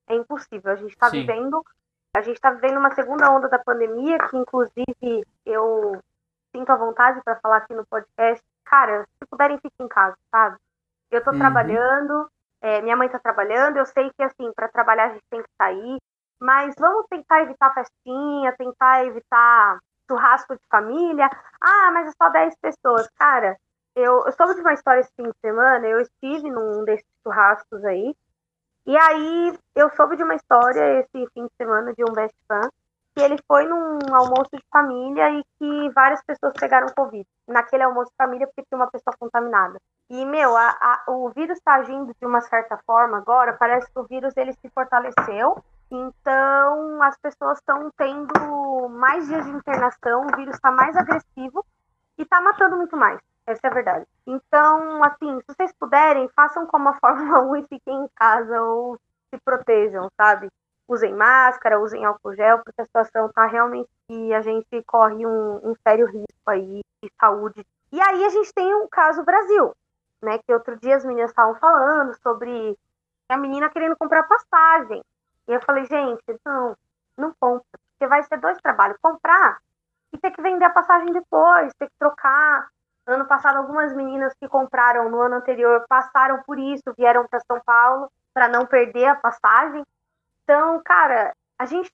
É 0.07 0.15
impossível. 0.15 0.71
A 0.71 0.77
gente 0.77 0.91
está 0.91 1.09
vivendo, 1.09 1.65
a 2.15 2.21
gente 2.21 2.37
está 2.37 2.51
vivendo 2.51 2.77
uma 2.77 2.95
segunda 2.95 3.31
onda 3.31 3.49
da 3.49 3.59
pandemia, 3.59 4.19
que 4.29 4.37
inclusive 4.37 5.27
eu 5.47 5.99
sinto 6.55 6.71
a 6.71 6.77
vontade 6.77 7.23
para 7.25 7.37
falar 7.37 7.57
aqui 7.57 7.73
no 7.73 7.87
podcast. 7.87 8.45
Cara, 8.67 9.07
se 9.19 9.27
puderem, 9.31 9.57
fiquem 9.57 9.87
em 9.87 9.89
casa, 9.89 10.15
sabe? 10.31 10.59
Eu 11.11 11.21
estou 11.21 11.33
uhum. 11.33 11.39
trabalhando, 11.39 12.29
é, 12.61 12.83
minha 12.83 12.97
mãe 12.97 13.07
está 13.07 13.19
trabalhando, 13.19 13.77
eu 13.77 13.87
sei 13.87 14.11
que, 14.11 14.23
assim, 14.23 14.53
para 14.55 14.69
trabalhar 14.69 15.07
a 15.07 15.12
gente 15.14 15.25
tem 15.31 15.42
que 15.42 15.51
sair. 15.61 15.99
mas 16.40 16.75
vamos 16.79 17.07
tentar 17.09 17.42
evitar 17.42 17.73
festinha, 17.75 18.55
tentar 18.57 19.05
evitar 19.07 19.79
churrasco 20.09 20.55
de 20.55 20.62
família. 20.71 21.29
Ah, 21.61 21.90
mas 21.92 22.09
é 22.09 22.12
só 22.23 22.29
10 22.31 22.55
pessoas. 22.61 23.09
Cara, 23.19 23.57
eu, 23.95 24.23
eu 24.27 24.33
soube 24.33 24.55
de 24.55 24.61
uma 24.61 24.75
história 24.75 25.01
esse 25.01 25.12
fim 25.16 25.25
de 25.25 25.38
semana, 25.40 25.87
eu 25.87 26.01
estive 26.01 26.51
num 26.51 26.85
desses 26.85 27.07
churrascos 27.23 27.85
aí, 27.85 28.14
e 28.87 28.97
aí 28.97 29.59
eu 29.75 29.90
soube 29.97 30.16
de 30.16 30.23
uma 30.23 30.35
história 30.35 31.01
esse 31.01 31.27
fim 31.33 31.47
de 31.47 31.53
semana 31.57 31.92
de 31.95 32.05
um 32.05 32.12
best 32.12 32.37
fan, 32.47 32.69
que 33.16 33.22
ele 33.22 33.38
foi 33.48 33.64
num 33.64 33.98
almoço 34.14 34.50
de 34.52 34.62
família 34.70 35.31
e 35.31 35.42
que 35.59 35.90
várias 35.94 36.22
pessoas 36.22 36.52
pegaram 36.61 36.87
Covid. 36.94 37.26
Naquele 37.48 37.83
almoço 37.83 38.11
de 38.11 38.16
família, 38.16 38.46
porque 38.46 38.62
tinha 38.68 38.76
uma 38.79 38.90
pessoa 38.90 39.16
contaminada. 39.18 39.81
E, 40.11 40.22
meu, 40.26 40.55
a, 40.55 40.68
a, 40.68 41.05
o 41.11 41.31
vírus 41.31 41.57
está 41.57 41.76
agindo 41.76 42.14
de 42.20 42.26
uma 42.26 42.42
certa 42.42 42.76
forma 42.85 43.16
agora, 43.16 43.57
parece 43.59 43.90
que 43.90 43.98
o 43.98 44.05
vírus 44.07 44.37
ele 44.37 44.52
se 44.52 44.68
fortaleceu, 44.68 45.64
então 45.90 47.02
as 47.02 47.16
pessoas 47.16 47.59
estão 47.59 47.90
tendo 47.96 48.88
mais 48.90 49.26
dias 49.26 49.46
de 49.46 49.50
internação, 49.50 50.26
o 50.26 50.37
vírus 50.37 50.55
está 50.55 50.70
mais 50.70 50.94
agressivo 50.94 51.64
e 52.18 52.22
está 52.22 52.38
matando 52.42 52.76
muito 52.76 52.98
mais. 52.98 53.18
Essa 53.46 53.68
é 53.68 53.70
a 53.70 53.74
verdade. 53.74 54.07
Então, 54.26 55.02
assim, 55.02 55.40
se 55.40 55.55
vocês 55.57 55.72
puderem, 55.79 56.29
façam 56.37 56.66
como 56.66 56.90
a 56.90 56.94
Fórmula 57.00 57.40
1 57.40 57.57
e 57.57 57.62
fiquem 57.62 58.05
em 58.05 58.09
casa 58.14 58.61
ou 58.61 58.98
se 59.31 59.40
protejam, 59.42 60.11
sabe? 60.16 60.50
Usem 60.88 61.14
máscara, 61.14 61.81
usem 61.81 62.05
álcool 62.05 62.35
gel, 62.35 62.61
porque 62.64 62.81
a 62.81 62.85
situação 62.85 63.31
tá 63.33 63.46
realmente 63.46 63.88
que 64.09 64.33
a 64.33 64.40
gente 64.40 64.83
corre 64.87 65.27
um, 65.27 65.70
um 65.70 65.75
sério 65.87 66.07
risco 66.07 66.49
aí 66.49 66.81
de 67.03 67.11
saúde. 67.20 67.66
E 67.92 68.01
aí 68.01 68.25
a 68.25 68.29
gente 68.29 68.53
tem 68.53 68.75
um 68.75 68.88
caso 68.88 69.25
Brasil, 69.25 69.72
né? 70.22 70.38
Que 70.38 70.53
outro 70.53 70.77
dia 70.77 70.96
as 70.96 71.05
meninas 71.05 71.31
estavam 71.31 71.55
falando 71.57 72.14
sobre 72.22 72.77
a 73.29 73.37
menina 73.37 73.70
querendo 73.70 73.96
comprar 73.96 74.25
passagem. 74.25 75.03
E 75.49 75.53
eu 75.53 75.61
falei, 75.62 75.85
gente, 75.87 76.22
não, 76.44 76.77
não 77.16 77.35
compra, 77.38 77.64
porque 77.92 78.07
vai 78.09 78.22
ser 78.25 78.38
dois 78.38 78.59
trabalhos, 78.59 78.99
comprar 79.01 79.59
e 80.12 80.18
ter 80.18 80.31
que 80.31 80.42
vender 80.42 80.64
a 80.64 80.70
passagem 80.70 81.12
depois, 81.12 81.72
ter 81.79 81.87
que 81.87 81.99
trocar. 81.99 82.68
Ano 83.07 83.25
passado, 83.27 83.59
algumas 83.59 83.94
meninas 83.94 84.35
que 84.35 84.49
compraram 84.49 85.09
no 85.09 85.20
ano 85.20 85.37
anterior 85.37 85.85
passaram 85.88 86.42
por 86.42 86.59
isso, 86.59 86.83
vieram 86.96 87.27
para 87.29 87.40
São 87.40 87.61
Paulo 87.64 88.11
para 88.35 88.49
não 88.49 88.66
perder 88.66 89.07
a 89.07 89.14
passagem. 89.14 89.85
Então, 90.49 90.81
cara, 90.85 91.35
a 91.59 91.67
gente 91.67 91.91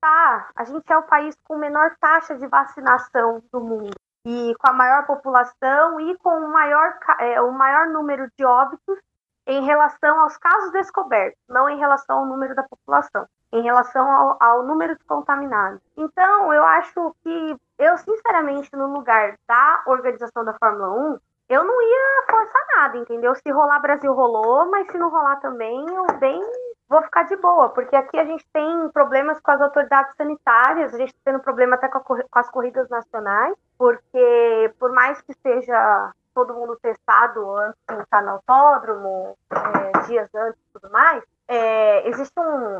tá, 0.00 0.48
a 0.54 0.62
gente 0.62 0.92
é 0.92 0.96
o 0.96 1.02
país 1.02 1.36
com 1.42 1.56
menor 1.56 1.96
taxa 2.00 2.36
de 2.36 2.46
vacinação 2.46 3.42
do 3.52 3.60
mundo 3.60 3.96
e 4.24 4.54
com 4.60 4.70
a 4.70 4.72
maior 4.72 5.06
população 5.06 6.00
e 6.00 6.16
com 6.18 6.30
o 6.30 6.48
maior, 6.48 6.96
é, 7.18 7.40
o 7.40 7.50
maior 7.50 7.88
número 7.88 8.30
de 8.38 8.44
óbitos 8.44 8.96
em 9.44 9.64
relação 9.64 10.20
aos 10.20 10.38
casos 10.38 10.70
descobertos, 10.70 11.36
não 11.48 11.68
em 11.68 11.78
relação 11.80 12.20
ao 12.20 12.26
número 12.26 12.54
da 12.54 12.62
população, 12.62 13.26
em 13.52 13.62
relação 13.62 14.08
ao, 14.08 14.36
ao 14.40 14.62
número 14.62 14.96
de 14.96 15.04
contaminados. 15.04 15.80
Então, 15.96 16.54
eu 16.54 16.62
acho 16.64 17.12
que 17.24 17.56
eu, 17.76 17.98
sinceramente, 17.98 18.70
no 18.72 18.86
lugar 18.86 19.34
da 19.48 19.82
organização 19.84 20.44
da 20.44 20.54
Fórmula 20.54 20.92
1, 20.92 21.18
eu 21.48 21.64
não 21.64 21.82
ia 21.82 22.24
forçar 22.30 22.66
nada, 22.76 22.98
entendeu? 22.98 23.34
Se 23.34 23.50
rolar 23.50 23.80
Brasil 23.80 24.12
rolou, 24.14 24.70
mas 24.70 24.86
se 24.92 24.96
não 24.96 25.10
rolar 25.10 25.40
também, 25.40 25.84
eu 25.92 26.06
bem 26.18 26.40
vou 26.88 27.02
ficar 27.02 27.24
de 27.24 27.36
boa, 27.36 27.68
porque 27.70 27.96
aqui 27.96 28.18
a 28.18 28.24
gente 28.24 28.44
tem 28.52 28.88
problemas 28.90 29.40
com 29.40 29.50
as 29.50 29.60
autoridades 29.60 30.14
sanitárias, 30.16 30.94
a 30.94 30.98
gente 30.98 31.08
está 31.08 31.20
tendo 31.24 31.40
problema 31.40 31.76
até 31.76 31.88
com, 31.88 31.98
a, 31.98 32.00
com, 32.00 32.38
as 32.38 32.50
corridas 32.50 32.88
nacionais, 32.88 33.54
porque 33.76 34.72
por 34.78 34.92
mais 34.92 35.20
que 35.22 35.34
seja 35.42 36.12
todo 36.34 36.54
mundo 36.54 36.78
testado 36.80 37.50
antes 37.56 37.80
de 37.88 38.02
estar 38.02 38.22
no 38.22 38.32
autódromo, 38.32 39.36
é, 39.50 40.06
dias 40.06 40.28
antes 40.34 40.60
e 40.60 40.72
tudo 40.78 40.92
mais, 40.92 41.24
é, 41.48 42.08
existe 42.08 42.38
um, 42.38 42.78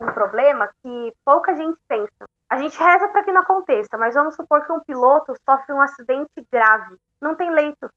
um 0.00 0.12
problema 0.12 0.68
que 0.82 1.14
pouca 1.24 1.54
gente 1.54 1.78
pensa. 1.88 2.26
A 2.48 2.58
gente 2.58 2.78
reza 2.78 3.08
para 3.08 3.24
que 3.24 3.32
não 3.32 3.40
aconteça, 3.40 3.96
mas 3.96 4.14
vamos 4.14 4.34
supor 4.34 4.64
que 4.64 4.72
um 4.72 4.80
piloto 4.80 5.34
sofre 5.44 5.72
um 5.72 5.80
acidente 5.80 6.46
grave. 6.50 6.96
Não 7.20 7.34
tem 7.34 7.50
leito. 7.50 7.90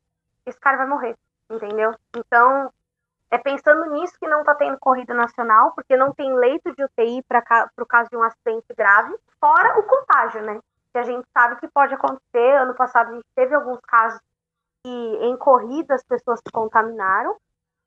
Esse 0.46 0.60
cara 0.60 0.78
vai 0.78 0.88
morrer, 0.88 1.16
entendeu? 1.50 1.94
Então, 2.16 2.72
pensando 3.40 3.92
nisso 3.92 4.14
que 4.20 4.28
não 4.28 4.42
está 4.42 4.56
tendo 4.56 4.78
corrida 4.80 5.14
nacional, 5.14 5.72
porque 5.74 5.96
não 5.96 6.14
tem 6.14 6.34
leito 6.36 6.74
de 6.76 6.84
UTI 6.84 7.24
para 7.24 7.70
o 7.80 7.86
caso 7.86 8.10
de 8.10 8.18
um 8.18 8.24
acidente 8.24 8.74
grave, 8.76 9.16
fora 9.40 9.80
o 9.80 9.84
contágio, 9.84 10.42
né? 10.42 10.60
Que 10.92 11.00
a 11.00 11.04
gente 11.04 11.28
sabe 11.34 11.60
que 11.60 11.68
pode 11.68 11.94
acontecer. 11.94 12.58
Ano 12.58 12.76
passado 12.76 13.12
a 13.12 13.14
gente 13.16 13.28
teve 13.36 13.56
alguns 13.56 13.80
casos 13.82 14.20
que 14.84 14.90
em 14.90 15.38
corrida 15.38 15.96
as 15.96 16.04
pessoas 16.04 16.40
se 16.40 16.52
contaminaram. 16.52 17.36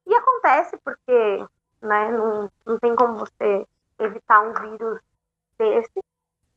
E 0.06 0.14
acontece 0.14 0.76
porque 0.84 1.46
né, 1.80 2.10
não, 2.10 2.50
não 2.66 2.78
tem 2.78 2.94
como 2.94 3.16
você 3.16 3.66
evitar 3.98 4.40
um 4.40 4.52
vírus 4.52 5.00
desse. 5.58 6.00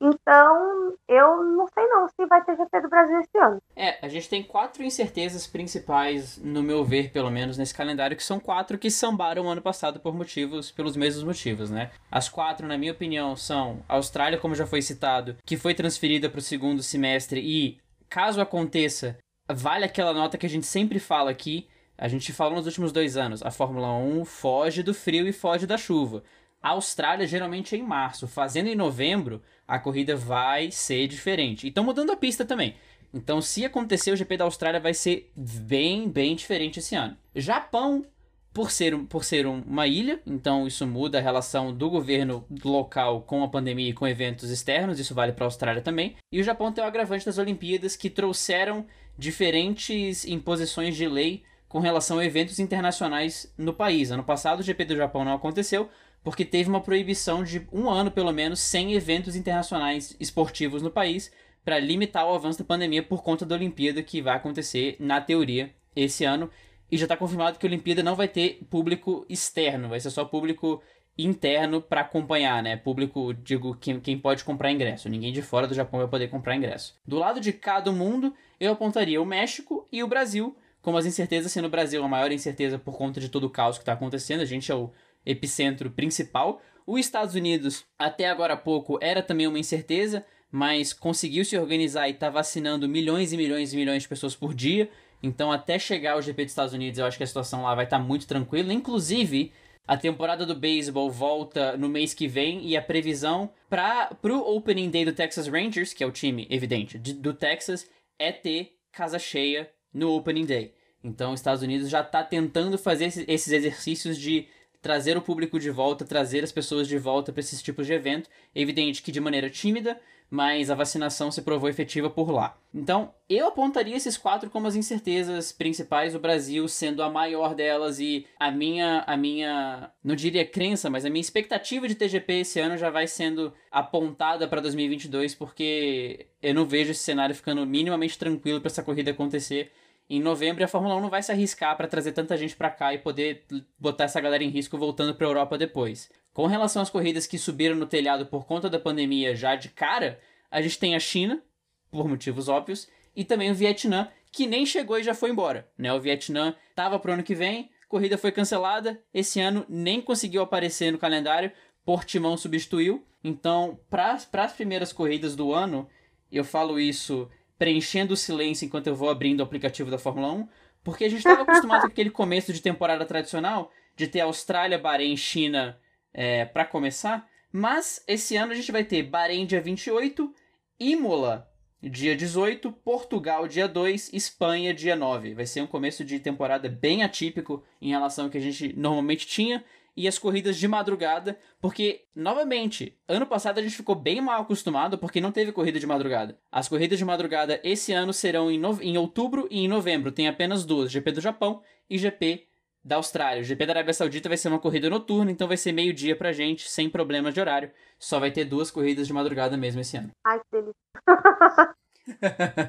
Então, 0.02 0.94
eu 1.08 1.44
não 1.44 1.68
sei 1.74 1.88
não 1.88 2.08
se 2.10 2.26
vai 2.28 2.44
ter 2.44 2.58
GP 2.58 2.82
do 2.82 2.90
Brasil 2.90 3.20
esse 3.22 3.38
ano. 3.38 3.62
É, 3.76 3.98
a 4.06 4.10
gente 4.10 4.28
tem 4.28 4.44
quatro 4.44 4.84
incertezas 4.84 5.48
principais, 5.48 6.38
no 6.38 6.62
meu 6.62 6.84
ver, 6.84 7.12
pelo 7.12 7.32
menos, 7.32 7.58
nesse 7.58 7.74
calendário, 7.74 8.18
que 8.18 8.24
são 8.24 8.40
quatro 8.40 8.78
que 8.78 8.92
sambaram 8.92 9.50
ano 9.50 9.62
passado 9.62 10.00
por 10.00 10.14
motivos, 10.14 10.70
pelos 10.72 10.98
mesmos 10.98 11.24
motivos, 11.24 11.70
né? 11.70 11.92
As 12.12 12.28
quatro, 12.28 12.68
na 12.68 12.78
minha 12.78 12.92
opinião, 12.92 13.36
são 13.36 13.80
a 13.88 13.96
Austrália, 13.96 14.38
como 14.38 14.56
já 14.56 14.68
foi 14.68 14.82
citado, 14.82 15.38
que 15.46 15.58
foi 15.58 15.74
transferida 15.74 16.30
para 16.30 16.40
o 16.40 16.42
segundo 16.42 16.84
semestre 16.84 17.40
e, 17.40 17.80
caso 18.10 18.42
aconteça, 18.42 19.18
vale 19.50 19.86
aquela 19.86 20.14
nota 20.14 20.38
que 20.38 20.46
a 20.46 20.50
gente 20.50 20.66
sempre 20.66 21.00
fala 21.00 21.32
aqui, 21.32 21.68
a 21.98 22.10
gente 22.10 22.34
falou 22.34 22.56
nos 22.56 22.66
últimos 22.66 22.92
dois 22.92 23.16
anos, 23.16 23.42
a 23.42 23.50
Fórmula 23.50 23.94
1 23.94 24.26
foge 24.26 24.84
do 24.84 24.94
frio 24.94 25.26
e 25.28 25.32
foge 25.32 25.66
da 25.66 25.78
chuva. 25.78 26.24
A 26.66 26.70
Austrália 26.70 27.28
geralmente 27.28 27.76
é 27.76 27.78
em 27.78 27.84
março, 27.84 28.28
fazendo 28.28 28.66
em 28.66 28.74
novembro, 28.74 29.40
a 29.68 29.78
corrida 29.78 30.16
vai 30.16 30.72
ser 30.72 31.08
diferente. 31.08 31.68
E 31.68 31.70
estão 31.70 31.84
mudando 31.84 32.12
a 32.12 32.16
pista 32.16 32.44
também. 32.44 32.74
Então, 33.14 33.40
se 33.40 33.64
acontecer 33.64 34.12
o 34.12 34.16
GP 34.16 34.36
da 34.36 34.46
Austrália, 34.46 34.80
vai 34.80 34.96
ser 34.96 35.32
bem, 35.36 36.10
bem 36.10 36.36
diferente 36.36 36.80
esse 36.80 36.96
ano. 36.96 37.16
Japão, 37.36 38.04
por 38.52 38.72
ser, 38.72 38.98
por 39.06 39.24
ser 39.24 39.46
uma 39.46 39.86
ilha, 39.86 40.20
então 40.26 40.66
isso 40.66 40.88
muda 40.88 41.20
a 41.20 41.22
relação 41.22 41.72
do 41.72 41.88
governo 41.88 42.44
local 42.64 43.22
com 43.22 43.44
a 43.44 43.48
pandemia 43.48 43.92
e 43.92 43.94
com 43.94 44.08
eventos 44.08 44.50
externos, 44.50 45.00
isso 45.00 45.14
vale 45.14 45.34
para 45.34 45.46
a 45.46 45.50
Austrália 45.50 45.84
também. 45.84 46.16
E 46.32 46.42
o 46.42 46.44
Japão 46.44 46.72
tem 46.72 46.84
o 46.84 46.88
agravante 46.88 47.28
das 47.28 47.38
Olimpíadas 47.38 47.96
que 47.96 48.10
trouxeram 48.10 48.88
diferentes 49.16 50.26
imposições 50.26 50.96
de 50.96 51.08
lei 51.08 51.44
com 51.76 51.80
relação 51.80 52.20
a 52.20 52.26
eventos 52.26 52.58
internacionais 52.58 53.54
no 53.58 53.74
país. 53.74 54.10
Ano 54.10 54.24
passado 54.24 54.62
o 54.62 54.64
GP 54.64 54.86
do 54.86 54.96
Japão 54.96 55.26
não 55.26 55.34
aconteceu, 55.34 55.90
porque 56.26 56.44
teve 56.44 56.68
uma 56.68 56.82
proibição 56.82 57.44
de 57.44 57.68
um 57.72 57.88
ano, 57.88 58.10
pelo 58.10 58.32
menos, 58.32 58.60
sem 58.60 58.94
eventos 58.94 59.36
internacionais 59.36 60.18
esportivos 60.20 60.82
no 60.82 60.90
país, 60.90 61.32
para 61.64 61.78
limitar 61.78 62.28
o 62.28 62.34
avanço 62.34 62.58
da 62.58 62.66
pandemia 62.66 63.04
por 63.04 63.22
conta 63.22 63.46
da 63.46 63.54
Olimpíada 63.54 64.02
que 64.02 64.24
vai 64.24 64.36
acontecer, 64.36 64.96
na 65.00 65.22
teoria, 65.22 65.72
esse 65.96 66.26
ano. 66.26 66.50
E 66.92 66.98
já 66.98 67.06
está 67.06 67.16
confirmado 67.16 67.60
que 67.60 67.66
a 67.66 67.70
Olimpíada 67.70 68.02
não 68.02 68.16
vai 68.16 68.28
ter 68.28 68.60
público 68.72 69.24
externo, 69.30 69.90
vai 69.90 70.00
ser 70.00 70.10
só 70.10 70.26
público 70.26 70.82
interno 71.16 71.80
para 71.80 72.02
acompanhar, 72.02 72.62
né? 72.64 72.76
Público, 72.76 73.32
digo, 73.32 73.76
quem, 73.76 74.00
quem 74.00 74.18
pode 74.18 74.44
comprar 74.44 74.72
ingresso. 74.72 75.08
Ninguém 75.08 75.32
de 75.32 75.44
fora 75.44 75.68
do 75.68 75.76
Japão 75.76 76.00
vai 76.00 76.10
poder 76.10 76.28
comprar 76.28 76.56
ingresso. 76.56 77.00
Do 77.06 77.20
lado 77.20 77.40
de 77.40 77.54
cada 77.54 77.92
mundo, 77.92 78.34
eu 78.60 78.72
apontaria 78.72 79.22
o 79.22 79.26
México 79.28 79.88
e 79.92 80.04
o 80.04 80.08
Brasil, 80.08 80.58
como 80.82 80.98
as 80.98 81.06
incertezas, 81.06 81.52
sendo 81.52 81.66
o 81.66 81.72
Brasil 81.72 82.04
a 82.04 82.08
maior 82.08 82.32
incerteza 82.32 82.80
por 82.80 82.98
conta 82.98 83.20
de 83.22 83.30
todo 83.30 83.44
o 83.44 83.50
caos 83.50 83.78
que 83.78 83.84
está 83.84 83.94
acontecendo. 83.94 84.42
A 84.42 84.46
gente 84.46 84.72
é 84.72 84.76
o 84.76 84.92
epicentro 85.26 85.90
principal. 85.90 86.62
Os 86.86 87.00
Estados 87.00 87.36
Unidos, 87.36 87.84
até 87.98 88.30
agora 88.30 88.54
há 88.54 88.58
pouco, 88.58 89.00
era 89.02 89.24
também 89.24 89.48
uma 89.48 89.60
incerteza, 89.60 90.26
mas 90.52 90.94
conseguiu 90.94 91.44
se 91.44 91.58
organizar 91.58 92.08
e 92.08 92.12
está 92.12 92.30
vacinando 92.30 92.88
milhões 92.88 93.34
e 93.34 93.38
milhões 93.38 93.74
e 93.74 93.76
milhões 93.76 94.04
de 94.04 94.10
pessoas 94.10 94.36
por 94.36 94.54
dia. 94.54 94.90
Então, 95.22 95.52
até 95.52 95.80
chegar 95.80 96.14
ao 96.14 96.22
GP 96.22 96.44
dos 96.44 96.52
Estados 96.52 96.74
Unidos, 96.74 97.00
eu 97.00 97.06
acho 97.06 97.18
que 97.18 97.24
a 97.24 97.28
situação 97.28 97.64
lá 97.64 97.74
vai 97.74 97.86
estar 97.86 97.98
tá 97.98 98.04
muito 98.04 98.28
tranquila. 98.28 98.72
Inclusive, 98.72 99.52
a 99.88 99.98
temporada 99.98 100.46
do 100.46 100.56
beisebol 100.56 101.12
volta 101.12 101.76
no 101.78 101.90
mês 101.90 102.14
que 102.14 102.28
vem 102.28 102.68
e 102.68 102.78
a 102.78 102.82
previsão 102.82 103.52
para 103.70 104.10
o 104.24 104.56
Opening 104.56 104.90
Day 104.90 105.06
do 105.06 105.14
Texas 105.14 105.48
Rangers, 105.48 105.94
que 105.94 106.04
é 106.04 106.08
o 106.08 106.12
time, 106.12 106.48
evidente, 106.50 106.98
de, 106.98 107.14
do 107.14 107.34
Texas, 107.34 107.90
é 108.18 108.32
ter 108.32 108.78
casa 108.92 109.20
cheia 109.20 109.70
no 109.94 110.16
Opening 110.16 110.46
Day. 110.46 110.74
Então, 111.04 111.34
os 111.34 111.40
Estados 111.40 111.62
Unidos 111.62 111.90
já 111.90 112.02
está 112.02 112.24
tentando 112.24 112.78
fazer 112.78 113.06
esses 113.28 113.52
exercícios 113.52 114.18
de 114.18 114.48
trazer 114.86 115.18
o 115.18 115.22
público 115.22 115.60
de 115.60 115.72
volta, 115.72 116.06
trazer 116.06 116.44
as 116.44 116.52
pessoas 116.52 116.88
de 116.88 116.96
volta 117.00 117.32
para 117.32 117.40
esses 117.40 117.60
tipos 117.60 117.88
de 117.88 117.94
evento. 117.94 118.30
É 118.54 118.62
evidente 118.62 119.02
que 119.02 119.12
de 119.12 119.20
maneira 119.20 119.50
tímida, 119.50 120.00
mas 120.30 120.70
a 120.70 120.76
vacinação 120.76 121.32
se 121.32 121.42
provou 121.42 121.68
efetiva 121.68 122.08
por 122.08 122.30
lá. 122.30 122.56
Então, 122.72 123.12
eu 123.28 123.48
apontaria 123.48 123.96
esses 123.96 124.16
quatro 124.16 124.48
como 124.48 124.68
as 124.68 124.76
incertezas 124.76 125.52
principais, 125.52 126.14
o 126.14 126.20
Brasil 126.20 126.68
sendo 126.68 127.02
a 127.02 127.10
maior 127.10 127.56
delas 127.56 128.00
e 128.00 128.28
a 128.40 128.52
minha, 128.52 129.04
a 129.08 129.18
minha, 129.18 129.90
não 130.04 130.16
diria 130.16 130.46
crença, 130.46 130.88
mas 130.88 131.04
a 131.04 131.10
minha 131.10 131.22
expectativa 131.22 131.88
de 131.88 131.96
TGP 131.96 132.42
esse 132.42 132.60
ano 132.60 132.78
já 132.78 132.92
vai 132.92 133.08
sendo 133.08 133.52
apontada 133.72 134.48
para 134.48 134.62
2022, 134.62 135.34
porque 135.34 136.28
eu 136.44 136.54
não 136.54 136.68
vejo 136.68 136.92
esse 136.92 137.02
cenário 137.02 137.34
ficando 137.34 137.66
minimamente 137.66 138.20
tranquilo 138.20 138.62
para 138.62 138.70
essa 138.70 138.84
corrida 138.84 139.10
acontecer 139.10 139.72
em 140.10 140.22
novembro 140.22 140.64
a 140.64 140.68
Fórmula 140.68 140.96
1 140.96 141.02
não 141.02 141.10
vai 141.10 141.24
se 141.24 141.32
arriscar 141.32 141.76
para 141.76 141.88
trazer 141.88 142.12
tanta 142.12 142.38
gente 142.38 142.56
para 142.56 142.70
cá 142.70 142.94
e 142.94 143.00
poder 143.00 143.46
botar 143.80 144.06
essa 144.06 144.22
galera 144.22 144.44
em 144.44 144.50
risco 144.50 144.78
voltando 144.78 145.16
para 145.16 145.26
a 145.26 145.30
Europa 145.30 145.58
depois. 145.58 146.10
Com 146.34 146.46
relação 146.46 146.82
às 146.82 146.90
corridas 146.90 147.26
que 147.26 147.38
subiram 147.38 147.76
no 147.76 147.86
telhado 147.86 148.26
por 148.26 148.46
conta 148.46 148.70
da 148.70 148.80
pandemia 148.80 149.36
já 149.36 149.56
de 149.56 149.70
cara, 149.70 150.20
a 150.52 150.62
gente 150.62 150.78
tem 150.78 150.96
a 150.96 151.00
China, 151.00 151.42
por 151.90 152.08
motivos 152.08 152.50
óbvios, 152.50 152.88
e 153.16 153.24
também 153.24 153.50
o 153.50 153.56
Vietnã, 153.56 154.10
que 154.32 154.46
nem 154.46 154.66
chegou 154.66 155.00
e 155.00 155.04
já 155.04 155.14
foi 155.14 155.30
embora. 155.30 155.68
Né? 155.78 155.92
O 155.94 156.00
Vietnã 156.02 156.54
estava 156.70 157.00
para 157.00 157.12
o 157.12 157.14
ano 157.14 157.24
que 157.24 157.34
vem, 157.34 157.70
corrida 157.88 158.18
foi 158.18 158.32
cancelada, 158.32 159.02
esse 159.14 159.40
ano 159.40 159.66
nem 159.70 160.02
conseguiu 160.02 160.42
aparecer 160.42 160.92
no 160.92 160.98
calendário, 160.98 161.52
Portimão 161.86 162.36
substituiu. 162.36 163.06
Então, 163.24 163.80
para 163.90 164.14
as 164.14 164.54
primeiras 164.54 164.92
corridas 164.92 165.36
do 165.36 165.54
ano, 165.54 165.88
eu 166.32 166.44
falo 166.44 166.80
isso 166.80 167.30
preenchendo 167.58 168.14
o 168.14 168.18
silêncio 168.18 168.66
enquanto 168.66 168.88
eu 168.88 168.96
vou 168.96 169.10
abrindo 169.10 169.40
o 169.40 169.44
aplicativo 169.44 169.90
da 169.90 169.98
Fórmula 169.98 170.32
1, 170.32 170.48
porque 170.84 171.06
a 171.06 171.10
gente 171.10 171.20
estava 171.20 171.44
acostumado 171.44 171.82
com 171.86 171.88
aquele 171.88 172.10
começo 172.10 172.54
de 172.54 172.62
temporada 172.62 173.06
tradicional, 173.06 173.72
de 173.96 174.08
ter 174.08 174.22
Austrália, 174.22 174.78
Bahrein, 174.78 175.16
China 175.16 175.80
é, 176.14 176.46
para 176.46 176.66
começar, 176.66 177.28
mas 177.52 178.04
esse 178.08 178.36
ano 178.36 178.52
a 178.52 178.56
gente 178.56 178.72
vai 178.72 178.84
ter 178.84 179.04
Bahrein 179.04 179.46
dia 179.46 179.62
28, 179.62 180.34
Imola 180.80 181.50
dia 181.82 182.16
18, 182.16 182.72
Portugal 182.72 183.48
dia 183.48 183.68
2, 183.68 184.12
Espanha 184.14 184.74
dia 184.74 184.96
9. 184.96 185.34
Vai 185.34 185.46
ser 185.46 185.62
um 185.62 185.68
começo 185.68 186.04
de 186.04 186.20
temporada 186.20 186.68
bem 186.68 187.04
atípico 187.04 187.64
em 187.82 187.90
relação 187.90 188.26
ao 188.26 188.32
que 188.32 188.38
a 188.38 188.42
gente 188.42 188.74
normalmente 188.78 189.28
tinha 189.28 189.64
e 189.96 190.08
as 190.08 190.20
corridas 190.20 190.58
de 190.58 190.68
madrugada, 190.68 191.38
porque, 191.62 192.06
novamente, 192.16 192.98
ano 193.08 193.26
passado 193.26 193.60
a 193.60 193.62
gente 193.62 193.76
ficou 193.76 193.96
bem 193.96 194.20
mal 194.20 194.42
acostumado 194.42 194.98
porque 194.98 195.22
não 195.22 195.32
teve 195.32 195.52
corrida 195.52 195.80
de 195.80 195.88
madrugada. 195.88 196.38
As 196.52 196.68
corridas 196.68 196.98
de 196.98 197.06
madrugada 197.06 197.60
esse 197.64 197.94
ano 197.94 198.12
serão 198.12 198.52
em, 198.52 198.62
em 198.82 198.98
outubro 198.98 199.48
e 199.50 199.60
em 199.60 199.68
novembro, 199.68 200.12
tem 200.12 200.28
apenas 200.28 200.66
duas: 200.66 200.92
GP 200.92 201.14
do 201.14 201.22
Japão 201.22 201.62
e 201.90 201.98
GP 201.98 202.48
da 202.84 202.98
Austrália. 202.98 203.42
O 203.42 203.46
GP 203.46 203.66
da 203.66 203.74
Arábia 203.74 203.94
Saudita 203.94 204.30
vai 204.30 204.38
ser 204.38 204.50
uma 204.50 204.60
corrida 204.60 204.90
noturna, 204.90 205.32
então 205.32 205.48
vai 205.48 205.58
ser 205.58 205.72
meio-dia 205.72 206.16
pra 206.16 206.32
gente, 206.32 206.70
sem 206.70 206.88
problemas 206.88 207.34
de 207.34 207.40
horário. 207.40 207.72
Só 207.98 208.20
vai 208.20 208.32
ter 208.32 208.46
duas 208.46 208.70
corridas 208.70 209.08
de 209.08 209.14
madrugada 209.14 209.58
mesmo 209.58 209.82
esse 209.82 209.98
ano. 209.98 210.12
Ai, 210.24 210.40
que 210.40 210.52
delícia. 210.52 210.76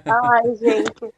Ai, 0.07 0.55
gente. 0.55 1.12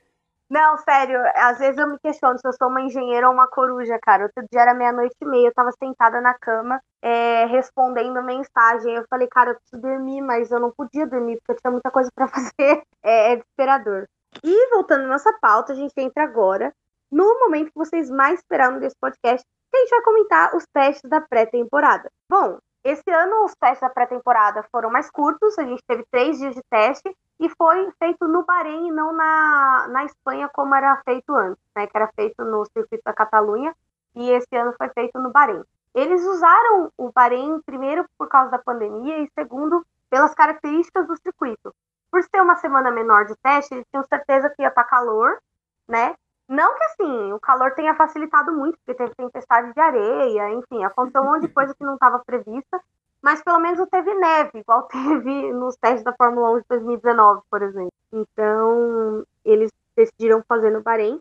Não, 0.50 0.78
sério, 0.78 1.20
às 1.34 1.58
vezes 1.58 1.76
eu 1.76 1.86
me 1.86 1.98
questiono 1.98 2.38
se 2.38 2.48
eu 2.48 2.52
sou 2.54 2.68
uma 2.68 2.80
engenheira 2.80 3.28
ou 3.28 3.34
uma 3.34 3.46
coruja, 3.46 3.98
cara. 4.00 4.24
Outro 4.24 4.46
dia 4.50 4.62
era 4.62 4.72
meia-noite 4.72 5.14
e 5.20 5.26
meia, 5.26 5.48
eu 5.48 5.54
tava 5.54 5.70
sentada 5.72 6.22
na 6.22 6.32
cama, 6.34 6.80
é, 7.02 7.44
respondendo 7.44 8.22
mensagem. 8.22 8.94
Eu 8.94 9.04
falei, 9.10 9.28
cara, 9.28 9.50
eu 9.50 9.54
preciso 9.56 9.82
dormir, 9.82 10.22
mas 10.22 10.50
eu 10.50 10.58
não 10.58 10.70
podia 10.70 11.06
dormir, 11.06 11.36
porque 11.36 11.52
eu 11.52 11.56
tinha 11.56 11.70
muita 11.70 11.90
coisa 11.90 12.10
para 12.14 12.28
fazer. 12.28 12.82
É, 13.02 13.32
é 13.32 13.36
desesperador. 13.36 14.06
E 14.42 14.70
voltando 14.70 15.04
à 15.04 15.08
nossa 15.08 15.32
pauta, 15.40 15.72
a 15.74 15.76
gente 15.76 15.92
entra 15.98 16.24
agora 16.24 16.72
no 17.10 17.40
momento 17.40 17.70
que 17.70 17.78
vocês 17.78 18.10
mais 18.10 18.40
esperaram 18.40 18.78
desse 18.78 18.96
podcast, 18.98 19.46
que 19.70 19.76
a 19.76 19.80
gente 19.80 19.90
vai 19.90 20.02
comentar 20.02 20.56
os 20.56 20.64
testes 20.72 21.10
da 21.10 21.20
pré-temporada. 21.20 22.10
Bom, 22.30 22.58
esse 22.84 23.10
ano 23.10 23.44
os 23.44 23.54
testes 23.54 23.80
da 23.80 23.90
pré-temporada 23.90 24.64
foram 24.70 24.90
mais 24.90 25.10
curtos, 25.10 25.58
a 25.58 25.64
gente 25.64 25.82
teve 25.86 26.04
três 26.10 26.38
dias 26.38 26.54
de 26.54 26.62
teste 26.70 27.14
e 27.40 27.48
foi 27.50 27.90
feito 27.98 28.26
no 28.26 28.44
Bahrein 28.44 28.88
e 28.88 28.92
não 28.92 29.12
na, 29.12 29.86
na 29.88 30.04
Espanha 30.04 30.48
como 30.52 30.74
era 30.74 30.96
feito 31.04 31.34
antes, 31.34 31.62
né, 31.76 31.86
que 31.86 31.96
era 31.96 32.08
feito 32.08 32.44
no 32.44 32.64
circuito 32.66 33.02
da 33.04 33.12
Catalunha 33.12 33.74
e 34.14 34.30
esse 34.30 34.54
ano 34.56 34.74
foi 34.76 34.88
feito 34.90 35.18
no 35.20 35.30
Bahrein. 35.30 35.62
Eles 35.94 36.24
usaram 36.26 36.92
o 36.96 37.10
Bahrein 37.12 37.60
primeiro 37.62 38.04
por 38.18 38.28
causa 38.28 38.50
da 38.50 38.58
pandemia 38.58 39.18
e 39.18 39.30
segundo 39.38 39.84
pelas 40.10 40.34
características 40.34 41.06
do 41.06 41.16
circuito. 41.16 41.74
Por 42.10 42.22
ser 42.22 42.40
uma 42.40 42.56
semana 42.56 42.90
menor 42.90 43.26
de 43.26 43.36
teste, 43.36 43.74
eles 43.74 43.86
tinham 43.90 44.04
certeza 44.04 44.50
que 44.50 44.62
ia 44.62 44.68
estar 44.68 44.84
calor, 44.84 45.38
né? 45.86 46.14
Não 46.48 46.74
que 46.74 46.84
assim, 46.84 47.32
o 47.32 47.38
calor 47.38 47.74
tenha 47.74 47.94
facilitado 47.94 48.52
muito, 48.52 48.78
porque 48.78 48.94
teve 48.94 49.14
tempestade 49.14 49.72
de 49.74 49.80
areia, 49.80 50.50
enfim, 50.54 50.82
aconteceu 50.82 51.20
um 51.20 51.26
monte 51.26 51.42
de 51.42 51.48
coisa 51.48 51.74
que 51.74 51.84
não 51.84 51.94
estava 51.94 52.20
prevista, 52.20 52.80
mas 53.22 53.42
pelo 53.42 53.60
menos 53.60 53.78
não 53.78 53.86
teve 53.86 54.14
neve, 54.14 54.58
igual 54.58 54.84
teve 54.88 55.52
nos 55.52 55.76
testes 55.76 56.04
da 56.04 56.14
Fórmula 56.14 56.50
1 56.52 56.58
de 56.58 56.64
2019, 56.68 57.42
por 57.50 57.62
exemplo. 57.62 57.92
Então, 58.12 59.24
eles 59.44 59.70
decidiram 59.96 60.42
fazer 60.48 60.70
no 60.70 60.82
Bahrein. 60.82 61.18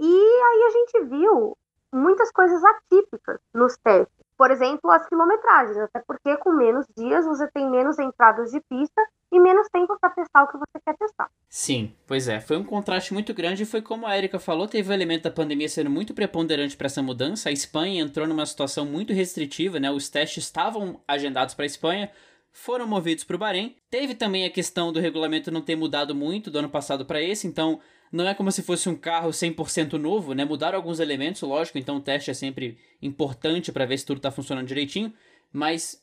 E 0.00 0.06
aí 0.06 0.62
a 0.64 0.70
gente 0.70 1.04
viu 1.04 1.56
muitas 1.92 2.30
coisas 2.32 2.62
atípicas 2.64 3.38
nos 3.52 3.76
testes. 3.78 4.21
Por 4.42 4.50
exemplo, 4.50 4.90
as 4.90 5.06
quilometragens, 5.06 5.76
até 5.76 6.02
porque 6.04 6.36
com 6.38 6.50
menos 6.50 6.84
dias 6.96 7.24
você 7.24 7.48
tem 7.52 7.70
menos 7.70 7.96
entradas 8.00 8.50
de 8.50 8.60
pista 8.68 9.00
e 9.30 9.38
menos 9.38 9.68
tempo 9.68 9.96
para 10.00 10.10
testar 10.10 10.42
o 10.42 10.48
que 10.48 10.58
você 10.58 10.80
quer 10.84 10.96
testar. 10.96 11.30
Sim, 11.48 11.94
pois 12.08 12.26
é. 12.26 12.40
Foi 12.40 12.56
um 12.56 12.64
contraste 12.64 13.14
muito 13.14 13.32
grande 13.32 13.62
e 13.62 13.66
foi 13.66 13.80
como 13.80 14.04
a 14.04 14.18
Erika 14.18 14.40
falou, 14.40 14.66
teve 14.66 14.90
o 14.90 14.92
elemento 14.92 15.22
da 15.22 15.30
pandemia 15.30 15.68
sendo 15.68 15.90
muito 15.90 16.12
preponderante 16.12 16.76
para 16.76 16.86
essa 16.86 17.00
mudança. 17.00 17.50
A 17.50 17.52
Espanha 17.52 18.02
entrou 18.02 18.26
numa 18.26 18.44
situação 18.44 18.84
muito 18.84 19.12
restritiva, 19.12 19.78
né? 19.78 19.92
Os 19.92 20.08
testes 20.08 20.42
estavam 20.42 21.00
agendados 21.06 21.54
para 21.54 21.64
a 21.64 21.66
Espanha, 21.66 22.10
foram 22.50 22.84
movidos 22.84 23.22
para 23.22 23.36
o 23.36 23.38
Bahrein. 23.38 23.76
Teve 23.88 24.12
também 24.12 24.44
a 24.44 24.50
questão 24.50 24.92
do 24.92 24.98
regulamento 24.98 25.52
não 25.52 25.62
ter 25.62 25.76
mudado 25.76 26.16
muito 26.16 26.50
do 26.50 26.58
ano 26.58 26.68
passado 26.68 27.06
para 27.06 27.22
esse, 27.22 27.46
então 27.46 27.78
não 28.12 28.28
é 28.28 28.34
como 28.34 28.52
se 28.52 28.62
fosse 28.62 28.88
um 28.88 28.94
carro 28.94 29.30
100% 29.30 29.94
novo, 29.94 30.34
né? 30.34 30.44
Mudaram 30.44 30.76
alguns 30.76 31.00
elementos, 31.00 31.40
lógico, 31.40 31.78
então 31.78 31.96
o 31.96 32.00
teste 32.00 32.30
é 32.30 32.34
sempre 32.34 32.76
importante 33.00 33.72
para 33.72 33.86
ver 33.86 33.98
se 33.98 34.04
tudo 34.04 34.18
está 34.18 34.30
funcionando 34.30 34.66
direitinho, 34.66 35.12
mas 35.50 36.02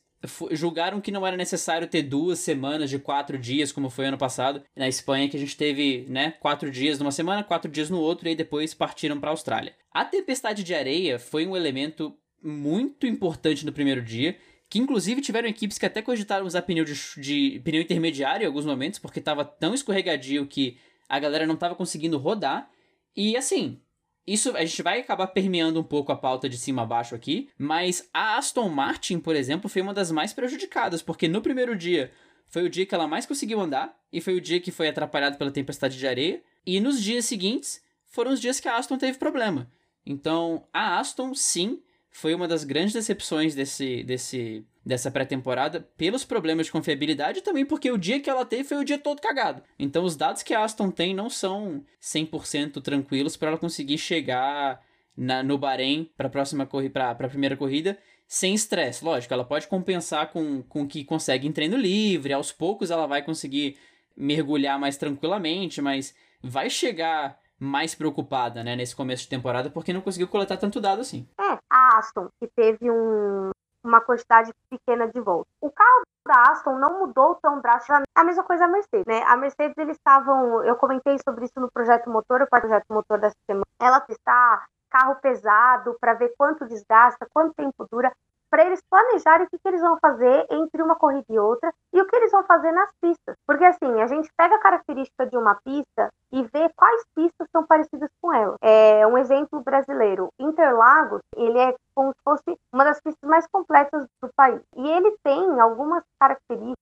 julgaram 0.52 1.00
que 1.00 1.12
não 1.12 1.26
era 1.26 1.38
necessário 1.38 1.88
ter 1.88 2.02
duas 2.02 2.40
semanas 2.40 2.90
de 2.90 3.00
quatro 3.00 3.38
dias, 3.38 3.72
como 3.72 3.90
foi 3.90 4.08
ano 4.08 4.18
passado 4.18 4.64
na 4.76 4.88
Espanha, 4.88 5.30
que 5.30 5.38
a 5.38 5.40
gente 5.40 5.56
teve, 5.56 6.06
né, 6.10 6.32
quatro 6.40 6.70
dias 6.70 7.00
numa 7.00 7.12
semana, 7.12 7.44
quatro 7.44 7.72
dias 7.72 7.90
no 7.90 8.00
outro, 8.00 8.28
e 8.28 8.36
depois 8.36 8.74
partiram 8.74 9.20
para 9.20 9.30
a 9.30 9.34
Austrália. 9.34 9.76
A 9.94 10.04
tempestade 10.04 10.64
de 10.64 10.74
areia 10.74 11.20
foi 11.20 11.46
um 11.48 11.56
elemento 11.56 12.18
muito 12.44 13.06
importante 13.06 13.66
no 13.66 13.72
primeiro 13.72 14.02
dia, 14.02 14.36
que 14.70 14.80
inclusive 14.80 15.22
tiveram 15.22 15.48
equipes 15.48 15.78
que 15.78 15.86
até 15.86 16.02
cogitaram 16.02 16.46
usar 16.46 16.62
pneu 16.62 16.86
de, 16.86 16.94
de 17.18 17.62
pneu 17.64 17.82
intermediário 17.82 18.44
em 18.44 18.48
alguns 18.48 18.66
momentos, 18.66 19.00
porque 19.00 19.20
estava 19.20 19.46
tão 19.46 19.74
escorregadio 19.74 20.46
que 20.46 20.78
a 21.10 21.20
galera 21.20 21.48
não 21.48 21.56
estava 21.56 21.76
conseguindo 21.76 22.18
rodar. 22.18 22.70
E 23.16 23.36
assim, 23.36 23.82
isso 24.26 24.56
a 24.56 24.64
gente 24.64 24.84
vai 24.84 25.00
acabar 25.00 25.28
permeando 25.28 25.80
um 25.80 25.84
pouco 25.84 26.12
a 26.12 26.16
pauta 26.16 26.48
de 26.48 26.58
cima 26.58 26.84
a 26.84 26.86
baixo 26.86 27.16
aqui, 27.16 27.50
mas 27.58 28.08
a 28.14 28.38
Aston 28.38 28.70
Martin, 28.70 29.20
por 29.20 29.36
exemplo, 29.36 29.68
foi 29.68 29.82
uma 29.82 29.94
das 29.94 30.12
mais 30.12 30.32
prejudicadas, 30.34 31.02
porque 31.02 31.28
no 31.28 31.42
primeiro 31.42 31.76
dia 31.76 32.12
foi 32.48 32.64
o 32.64 32.70
dia 32.70 32.86
que 32.86 32.94
ela 32.94 33.08
mais 33.08 33.26
conseguiu 33.26 33.60
andar 33.60 33.98
e 34.14 34.22
foi 34.22 34.36
o 34.36 34.42
dia 34.42 34.60
que 34.60 34.72
foi 34.72 34.88
atrapalhado 34.88 35.38
pela 35.38 35.52
tempestade 35.52 35.98
de 35.98 36.08
areia, 36.08 36.44
e 36.66 36.80
nos 36.80 37.02
dias 37.02 37.26
seguintes 37.26 37.84
foram 38.06 38.32
os 38.32 38.40
dias 38.40 38.60
que 38.60 38.68
a 38.68 38.78
Aston 38.78 38.98
teve 38.98 39.18
problema. 39.18 39.72
Então, 40.06 40.68
a 40.72 41.00
Aston 41.00 41.34
sim 41.34 41.82
foi 42.12 42.34
uma 42.34 42.48
das 42.48 42.64
grandes 42.64 42.94
decepções 42.94 43.56
desse, 43.56 44.04
desse, 44.04 44.66
dessa 44.90 45.12
pré-temporada 45.12 45.88
pelos 45.96 46.26
problemas 46.26 46.66
de 46.66 46.72
confiabilidade 46.72 47.40
e 47.40 47.42
também 47.44 47.64
porque 47.64 47.92
o 47.92 47.98
dia 47.98 48.20
que 48.20 48.30
ela 48.30 48.44
teve 48.44 48.64
foi 48.64 48.78
o 48.78 48.84
dia 48.84 48.98
todo 48.98 49.22
cagado. 49.22 49.62
Então 49.78 50.04
os 50.04 50.16
dados 50.16 50.42
que 50.42 50.54
a 50.54 50.64
Aston 50.64 50.90
tem 50.90 51.14
não 51.14 51.30
são 51.30 51.84
100% 52.02 52.82
tranquilos 52.82 53.38
para 53.38 53.50
ela 53.50 53.58
conseguir 53.58 54.00
chegar 54.00 54.82
na, 55.16 55.44
no 55.44 55.60
Bahrein 55.60 56.10
para 56.18 56.26
a 56.26 56.30
próxima 56.30 56.68
para 56.92 57.12
a 57.12 57.30
primeira 57.30 57.56
corrida 57.56 58.00
sem 58.28 58.56
estresse. 58.56 59.06
Lógico, 59.06 59.32
ela 59.32 59.46
pode 59.46 59.68
compensar 59.68 60.32
com 60.32 60.64
com 60.64 60.88
que 60.88 61.06
consegue 61.06 61.48
em 61.48 61.52
treino 61.52 61.78
livre, 61.78 62.34
aos 62.34 62.52
poucos 62.52 62.90
ela 62.90 63.06
vai 63.06 63.22
conseguir 63.22 63.78
mergulhar 64.18 64.80
mais 64.80 64.98
tranquilamente, 64.98 65.82
mas 65.82 66.16
vai 66.42 66.68
chegar 66.68 67.40
mais 67.60 67.94
preocupada, 67.94 68.64
né, 68.64 68.76
nesse 68.76 68.96
começo 68.96 69.24
de 69.24 69.30
temporada, 69.30 69.70
porque 69.70 69.92
não 69.92 70.02
conseguiu 70.02 70.30
coletar 70.30 70.58
tanto 70.58 70.80
dado 70.80 71.02
assim. 71.02 71.28
É, 71.38 71.60
a 71.70 72.00
Aston, 72.00 72.30
que 72.40 72.48
teve 72.48 72.90
um, 72.90 73.52
uma 73.84 74.02
quantidade 74.02 74.54
pequena 74.70 75.08
de 75.08 75.20
voltas. 75.20 75.52
O 75.62 75.72
carro 75.72 76.04
da 76.28 76.52
Aston 76.52 76.78
não 76.78 77.00
mudou 77.00 77.36
tão 77.36 77.60
drasticamente. 77.62 78.10
A 78.16 78.24
mesma 78.24 78.44
coisa 78.44 78.66
a 78.66 78.68
Mercedes, 78.68 79.06
né? 79.08 79.24
A 79.24 79.36
Mercedes, 79.36 79.78
eles 79.78 79.98
estavam. 79.98 80.64
Eu 80.64 80.76
comentei 80.76 81.18
sobre 81.24 81.46
isso 81.46 81.60
no 81.60 81.72
projeto 81.72 82.10
motor, 82.10 82.42
o 82.42 82.48
projeto 82.48 82.86
motor 82.90 83.20
dessa 83.20 83.38
semana. 83.46 83.66
Ela 83.80 84.06
está 84.10 84.66
carro 84.90 85.16
pesado 85.16 85.96
para 86.00 86.16
ver 86.16 86.34
quanto 86.38 86.66
desgasta, 86.66 87.28
quanto 87.32 87.54
tempo 87.54 87.88
dura 87.92 88.12
para 88.50 88.66
eles 88.66 88.82
planejarem 88.90 89.46
o 89.46 89.50
que, 89.50 89.58
que, 89.58 89.68
eles 89.68 89.82
vão 89.82 89.98
fazer 90.00 90.46
entre 90.50 90.82
uma 90.82 90.96
corrida 90.96 91.26
e 91.30 91.40
outra 91.40 91.74
e 91.94 92.02
o 92.02 92.08
que 92.08 92.16
eles 92.16 92.32
vão 92.32 92.44
fazer 92.44 92.72
nas 92.72 92.92
pistas. 93.02 93.36
Porque 93.46 93.64
assim, 93.64 94.02
a 94.02 94.08
gente 94.08 94.30
pega 94.36 94.56
a 94.56 94.60
característica 94.60 95.26
de 95.28 95.38
uma 95.38 95.56
pista 95.56 96.10
e 96.32 96.44
vê 96.44 96.70
quais 96.76 97.04
pistas 97.16 97.48
são 97.52 97.66
parecidas 97.66 98.10
com 98.22 98.34
ela. 98.34 98.56
É 98.62 99.06
um 99.06 99.18
exemplo 99.18 99.62
brasileiro. 99.62 100.30
Interlagos, 100.40 101.22
ele 101.36 101.58
é 101.60 101.76
como 101.94 102.14
se 102.14 102.22
fosse 102.24 102.60
uma 102.72 102.84
das 102.84 103.00
pistas 103.02 103.30
mais 103.30 103.46
completas 103.48 104.06
do 104.22 104.30
país. 104.36 104.62
E 104.76 104.90
ele 104.90 105.16
tem 105.24 105.60
algumas 105.60 106.04
características, 106.20 106.78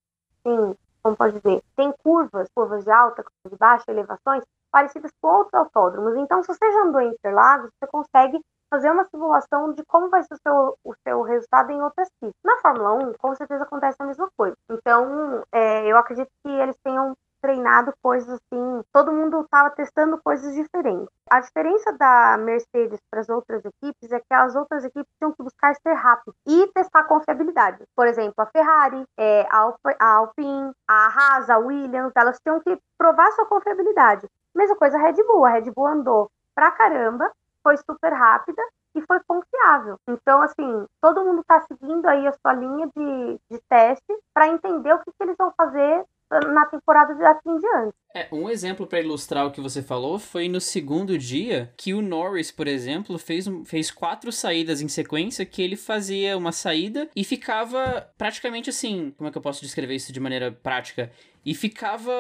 assim, 0.45 0.76
como 1.03 1.15
pode 1.15 1.39
dizer, 1.39 1.63
tem 1.76 1.93
curvas, 2.03 2.49
curvas 2.53 2.84
de 2.84 2.91
alta, 2.91 3.24
curvas 3.24 3.51
de 3.51 3.57
baixa, 3.57 3.84
elevações, 3.88 4.43
parecidas 4.72 5.11
com 5.22 5.28
outros 5.28 5.53
autódromos. 5.53 6.15
Então, 6.18 6.43
se 6.43 6.47
você 6.47 6.72
já 6.72 6.84
andou 6.84 7.01
em 7.01 7.09
Interlagos, 7.09 7.72
você 7.72 7.88
consegue 7.88 8.39
fazer 8.70 8.91
uma 8.91 9.05
simulação 9.05 9.74
de 9.74 9.84
como 9.86 10.09
vai 10.09 10.24
ser 10.24 10.34
o 10.34 10.38
seu, 10.38 10.78
o 10.84 10.93
seu 11.07 11.22
resultado 11.24 11.72
em 11.72 11.82
outras 11.82 12.09
pistas. 12.20 12.39
Na 12.43 12.57
Fórmula 12.57 12.93
1, 12.93 13.13
com 13.13 13.36
certeza 13.36 13.63
acontece 13.63 13.97
a 13.99 14.05
mesma 14.05 14.30
coisa. 14.38 14.55
Então, 14.70 15.43
é, 15.51 15.86
eu 15.86 15.97
acredito 15.97 16.30
que 16.43 16.51
eles 16.51 16.76
tenham 16.84 17.15
treinado 17.41 17.93
coisas 18.01 18.30
assim, 18.30 18.82
todo 18.91 19.11
mundo 19.11 19.41
estava 19.41 19.70
testando 19.70 20.20
coisas 20.22 20.53
diferentes. 20.55 21.07
A 21.30 21.39
diferença 21.39 21.93
da 21.93 22.38
Mercedes 22.38 22.99
para 23.09 23.22
as 23.22 23.30
outras 23.30 23.63
equipes 23.63 24.11
é 24.11 24.20
que 24.20 24.34
as 24.34 24.55
outras 24.55 24.84
equipes 24.84 25.11
tinham 25.18 25.32
que 25.32 25.43
buscar 25.43 25.76
ser 25.76 25.93
rápido 25.93 26.36
e 26.45 26.68
testar 26.74 27.03
confiabilidade. 27.05 27.84
Por 27.95 28.07
exemplo, 28.07 28.34
a 28.38 28.45
Ferrari, 28.47 29.05
é, 29.18 29.47
a, 29.49 29.74
Alpine, 29.99 30.72
a 30.88 31.07
Haas, 31.07 31.49
a 31.49 31.57
Williams, 31.57 32.11
elas 32.15 32.39
tinham 32.41 32.59
que 32.59 32.78
provar 32.97 33.32
sua 33.32 33.45
confiabilidade. 33.45 34.28
Mesma 34.55 34.76
coisa 34.76 34.97
a 34.97 35.01
Red 35.01 35.24
Bull. 35.24 35.45
A 35.45 35.49
Red 35.49 35.72
Bull 35.72 35.88
andou 35.88 36.32
pra 36.55 36.72
caramba, 36.72 37.32
foi 37.68 37.76
super 37.76 38.13
rápida 38.13 38.61
e 38.95 39.01
foi 39.01 39.20
confiável. 39.28 39.97
Então, 40.09 40.41
assim, 40.41 40.86
todo 41.01 41.26
mundo 41.26 41.41
está 41.41 41.59
seguindo 41.59 42.05
aí 42.05 42.26
a 42.26 42.32
sua 42.32 42.53
linha 42.53 42.89
de, 42.95 43.39
de 43.51 43.61
teste 43.70 44.13
para 44.34 44.47
entender 44.47 44.93
o 44.93 44.99
que, 44.99 45.11
que 45.11 45.24
eles 45.24 45.36
vão 45.38 45.51
fazer 45.57 46.05
na 46.53 46.65
temporada 46.65 47.13
daqui 47.15 47.49
em 47.49 47.57
diante. 47.57 47.95
É, 48.15 48.28
um 48.32 48.49
exemplo 48.49 48.88
para 48.88 49.01
ilustrar 49.01 49.45
o 49.45 49.51
que 49.51 49.61
você 49.61 49.82
falou 49.82 50.18
foi 50.18 50.47
no 50.47 50.61
segundo 50.61 51.18
dia 51.18 51.74
que 51.78 51.93
o 51.93 52.01
Norris, 52.01 52.51
por 52.51 52.68
exemplo, 52.68 53.20
fez, 53.20 53.45
fez 53.65 53.91
quatro 53.91 54.32
saídas 54.32 54.82
em 54.82 54.88
sequência 54.88 55.45
que 55.45 55.61
ele 55.61 55.76
fazia 55.76 56.38
uma 56.38 56.53
saída 56.53 57.09
e 57.15 57.24
ficava 57.24 58.09
praticamente 58.18 58.70
assim, 58.70 59.13
como 59.18 59.28
é 59.28 59.32
que 59.32 59.38
eu 59.38 59.41
posso 59.41 59.61
descrever 59.61 59.95
isso 59.95 60.13
de 60.13 60.20
maneira 60.20 60.51
prática? 60.51 61.11
E 61.45 61.53
ficava 61.53 62.11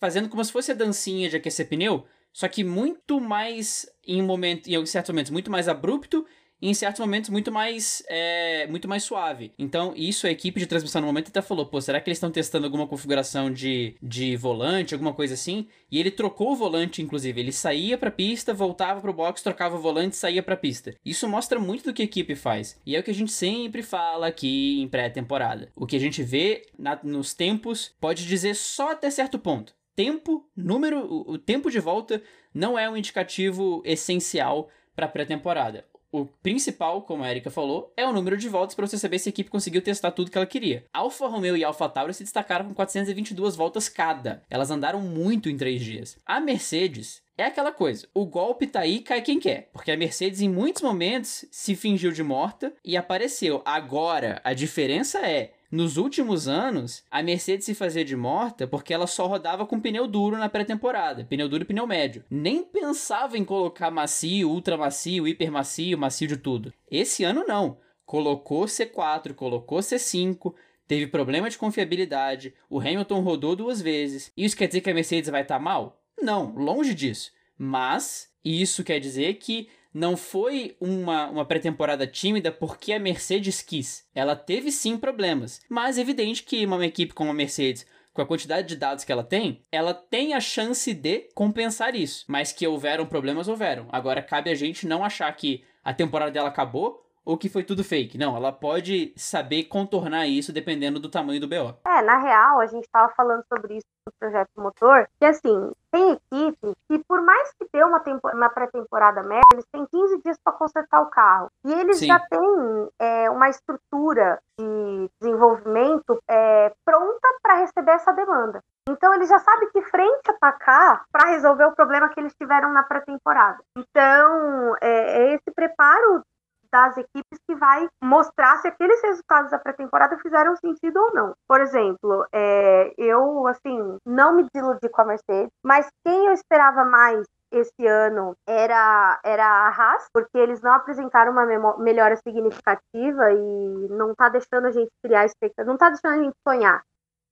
fazendo 0.00 0.28
como 0.28 0.44
se 0.44 0.52
fosse 0.52 0.72
a 0.72 0.76
dancinha 0.76 1.28
de 1.28 1.36
aquecer 1.36 1.68
pneu, 1.68 2.04
só 2.32 2.48
que 2.48 2.64
muito 2.64 3.20
mais 3.20 3.86
em 4.06 4.22
um 4.22 4.26
momento, 4.26 4.68
em 4.68 4.86
certos 4.86 5.10
momentos 5.10 5.30
muito 5.30 5.50
mais 5.50 5.68
abrupto 5.68 6.24
e 6.60 6.68
em 6.68 6.74
certos 6.74 7.00
momentos 7.00 7.30
muito 7.30 7.52
mais 7.52 8.02
é, 8.08 8.66
muito 8.66 8.88
mais 8.88 9.04
suave. 9.04 9.52
Então, 9.58 9.92
isso 9.96 10.26
a 10.26 10.30
equipe 10.30 10.58
de 10.58 10.66
transmissão 10.66 11.00
no 11.00 11.06
momento 11.06 11.28
até 11.28 11.40
falou, 11.40 11.66
pô, 11.66 11.80
será 11.80 12.00
que 12.00 12.08
eles 12.08 12.18
estão 12.18 12.30
testando 12.30 12.66
alguma 12.66 12.86
configuração 12.86 13.52
de, 13.52 13.96
de 14.02 14.36
volante, 14.36 14.94
alguma 14.94 15.14
coisa 15.14 15.34
assim? 15.34 15.68
E 15.90 15.98
ele 15.98 16.10
trocou 16.10 16.52
o 16.52 16.56
volante, 16.56 17.00
inclusive. 17.00 17.40
Ele 17.40 17.52
saía 17.52 17.96
pra 17.96 18.10
pista, 18.10 18.52
voltava 18.52 19.00
pro 19.00 19.12
box, 19.12 19.42
trocava 19.42 19.76
o 19.76 19.80
volante, 19.80 20.16
saía 20.16 20.42
pra 20.42 20.56
pista. 20.56 20.94
Isso 21.04 21.28
mostra 21.28 21.58
muito 21.58 21.84
do 21.84 21.94
que 21.94 22.02
a 22.02 22.04
equipe 22.04 22.34
faz. 22.34 22.80
E 22.84 22.96
é 22.96 23.00
o 23.00 23.02
que 23.02 23.10
a 23.10 23.14
gente 23.14 23.32
sempre 23.32 23.82
fala 23.82 24.26
aqui 24.26 24.80
em 24.80 24.88
pré-temporada. 24.88 25.70
O 25.76 25.86
que 25.86 25.96
a 25.96 26.00
gente 26.00 26.22
vê 26.22 26.66
na, 26.78 26.98
nos 27.02 27.34
tempos 27.34 27.94
pode 28.00 28.26
dizer 28.26 28.54
só 28.54 28.92
até 28.92 29.10
certo 29.10 29.38
ponto. 29.38 29.77
Tempo, 29.98 30.48
número, 30.56 31.12
o, 31.28 31.36
tempo 31.36 31.68
de 31.68 31.80
volta 31.80 32.22
não 32.54 32.78
é 32.78 32.88
um 32.88 32.96
indicativo 32.96 33.82
essencial 33.84 34.68
para 34.94 35.08
pré-temporada 35.08 35.84
o 36.10 36.24
principal, 36.24 37.02
como 37.02 37.22
a 37.22 37.30
Erika 37.30 37.50
falou, 37.50 37.92
é 37.96 38.06
o 38.06 38.12
número 38.12 38.36
de 38.36 38.48
voltas 38.48 38.74
para 38.74 38.86
você 38.86 38.96
saber 38.96 39.18
se 39.18 39.28
a 39.28 39.30
equipe 39.30 39.50
conseguiu 39.50 39.82
testar 39.82 40.10
tudo 40.10 40.30
que 40.30 40.38
ela 40.38 40.46
queria. 40.46 40.86
Alfa 40.92 41.26
Romeo 41.26 41.56
e 41.56 41.62
Alfa 41.62 41.88
Tauri 41.88 42.14
se 42.14 42.24
destacaram 42.24 42.66
com 42.66 42.74
422 42.74 43.56
voltas 43.56 43.88
cada. 43.88 44.42
Elas 44.48 44.70
andaram 44.70 45.00
muito 45.00 45.50
em 45.50 45.56
três 45.56 45.82
dias. 45.82 46.16
A 46.24 46.40
Mercedes 46.40 47.22
é 47.36 47.44
aquela 47.44 47.70
coisa, 47.70 48.08
o 48.14 48.26
golpe 48.26 48.66
tá 48.66 48.80
aí, 48.80 49.00
cai 49.00 49.20
quem 49.20 49.38
quer. 49.38 49.68
Porque 49.72 49.92
a 49.92 49.96
Mercedes, 49.96 50.40
em 50.40 50.48
muitos 50.48 50.82
momentos, 50.82 51.44
se 51.50 51.76
fingiu 51.76 52.10
de 52.10 52.22
morta 52.22 52.72
e 52.84 52.96
apareceu. 52.96 53.62
Agora, 53.64 54.40
a 54.42 54.54
diferença 54.54 55.18
é. 55.26 55.52
Nos 55.70 55.98
últimos 55.98 56.48
anos, 56.48 57.04
a 57.10 57.22
Mercedes 57.22 57.66
se 57.66 57.74
fazia 57.74 58.02
de 58.02 58.16
morta 58.16 58.66
porque 58.66 58.94
ela 58.94 59.06
só 59.06 59.26
rodava 59.26 59.66
com 59.66 59.78
pneu 59.78 60.06
duro 60.06 60.38
na 60.38 60.48
pré-temporada, 60.48 61.26
pneu 61.28 61.46
duro 61.46 61.62
e 61.62 61.66
pneu 61.66 61.86
médio. 61.86 62.24
Nem 62.30 62.62
pensava 62.62 63.36
em 63.36 63.44
colocar 63.44 63.90
macio, 63.90 64.48
ultra 64.48 64.78
macio, 64.78 65.28
hiper 65.28 65.52
macio, 65.52 65.98
macio 65.98 66.26
de 66.26 66.38
tudo. 66.38 66.72
Esse 66.90 67.22
ano 67.22 67.44
não. 67.46 67.76
Colocou 68.06 68.64
C4, 68.64 69.34
colocou 69.34 69.80
C5, 69.80 70.54
teve 70.86 71.06
problema 71.06 71.50
de 71.50 71.58
confiabilidade, 71.58 72.54
o 72.70 72.80
Hamilton 72.80 73.20
rodou 73.20 73.54
duas 73.54 73.82
vezes. 73.82 74.32
Isso 74.34 74.56
quer 74.56 74.68
dizer 74.68 74.80
que 74.80 74.88
a 74.88 74.94
Mercedes 74.94 75.28
vai 75.28 75.42
estar 75.42 75.58
tá 75.58 75.60
mal? 75.60 76.00
Não, 76.18 76.54
longe 76.54 76.94
disso. 76.94 77.30
Mas 77.58 78.32
isso 78.42 78.82
quer 78.82 79.00
dizer 79.00 79.34
que 79.34 79.68
não 79.92 80.16
foi 80.16 80.76
uma, 80.80 81.28
uma 81.28 81.44
pré-temporada 81.44 82.06
tímida 82.06 82.52
porque 82.52 82.92
a 82.92 82.98
Mercedes 82.98 83.62
quis. 83.62 84.06
Ela 84.14 84.36
teve 84.36 84.70
sim 84.70 84.96
problemas, 84.96 85.60
mas 85.68 85.98
é 85.98 86.00
evidente 86.00 86.42
que 86.42 86.64
uma 86.64 86.84
equipe 86.84 87.14
como 87.14 87.30
a 87.30 87.34
Mercedes 87.34 87.86
com 88.12 88.22
a 88.22 88.26
quantidade 88.26 88.66
de 88.66 88.74
dados 88.74 89.04
que 89.04 89.12
ela 89.12 89.22
tem, 89.22 89.64
ela 89.70 89.94
tem 89.94 90.34
a 90.34 90.40
chance 90.40 90.92
de 90.92 91.28
compensar 91.36 91.94
isso. 91.94 92.24
Mas 92.26 92.50
que 92.50 92.66
houveram 92.66 93.06
problemas, 93.06 93.46
houveram. 93.46 93.86
Agora 93.92 94.20
cabe 94.20 94.50
a 94.50 94.56
gente 94.56 94.88
não 94.88 95.04
achar 95.04 95.30
que 95.36 95.62
a 95.84 95.94
temporada 95.94 96.32
dela 96.32 96.48
acabou 96.48 97.07
ou 97.28 97.36
que 97.36 97.50
foi 97.50 97.62
tudo 97.62 97.84
fake. 97.84 98.16
Não, 98.16 98.34
ela 98.34 98.50
pode 98.50 99.12
saber 99.14 99.64
contornar 99.64 100.26
isso 100.26 100.50
dependendo 100.50 100.98
do 100.98 101.10
tamanho 101.10 101.38
do 101.38 101.46
BO. 101.46 101.76
É, 101.86 102.00
na 102.00 102.16
real, 102.16 102.58
a 102.58 102.66
gente 102.66 102.84
estava 102.84 103.12
falando 103.14 103.44
sobre 103.52 103.76
isso 103.76 103.86
no 104.06 104.12
projeto 104.18 104.48
motor, 104.56 105.06
que 105.20 105.26
assim, 105.26 105.70
tem 105.90 106.12
equipe 106.12 106.72
que 106.88 106.98
por 107.06 107.20
mais 107.20 107.52
que 107.52 107.68
dê 107.70 107.84
uma, 107.84 108.02
uma 108.32 108.48
pré-temporada 108.48 109.22
média, 109.22 109.42
eles 109.52 109.66
têm 109.70 109.84
15 109.84 110.22
dias 110.22 110.38
para 110.42 110.54
consertar 110.54 111.02
o 111.02 111.10
carro. 111.10 111.50
E 111.66 111.72
eles 111.74 111.98
Sim. 111.98 112.06
já 112.06 112.18
têm 112.18 112.88
é, 112.98 113.28
uma 113.28 113.50
estrutura 113.50 114.40
de 114.58 115.10
desenvolvimento 115.20 116.18
é, 116.26 116.72
pronta 116.82 117.28
para 117.42 117.56
receber 117.56 117.92
essa 117.92 118.12
demanda. 118.12 118.64
Então 118.88 119.12
ele 119.12 119.26
já 119.26 119.38
sabe 119.38 119.66
que 119.66 119.82
frente 119.82 120.30
atacar 120.30 121.04
para 121.12 121.28
resolver 121.28 121.66
o 121.66 121.72
problema 121.72 122.08
que 122.08 122.18
eles 122.18 122.34
tiveram 122.34 122.72
na 122.72 122.84
pré-temporada. 122.84 123.58
Então 123.76 124.74
é, 124.80 125.24
é 125.24 125.34
esse 125.34 125.50
preparo 125.54 126.24
das 126.72 126.96
equipes 126.96 127.38
que 127.46 127.54
vai 127.54 127.88
mostrar 128.02 128.58
se 128.58 128.68
aqueles 128.68 129.02
resultados 129.02 129.50
da 129.50 129.58
pré-temporada 129.58 130.18
fizeram 130.18 130.56
sentido 130.56 130.98
ou 130.98 131.14
não. 131.14 131.34
Por 131.46 131.60
exemplo, 131.60 132.26
é, 132.32 132.92
eu, 132.96 133.46
assim, 133.46 133.98
não 134.04 134.34
me 134.34 134.46
desiludi 134.52 134.88
com 134.88 135.02
a 135.02 135.04
Mercedes, 135.04 135.52
mas 135.62 135.88
quem 136.04 136.26
eu 136.26 136.32
esperava 136.32 136.84
mais 136.84 137.26
esse 137.50 137.86
ano 137.86 138.36
era, 138.46 139.18
era 139.24 139.46
a 139.46 139.68
Haas, 139.68 140.06
porque 140.12 140.36
eles 140.36 140.60
não 140.60 140.72
apresentaram 140.72 141.32
uma 141.32 141.76
melhora 141.78 142.16
significativa 142.16 143.32
e 143.32 143.88
não 143.90 144.14
tá 144.14 144.28
deixando 144.28 144.66
a 144.66 144.70
gente 144.70 144.90
criar 145.02 145.24
expectativa, 145.24 145.70
não 145.70 145.78
tá 145.78 145.88
deixando 145.88 146.20
a 146.20 146.24
gente 146.24 146.36
sonhar 146.46 146.82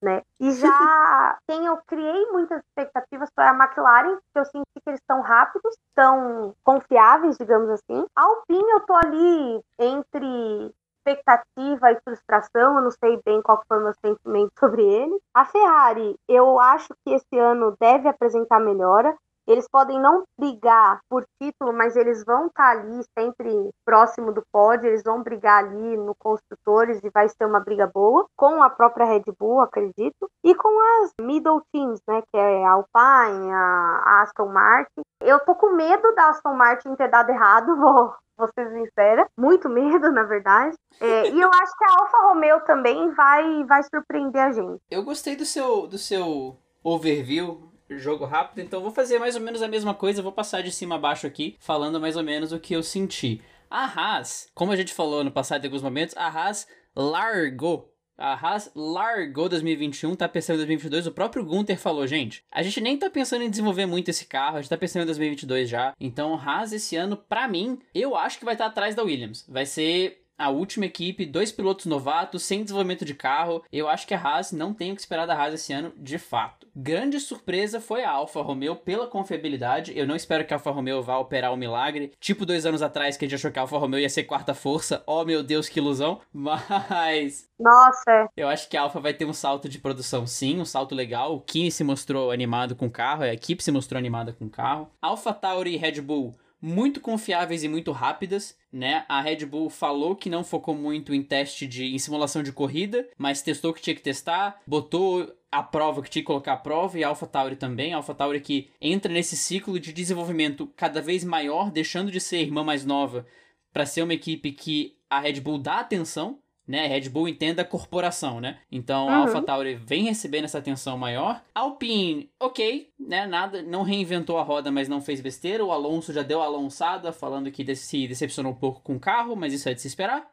né? 0.02 0.22
E 0.40 0.50
já 0.52 0.68
quem 1.48 1.66
eu 1.66 1.78
criei 1.86 2.26
muitas 2.32 2.62
expectativas 2.62 3.30
foi 3.34 3.44
a 3.44 3.54
McLaren, 3.54 4.18
que 4.32 4.38
eu 4.38 4.44
senti 4.44 4.64
que 4.74 4.90
eles 4.90 5.00
estão 5.00 5.20
rápidos, 5.20 5.74
estão 5.88 6.54
confiáveis, 6.64 7.36
digamos 7.38 7.70
assim. 7.70 8.06
A 8.14 8.22
Alpine 8.22 8.70
eu 8.70 8.80
tô 8.80 8.94
ali 8.94 9.60
entre 9.78 10.74
expectativa 11.06 11.92
e 11.92 12.00
frustração, 12.02 12.76
eu 12.76 12.82
não 12.82 12.90
sei 12.90 13.20
bem 13.24 13.40
qual 13.40 13.62
foi 13.68 13.78
o 13.78 13.82
meu 13.82 13.94
sentimento 14.04 14.50
sobre 14.58 14.82
ele. 14.82 15.18
A 15.32 15.44
Ferrari, 15.44 16.16
eu 16.28 16.58
acho 16.58 16.94
que 17.04 17.14
esse 17.14 17.38
ano 17.38 17.76
deve 17.80 18.08
apresentar 18.08 18.60
melhora. 18.60 19.16
Eles 19.46 19.68
podem 19.70 20.00
não 20.00 20.24
brigar 20.38 20.98
por 21.08 21.24
título, 21.40 21.72
mas 21.72 21.94
eles 21.94 22.24
vão 22.24 22.46
estar 22.46 22.74
tá 22.74 22.80
ali 22.80 23.00
sempre 23.16 23.70
próximo 23.84 24.32
do 24.32 24.42
pódio, 24.52 24.88
eles 24.88 25.02
vão 25.04 25.22
brigar 25.22 25.64
ali 25.64 25.96
no 25.96 26.14
construtores 26.14 27.00
e 27.02 27.10
vai 27.10 27.28
ser 27.28 27.44
uma 27.44 27.60
briga 27.60 27.86
boa, 27.86 28.26
com 28.36 28.62
a 28.62 28.68
própria 28.68 29.06
Red 29.06 29.24
Bull, 29.38 29.60
acredito, 29.60 30.28
e 30.44 30.54
com 30.54 31.02
as 31.02 31.12
middle 31.20 31.62
teams, 31.72 32.00
né, 32.08 32.22
que 32.22 32.36
é 32.36 32.64
a 32.64 32.72
Alpine, 32.72 33.52
a 33.52 34.22
Aston 34.22 34.48
Martin. 34.48 35.02
Eu 35.20 35.38
tô 35.40 35.54
com 35.54 35.74
medo 35.74 36.14
da 36.14 36.30
Aston 36.30 36.54
Martin 36.54 36.94
ter 36.96 37.08
dado 37.08 37.30
errado, 37.30 37.76
vou, 38.38 38.48
ser 38.54 38.68
sincera, 38.70 39.26
muito 39.38 39.68
medo, 39.68 40.10
na 40.10 40.24
verdade. 40.24 40.76
É, 41.00 41.28
e 41.28 41.40
eu 41.40 41.48
acho 41.48 41.72
que 41.78 41.84
a 41.84 42.00
Alfa 42.00 42.18
Romeo 42.28 42.60
também 42.62 43.10
vai, 43.12 43.64
vai 43.64 43.82
surpreender 43.84 44.42
a 44.42 44.52
gente. 44.52 44.80
Eu 44.90 45.04
gostei 45.04 45.36
do 45.36 45.44
seu, 45.44 45.86
do 45.86 45.98
seu 45.98 46.58
overview 46.82 47.75
jogo 47.90 48.24
rápido, 48.24 48.60
então 48.60 48.82
vou 48.82 48.90
fazer 48.90 49.18
mais 49.18 49.34
ou 49.34 49.40
menos 49.40 49.62
a 49.62 49.68
mesma 49.68 49.94
coisa, 49.94 50.22
vou 50.22 50.32
passar 50.32 50.62
de 50.62 50.72
cima 50.72 50.96
a 50.96 50.98
baixo 50.98 51.26
aqui, 51.26 51.56
falando 51.58 52.00
mais 52.00 52.16
ou 52.16 52.22
menos 52.22 52.52
o 52.52 52.60
que 52.60 52.74
eu 52.74 52.82
senti. 52.82 53.40
A 53.70 53.84
Haas, 53.84 54.48
como 54.54 54.72
a 54.72 54.76
gente 54.76 54.94
falou 54.94 55.24
no 55.24 55.30
passado 55.30 55.64
em 55.64 55.66
alguns 55.66 55.82
momentos, 55.82 56.16
a 56.16 56.28
Haas 56.28 56.66
largou 56.94 57.92
a 58.18 58.32
Haas 58.32 58.70
largou 58.74 59.48
2021, 59.48 60.16
tá 60.16 60.28
pensando 60.28 60.54
em 60.54 60.58
2022. 60.58 61.06
O 61.06 61.12
próprio 61.12 61.44
Gunther 61.44 61.78
falou, 61.78 62.06
gente, 62.06 62.42
a 62.50 62.62
gente 62.62 62.80
nem 62.80 62.96
tá 62.96 63.10
pensando 63.10 63.42
em 63.42 63.50
desenvolver 63.50 63.84
muito 63.84 64.08
esse 64.08 64.24
carro, 64.24 64.56
a 64.56 64.62
gente 64.62 64.70
tá 64.70 64.76
pensando 64.76 65.02
em 65.02 65.06
2022 65.06 65.68
já. 65.68 65.94
Então, 66.00 66.34
Haas 66.34 66.72
esse 66.72 66.96
ano, 66.96 67.16
pra 67.16 67.46
mim, 67.46 67.78
eu 67.94 68.16
acho 68.16 68.38
que 68.38 68.44
vai 68.44 68.54
estar 68.54 68.64
tá 68.64 68.70
atrás 68.70 68.94
da 68.94 69.02
Williams. 69.02 69.44
Vai 69.48 69.66
ser 69.66 70.25
a 70.38 70.50
última 70.50 70.86
equipe, 70.86 71.26
dois 71.26 71.50
pilotos 71.50 71.86
novatos, 71.86 72.42
sem 72.42 72.62
desenvolvimento 72.62 73.04
de 73.04 73.14
carro. 73.14 73.62
Eu 73.72 73.88
acho 73.88 74.06
que 74.06 74.14
a 74.14 74.20
Haas 74.20 74.52
não 74.52 74.74
tem 74.74 74.92
o 74.92 74.94
que 74.94 75.00
esperar 75.00 75.26
da 75.26 75.34
Haas 75.34 75.54
esse 75.54 75.72
ano, 75.72 75.92
de 75.96 76.18
fato. 76.18 76.66
Grande 76.74 77.18
surpresa 77.18 77.80
foi 77.80 78.04
a 78.04 78.10
Alfa 78.10 78.42
Romeo 78.42 78.76
pela 78.76 79.06
confiabilidade. 79.06 79.96
Eu 79.96 80.06
não 80.06 80.14
espero 80.14 80.44
que 80.44 80.52
a 80.52 80.56
Alfa 80.56 80.70
Romeo 80.70 81.02
vá 81.02 81.16
operar 81.16 81.52
um 81.52 81.56
milagre. 81.56 82.12
Tipo 82.20 82.44
dois 82.44 82.66
anos 82.66 82.82
atrás 82.82 83.16
que 83.16 83.24
a 83.24 83.28
gente 83.28 83.36
achou 83.36 83.50
que 83.50 83.58
a 83.58 83.62
Alfa 83.62 83.78
Romeo 83.78 84.00
ia 84.00 84.10
ser 84.10 84.24
quarta 84.24 84.52
força. 84.52 85.02
Oh 85.06 85.24
meu 85.24 85.42
Deus, 85.42 85.68
que 85.68 85.80
ilusão. 85.80 86.20
Mas. 86.32 87.48
Nossa. 87.58 88.28
Eu 88.36 88.48
acho 88.48 88.68
que 88.68 88.76
a 88.76 88.82
Alfa 88.82 89.00
vai 89.00 89.14
ter 89.14 89.24
um 89.24 89.32
salto 89.32 89.68
de 89.68 89.78
produção, 89.78 90.26
sim, 90.26 90.60
um 90.60 90.64
salto 90.64 90.94
legal. 90.94 91.34
O 91.34 91.40
Kimi 91.40 91.70
se 91.70 91.82
mostrou 91.82 92.30
animado 92.30 92.76
com 92.76 92.86
o 92.86 92.90
carro, 92.90 93.22
a 93.22 93.32
equipe 93.32 93.62
se 93.62 93.72
mostrou 93.72 93.98
animada 93.98 94.32
com 94.32 94.44
o 94.44 94.50
carro. 94.50 94.90
Alfa 95.00 95.32
Tauri 95.32 95.74
e 95.74 95.76
Red 95.78 96.02
Bull 96.02 96.34
muito 96.60 97.00
confiáveis 97.00 97.62
e 97.62 97.68
muito 97.68 97.92
rápidas, 97.92 98.56
né? 98.72 99.04
A 99.08 99.20
Red 99.20 99.44
Bull 99.46 99.70
falou 99.70 100.16
que 100.16 100.30
não 100.30 100.42
focou 100.42 100.74
muito 100.74 101.14
em 101.14 101.22
teste 101.22 101.66
de 101.66 101.84
em 101.84 101.98
simulação 101.98 102.42
de 102.42 102.52
corrida, 102.52 103.08
mas 103.16 103.42
testou 103.42 103.70
o 103.70 103.74
que 103.74 103.82
tinha 103.82 103.96
que 103.96 104.02
testar, 104.02 104.60
botou 104.66 105.32
a 105.50 105.62
prova 105.62 106.02
que 106.02 106.10
tinha 106.10 106.22
que 106.22 106.26
colocar 106.26 106.54
a 106.54 106.58
prova 106.58 106.98
e 106.98 107.04
a 107.04 107.08
AlphaTauri 107.08 107.56
também. 107.56 107.92
A 107.92 107.96
AlphaTauri 107.96 108.40
que 108.40 108.70
entra 108.80 109.12
nesse 109.12 109.36
ciclo 109.36 109.78
de 109.78 109.92
desenvolvimento 109.92 110.66
cada 110.76 111.00
vez 111.00 111.24
maior, 111.24 111.70
deixando 111.70 112.10
de 112.10 112.20
ser 112.20 112.38
irmã 112.38 112.64
mais 112.64 112.84
nova 112.84 113.26
para 113.72 113.86
ser 113.86 114.02
uma 114.02 114.14
equipe 114.14 114.52
que 114.52 114.96
a 115.08 115.20
Red 115.20 115.40
Bull 115.40 115.58
dá 115.58 115.80
atenção, 115.80 116.40
né? 116.66 116.86
Red 116.86 117.08
Bull 117.08 117.28
entenda 117.28 117.62
a 117.62 117.64
corporação, 117.64 118.40
né? 118.40 118.58
Então 118.70 119.06
uhum. 119.06 119.10
a 119.10 119.16
AlphaTauri 119.18 119.74
vem 119.74 120.04
recebendo 120.04 120.44
essa 120.44 120.58
atenção 120.58 120.98
maior. 120.98 121.40
Alpine, 121.54 122.30
ok, 122.40 122.90
né? 122.98 123.26
Nada, 123.26 123.62
não 123.62 123.82
reinventou 123.82 124.38
a 124.38 124.42
roda, 124.42 124.70
mas 124.70 124.88
não 124.88 125.00
fez 125.00 125.20
besteira. 125.20 125.64
O 125.64 125.72
Alonso 125.72 126.12
já 126.12 126.22
deu 126.22 126.42
a 126.42 126.46
alonçada, 126.46 127.12
falando 127.12 127.50
que 127.50 127.74
se 127.74 128.08
decepcionou 128.08 128.52
um 128.52 128.56
pouco 128.56 128.80
com 128.80 128.96
o 128.96 129.00
carro, 129.00 129.36
mas 129.36 129.52
isso 129.52 129.68
é 129.68 129.74
de 129.74 129.80
se 129.80 129.88
esperar. 129.88 130.30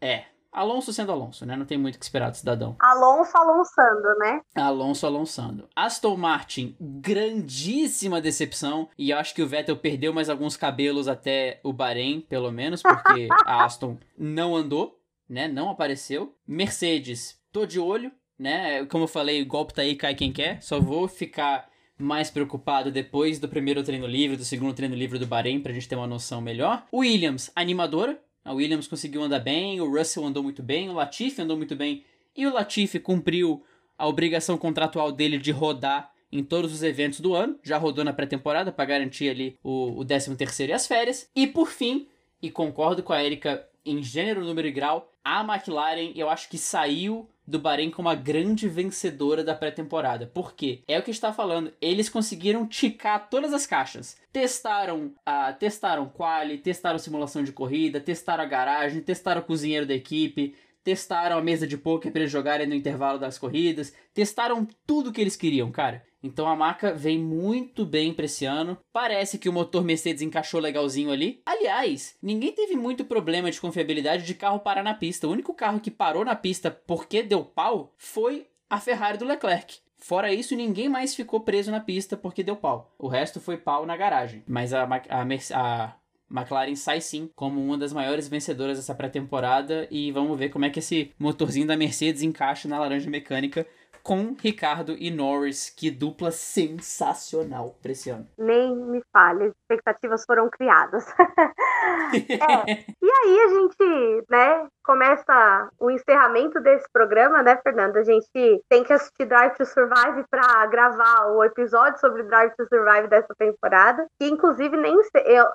É. 0.00 0.06
É. 0.06 0.24
Alonso 0.56 0.90
sendo 0.90 1.12
Alonso, 1.12 1.44
né? 1.44 1.54
Não 1.54 1.66
tem 1.66 1.76
muito 1.76 1.96
o 1.96 1.98
que 1.98 2.04
esperar 2.04 2.30
do 2.30 2.36
cidadão. 2.38 2.76
Alonso 2.80 3.36
alonçando, 3.36 4.18
né? 4.18 4.40
Alonso 4.54 5.06
alonçando. 5.06 5.68
Aston 5.76 6.16
Martin, 6.16 6.74
grandíssima 6.80 8.22
decepção. 8.22 8.88
E 8.96 9.10
eu 9.10 9.18
acho 9.18 9.34
que 9.34 9.42
o 9.42 9.46
Vettel 9.46 9.76
perdeu 9.76 10.14
mais 10.14 10.30
alguns 10.30 10.56
cabelos 10.56 11.08
até 11.08 11.60
o 11.62 11.74
Bahrein, 11.74 12.22
pelo 12.22 12.50
menos, 12.50 12.80
porque 12.80 13.28
a 13.44 13.64
Aston 13.64 13.98
não 14.16 14.56
andou 14.56 14.95
né? 15.28 15.48
Não 15.48 15.70
apareceu. 15.70 16.34
Mercedes, 16.46 17.38
tô 17.52 17.66
de 17.66 17.78
olho, 17.78 18.12
né? 18.38 18.84
Como 18.86 19.04
eu 19.04 19.08
falei, 19.08 19.42
o 19.42 19.46
golpe 19.46 19.74
tá 19.74 19.82
aí, 19.82 19.94
cai 19.96 20.14
quem 20.14 20.32
quer. 20.32 20.62
Só 20.62 20.80
vou 20.80 21.08
ficar 21.08 21.68
mais 21.98 22.30
preocupado 22.30 22.90
depois 22.90 23.38
do 23.38 23.48
primeiro 23.48 23.82
treino 23.82 24.06
livre, 24.06 24.36
do 24.36 24.44
segundo 24.44 24.74
treino 24.74 24.94
livre 24.94 25.18
do 25.18 25.26
Bahrein, 25.26 25.60
pra 25.60 25.72
gente 25.72 25.88
ter 25.88 25.96
uma 25.96 26.06
noção 26.06 26.40
melhor. 26.40 26.86
Williams, 26.92 27.50
animadora. 27.54 28.20
A 28.44 28.52
Williams 28.52 28.86
conseguiu 28.86 29.22
andar 29.22 29.40
bem, 29.40 29.80
o 29.80 29.90
Russell 29.90 30.24
andou 30.24 30.42
muito 30.42 30.62
bem, 30.62 30.88
o 30.88 30.92
Latifi 30.92 31.42
andou 31.42 31.56
muito 31.56 31.74
bem. 31.74 32.04
E 32.36 32.46
o 32.46 32.52
Latifi 32.52 33.00
cumpriu 33.00 33.64
a 33.98 34.06
obrigação 34.06 34.56
contratual 34.56 35.10
dele 35.10 35.38
de 35.38 35.50
rodar 35.50 36.12
em 36.30 36.44
todos 36.44 36.72
os 36.72 36.82
eventos 36.82 37.18
do 37.18 37.34
ano. 37.34 37.58
Já 37.62 37.78
rodou 37.78 38.04
na 38.04 38.12
pré-temporada 38.12 38.70
para 38.70 38.84
garantir 38.84 39.28
ali 39.28 39.58
o, 39.64 39.98
o 39.98 40.04
13 40.04 40.36
terceiro 40.36 40.72
e 40.72 40.74
as 40.74 40.86
férias. 40.86 41.28
E 41.34 41.46
por 41.46 41.68
fim, 41.68 42.06
e 42.40 42.50
concordo 42.50 43.02
com 43.02 43.12
a 43.12 43.24
Erika 43.24 43.66
em 43.86 44.02
gênero, 44.02 44.44
número 44.44 44.66
e 44.66 44.72
grau, 44.72 45.10
a 45.24 45.40
McLaren 45.40 46.12
eu 46.14 46.28
acho 46.28 46.48
que 46.48 46.58
saiu 46.58 47.28
do 47.46 47.60
Bahrein 47.60 47.90
como 47.90 48.08
a 48.08 48.14
grande 48.14 48.68
vencedora 48.68 49.44
da 49.44 49.54
pré-temporada. 49.54 50.26
Por 50.26 50.54
quê? 50.54 50.82
É 50.88 50.98
o 50.98 51.02
que 51.02 51.10
está 51.10 51.32
falando. 51.32 51.72
Eles 51.80 52.08
conseguiram 52.08 52.66
ticar 52.66 53.30
todas 53.30 53.52
as 53.52 53.66
caixas. 53.66 54.16
Testaram 54.32 55.14
a 55.24 55.50
uh, 55.50 55.58
testaram 55.58 56.08
quali, 56.08 56.58
testaram 56.58 56.98
simulação 56.98 57.44
de 57.44 57.52
corrida, 57.52 58.00
testaram 58.00 58.42
a 58.42 58.46
garagem, 58.46 59.00
testaram 59.00 59.40
o 59.40 59.44
cozinheiro 59.44 59.86
da 59.86 59.94
equipe, 59.94 60.56
testaram 60.82 61.38
a 61.38 61.42
mesa 61.42 61.66
de 61.66 61.78
poker 61.78 62.10
para 62.10 62.22
eles 62.22 62.32
jogarem 62.32 62.66
no 62.66 62.74
intervalo 62.74 63.18
das 63.18 63.38
corridas, 63.38 63.92
testaram 64.12 64.66
tudo 64.86 65.12
que 65.12 65.20
eles 65.20 65.36
queriam, 65.36 65.70
cara. 65.70 66.04
Então 66.26 66.48
a 66.48 66.56
marca 66.56 66.92
vem 66.92 67.18
muito 67.18 67.86
bem 67.86 68.12
para 68.12 68.24
esse 68.24 68.44
ano. 68.44 68.76
Parece 68.92 69.38
que 69.38 69.48
o 69.48 69.52
motor 69.52 69.84
Mercedes 69.84 70.22
encaixou 70.22 70.60
legalzinho 70.60 71.12
ali. 71.12 71.40
Aliás, 71.46 72.16
ninguém 72.20 72.52
teve 72.52 72.74
muito 72.74 73.04
problema 73.04 73.50
de 73.50 73.60
confiabilidade 73.60 74.24
de 74.24 74.34
carro 74.34 74.58
parar 74.58 74.82
na 74.82 74.94
pista. 74.94 75.28
O 75.28 75.30
único 75.30 75.54
carro 75.54 75.80
que 75.80 75.90
parou 75.90 76.24
na 76.24 76.34
pista 76.34 76.70
porque 76.70 77.22
deu 77.22 77.44
pau 77.44 77.94
foi 77.96 78.46
a 78.68 78.80
Ferrari 78.80 79.18
do 79.18 79.24
Leclerc. 79.24 79.78
Fora 79.96 80.32
isso, 80.32 80.54
ninguém 80.54 80.88
mais 80.88 81.14
ficou 81.14 81.40
preso 81.40 81.70
na 81.70 81.80
pista 81.80 82.16
porque 82.16 82.42
deu 82.42 82.56
pau. 82.56 82.92
O 82.98 83.08
resto 83.08 83.40
foi 83.40 83.56
pau 83.56 83.86
na 83.86 83.96
garagem. 83.96 84.42
Mas 84.46 84.74
a, 84.74 84.84
a, 84.84 85.22
a 85.54 85.96
McLaren 86.30 86.74
sai 86.74 87.00
sim 87.00 87.30
como 87.34 87.62
uma 87.62 87.78
das 87.78 87.92
maiores 87.92 88.28
vencedoras 88.28 88.76
dessa 88.76 88.94
pré-temporada 88.94 89.86
e 89.90 90.10
vamos 90.10 90.36
ver 90.38 90.48
como 90.48 90.64
é 90.64 90.70
que 90.70 90.80
esse 90.80 91.12
motorzinho 91.18 91.66
da 91.66 91.76
Mercedes 91.76 92.22
encaixa 92.22 92.68
na 92.68 92.78
laranja 92.78 93.08
mecânica 93.08 93.66
com 94.06 94.36
Ricardo 94.40 94.94
e 94.96 95.10
Norris. 95.10 95.68
Que 95.68 95.90
dupla 95.90 96.30
sensacional 96.30 97.74
pra 97.82 97.90
esse 97.90 98.08
ano. 98.08 98.24
Nem 98.38 98.74
me 98.76 99.02
fale, 99.12 99.46
as 99.46 99.52
expectativas 99.52 100.24
foram 100.24 100.48
criadas. 100.48 101.04
é. 102.14 102.84
E 103.02 103.10
aí 103.10 103.40
a 103.40 103.48
gente, 103.48 104.24
né, 104.30 104.68
começa 104.84 105.68
o 105.80 105.90
encerramento 105.90 106.60
desse 106.60 106.86
programa, 106.92 107.42
né, 107.42 107.56
Fernanda? 107.64 107.98
A 107.98 108.04
gente 108.04 108.62
tem 108.68 108.84
que 108.84 108.92
assistir 108.92 109.26
Drive 109.26 109.56
to 109.56 109.66
Survive 109.66 110.24
para 110.30 110.66
gravar 110.66 111.32
o 111.32 111.42
episódio 111.42 111.98
sobre 111.98 112.22
Drive 112.22 112.54
to 112.56 112.64
Survive 112.68 113.08
dessa 113.08 113.34
temporada. 113.36 114.06
Que 114.20 114.28
inclusive 114.28 114.76
nem 114.76 114.94
eu, 115.24 115.46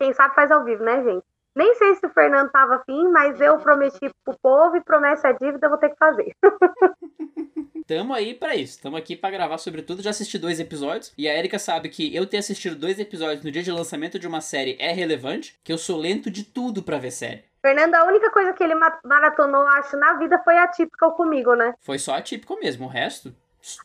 quem 0.00 0.12
sabe 0.12 0.34
faz 0.34 0.50
ao 0.50 0.64
vivo, 0.64 0.82
né, 0.82 1.00
gente? 1.04 1.24
Nem 1.54 1.74
sei 1.76 1.94
se 1.94 2.06
o 2.06 2.10
Fernando 2.10 2.50
tava 2.50 2.76
afim, 2.76 3.08
mas 3.08 3.40
eu 3.40 3.58
prometi 3.58 4.10
pro 4.24 4.36
povo 4.42 4.76
e 4.76 4.82
promessa 4.82 5.28
é 5.28 5.32
dívida, 5.32 5.66
eu 5.66 5.70
vou 5.70 5.78
ter 5.78 5.90
que 5.90 5.96
fazer. 5.96 6.34
Tamo 7.86 8.14
aí 8.14 8.32
para 8.32 8.56
isso. 8.56 8.80
Tamo 8.80 8.96
aqui 8.96 9.14
para 9.14 9.30
gravar 9.30 9.58
sobre 9.58 9.82
tudo. 9.82 10.02
Já 10.02 10.10
assisti 10.10 10.38
dois 10.38 10.58
episódios. 10.58 11.12
E 11.18 11.28
a 11.28 11.36
Erika 11.36 11.58
sabe 11.58 11.90
que 11.90 12.14
eu 12.16 12.26
ter 12.26 12.38
assistido 12.38 12.74
dois 12.74 12.98
episódios 12.98 13.44
no 13.44 13.50
dia 13.50 13.62
de 13.62 13.70
lançamento 13.70 14.18
de 14.18 14.26
uma 14.26 14.40
série 14.40 14.76
é 14.80 14.90
relevante. 14.90 15.58
Que 15.62 15.72
eu 15.72 15.76
sou 15.76 15.98
lento 15.98 16.30
de 16.30 16.44
tudo 16.44 16.82
para 16.82 16.98
ver 16.98 17.10
série. 17.10 17.44
Fernando, 17.60 17.94
a 17.94 18.04
única 18.04 18.30
coisa 18.30 18.52
que 18.54 18.64
ele 18.64 18.74
maratonou, 19.04 19.66
acho, 19.68 19.96
na 19.98 20.14
vida 20.14 20.38
foi 20.42 20.56
a 20.56 20.68
típica 20.68 21.10
comigo, 21.10 21.54
né? 21.54 21.74
Foi 21.80 21.98
só 21.98 22.14
a 22.14 22.22
típica 22.22 22.56
mesmo. 22.56 22.86
O 22.86 22.88
resto. 22.88 23.34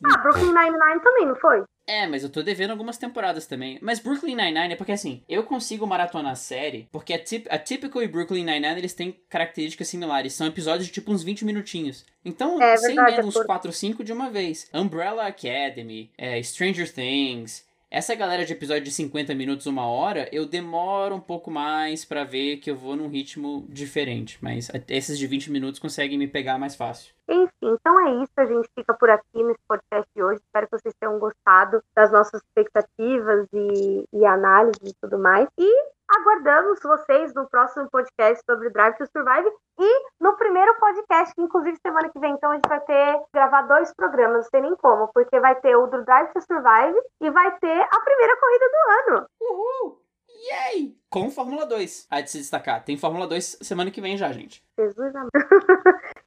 Ah, 0.05 0.17
Brooklyn 0.17 0.53
Nine-Nine 0.53 1.01
também, 1.01 1.26
não 1.26 1.36
foi? 1.36 1.63
É, 1.89 2.05
mas 2.05 2.21
eu 2.21 2.29
tô 2.29 2.43
devendo 2.43 2.69
algumas 2.69 2.99
temporadas 2.99 3.47
também. 3.47 3.79
Mas 3.81 3.97
Brooklyn 3.97 4.35
Nine-Nine 4.35 4.73
é 4.73 4.75
porque 4.75 4.91
assim, 4.91 5.23
eu 5.27 5.41
consigo 5.41 5.87
maratonar 5.87 6.33
a 6.33 6.35
série, 6.35 6.87
porque 6.91 7.13
a, 7.13 7.17
tip, 7.17 7.47
a 7.49 7.57
Typical 7.57 8.03
e 8.03 8.07
Brooklyn 8.07 8.43
Nine-Nine 8.43 8.77
eles 8.77 8.93
têm 8.93 9.19
características 9.27 9.87
similares. 9.87 10.33
São 10.33 10.45
episódios 10.45 10.85
de 10.85 10.93
tipo 10.93 11.11
uns 11.11 11.23
20 11.23 11.45
minutinhos. 11.45 12.05
Então, 12.23 12.61
é, 12.61 12.77
sem 12.77 12.93
verdade, 12.93 13.17
menos 13.17 13.35
é 13.35 13.39
por... 13.39 13.47
4 13.47 13.69
ou 13.69 13.73
5 13.73 14.03
de 14.03 14.13
uma 14.13 14.29
vez. 14.29 14.69
Umbrella 14.71 15.25
Academy, 15.25 16.11
é, 16.15 16.41
Stranger 16.43 16.93
Things, 16.93 17.67
essa 17.89 18.13
galera 18.13 18.45
de 18.45 18.53
episódio 18.53 18.83
de 18.83 18.91
50 18.91 19.33
minutos, 19.33 19.65
uma 19.65 19.87
hora, 19.87 20.29
eu 20.31 20.45
demoro 20.45 21.15
um 21.15 21.19
pouco 21.19 21.49
mais 21.49 22.05
para 22.05 22.23
ver 22.23 22.57
que 22.57 22.69
eu 22.69 22.75
vou 22.75 22.95
num 22.95 23.07
ritmo 23.07 23.65
diferente. 23.67 24.37
Mas 24.41 24.69
esses 24.87 25.17
de 25.17 25.25
20 25.25 25.49
minutos 25.49 25.79
conseguem 25.79 26.19
me 26.19 26.27
pegar 26.27 26.59
mais 26.59 26.75
fácil. 26.75 27.11
Enfim, 27.30 27.51
então 27.61 27.99
é 27.99 28.23
isso. 28.23 28.34
A 28.38 28.45
gente 28.45 28.67
fica 28.73 28.93
por 28.93 29.09
aqui 29.09 29.43
nesse 29.43 29.61
podcast 29.67 30.09
de 30.15 30.23
hoje. 30.23 30.41
Espero 30.41 30.67
que 30.67 30.80
vocês 30.80 30.95
tenham 30.99 31.19
gostado 31.19 31.84
das 31.95 32.11
nossas 32.11 32.41
expectativas 32.41 33.47
e, 33.53 34.05
e 34.11 34.25
análises 34.25 34.82
e 34.84 34.95
tudo 34.99 35.19
mais. 35.19 35.47
E 35.57 35.89
aguardamos 36.09 36.80
vocês 36.82 37.32
no 37.36 37.47
próximo 37.47 37.88
podcast 37.91 38.43
sobre 38.43 38.71
Drive 38.71 38.97
to 38.97 39.05
Survive 39.05 39.51
e 39.77 40.05
no 40.19 40.36
primeiro 40.38 40.73
podcast, 40.80 41.36
que 41.36 41.41
inclusive 41.41 41.77
semana 41.86 42.09
que 42.09 42.19
vem, 42.19 42.34
então 42.34 42.49
a 42.51 42.55
gente 42.55 42.67
vai 42.67 42.80
ter 42.82 43.21
gravar 43.32 43.61
dois 43.63 43.93
programas, 43.93 44.38
não 44.38 44.49
sei 44.49 44.61
nem 44.61 44.75
como, 44.77 45.07
porque 45.13 45.39
vai 45.39 45.55
ter 45.61 45.75
o 45.75 45.86
do 45.86 46.03
Drive 46.03 46.34
to 46.34 46.41
Survive 46.41 46.99
e 47.21 47.30
vai 47.30 47.55
ter 47.59 47.82
a 47.82 47.99
primeira 47.99 48.38
corrida 48.38 48.65
do 48.65 49.13
ano. 49.13 49.27
Uhul! 49.39 50.09
Yay! 50.47 50.95
Com 51.09 51.29
Fórmula 51.29 51.65
2. 51.65 52.07
Há 52.09 52.21
de 52.21 52.31
se 52.31 52.37
destacar. 52.37 52.83
Tem 52.83 52.97
Fórmula 52.97 53.27
2 53.27 53.59
semana 53.61 53.91
que 53.91 53.99
vem 53.99 54.17
já, 54.17 54.31
gente. 54.31 54.63
Jesus 54.77 55.13
amado. 55.15 55.29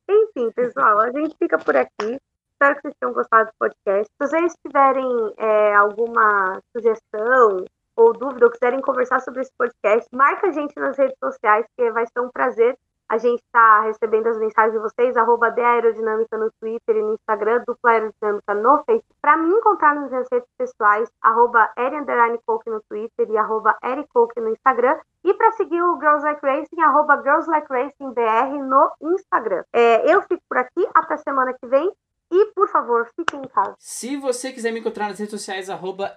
Enfim, 0.08 0.50
pessoal, 0.52 1.00
a 1.00 1.10
gente 1.10 1.34
fica 1.38 1.58
por 1.58 1.76
aqui. 1.76 2.18
Espero 2.52 2.76
que 2.76 2.82
vocês 2.82 2.94
tenham 3.00 3.14
gostado 3.14 3.50
do 3.50 3.54
podcast. 3.58 4.06
Se 4.06 4.28
vocês 4.28 4.54
tiverem 4.64 5.34
é, 5.38 5.74
alguma 5.74 6.60
sugestão 6.76 7.64
ou 7.96 8.12
dúvida 8.12 8.46
ou 8.46 8.52
quiserem 8.52 8.80
conversar 8.80 9.20
sobre 9.20 9.40
esse 9.40 9.52
podcast, 9.56 10.08
marca 10.12 10.48
a 10.48 10.52
gente 10.52 10.72
nas 10.76 10.96
redes 10.96 11.16
sociais, 11.18 11.66
que 11.76 11.90
vai 11.90 12.06
ser 12.06 12.20
um 12.20 12.30
prazer 12.30 12.78
a 13.12 13.18
gente 13.18 13.42
está 13.42 13.82
recebendo 13.82 14.26
as 14.26 14.38
mensagens 14.38 14.72
de 14.72 14.78
vocês, 14.78 15.14
arroba 15.18 15.50
Aerodinâmica 15.50 16.38
no 16.38 16.50
Twitter 16.58 16.96
e 16.96 17.02
no 17.02 17.12
Instagram, 17.12 17.62
Dupla 17.66 17.90
Aerodinâmica 17.90 18.54
no 18.54 18.82
Facebook. 18.84 19.14
Para 19.20 19.36
me 19.36 19.50
encontrar 19.50 19.94
nas 19.94 20.08
minhas 20.08 20.26
redes 20.32 20.48
pessoais, 20.56 21.10
arroba 21.20 21.70
no 21.76 22.80
Twitter 22.88 23.28
e 23.28 23.36
arroba 23.36 23.76
no 23.82 24.48
Instagram. 24.48 24.98
E 25.24 25.34
para 25.34 25.52
seguir 25.52 25.82
o 25.82 26.00
Girls 26.00 26.24
Like 26.24 26.40
Racing, 26.42 26.80
arroba 26.80 27.22
Girls 27.22 27.50
Like 27.50 27.66
Racing 27.70 28.14
BR 28.14 28.62
no 28.62 28.90
Instagram. 29.12 29.62
É, 29.74 30.10
eu 30.10 30.22
fico 30.22 30.42
por 30.48 30.56
aqui, 30.56 30.88
até 30.94 31.18
semana 31.18 31.52
que 31.52 31.66
vem. 31.66 31.92
E, 32.32 32.46
por 32.54 32.66
favor, 32.70 33.10
fique 33.14 33.36
em 33.36 33.42
casa. 33.42 33.74
Se 33.78 34.16
você 34.16 34.52
quiser 34.52 34.72
me 34.72 34.80
encontrar 34.80 35.08
nas 35.08 35.18
redes 35.18 35.30
sociais, 35.30 35.68
arroba 35.68 36.16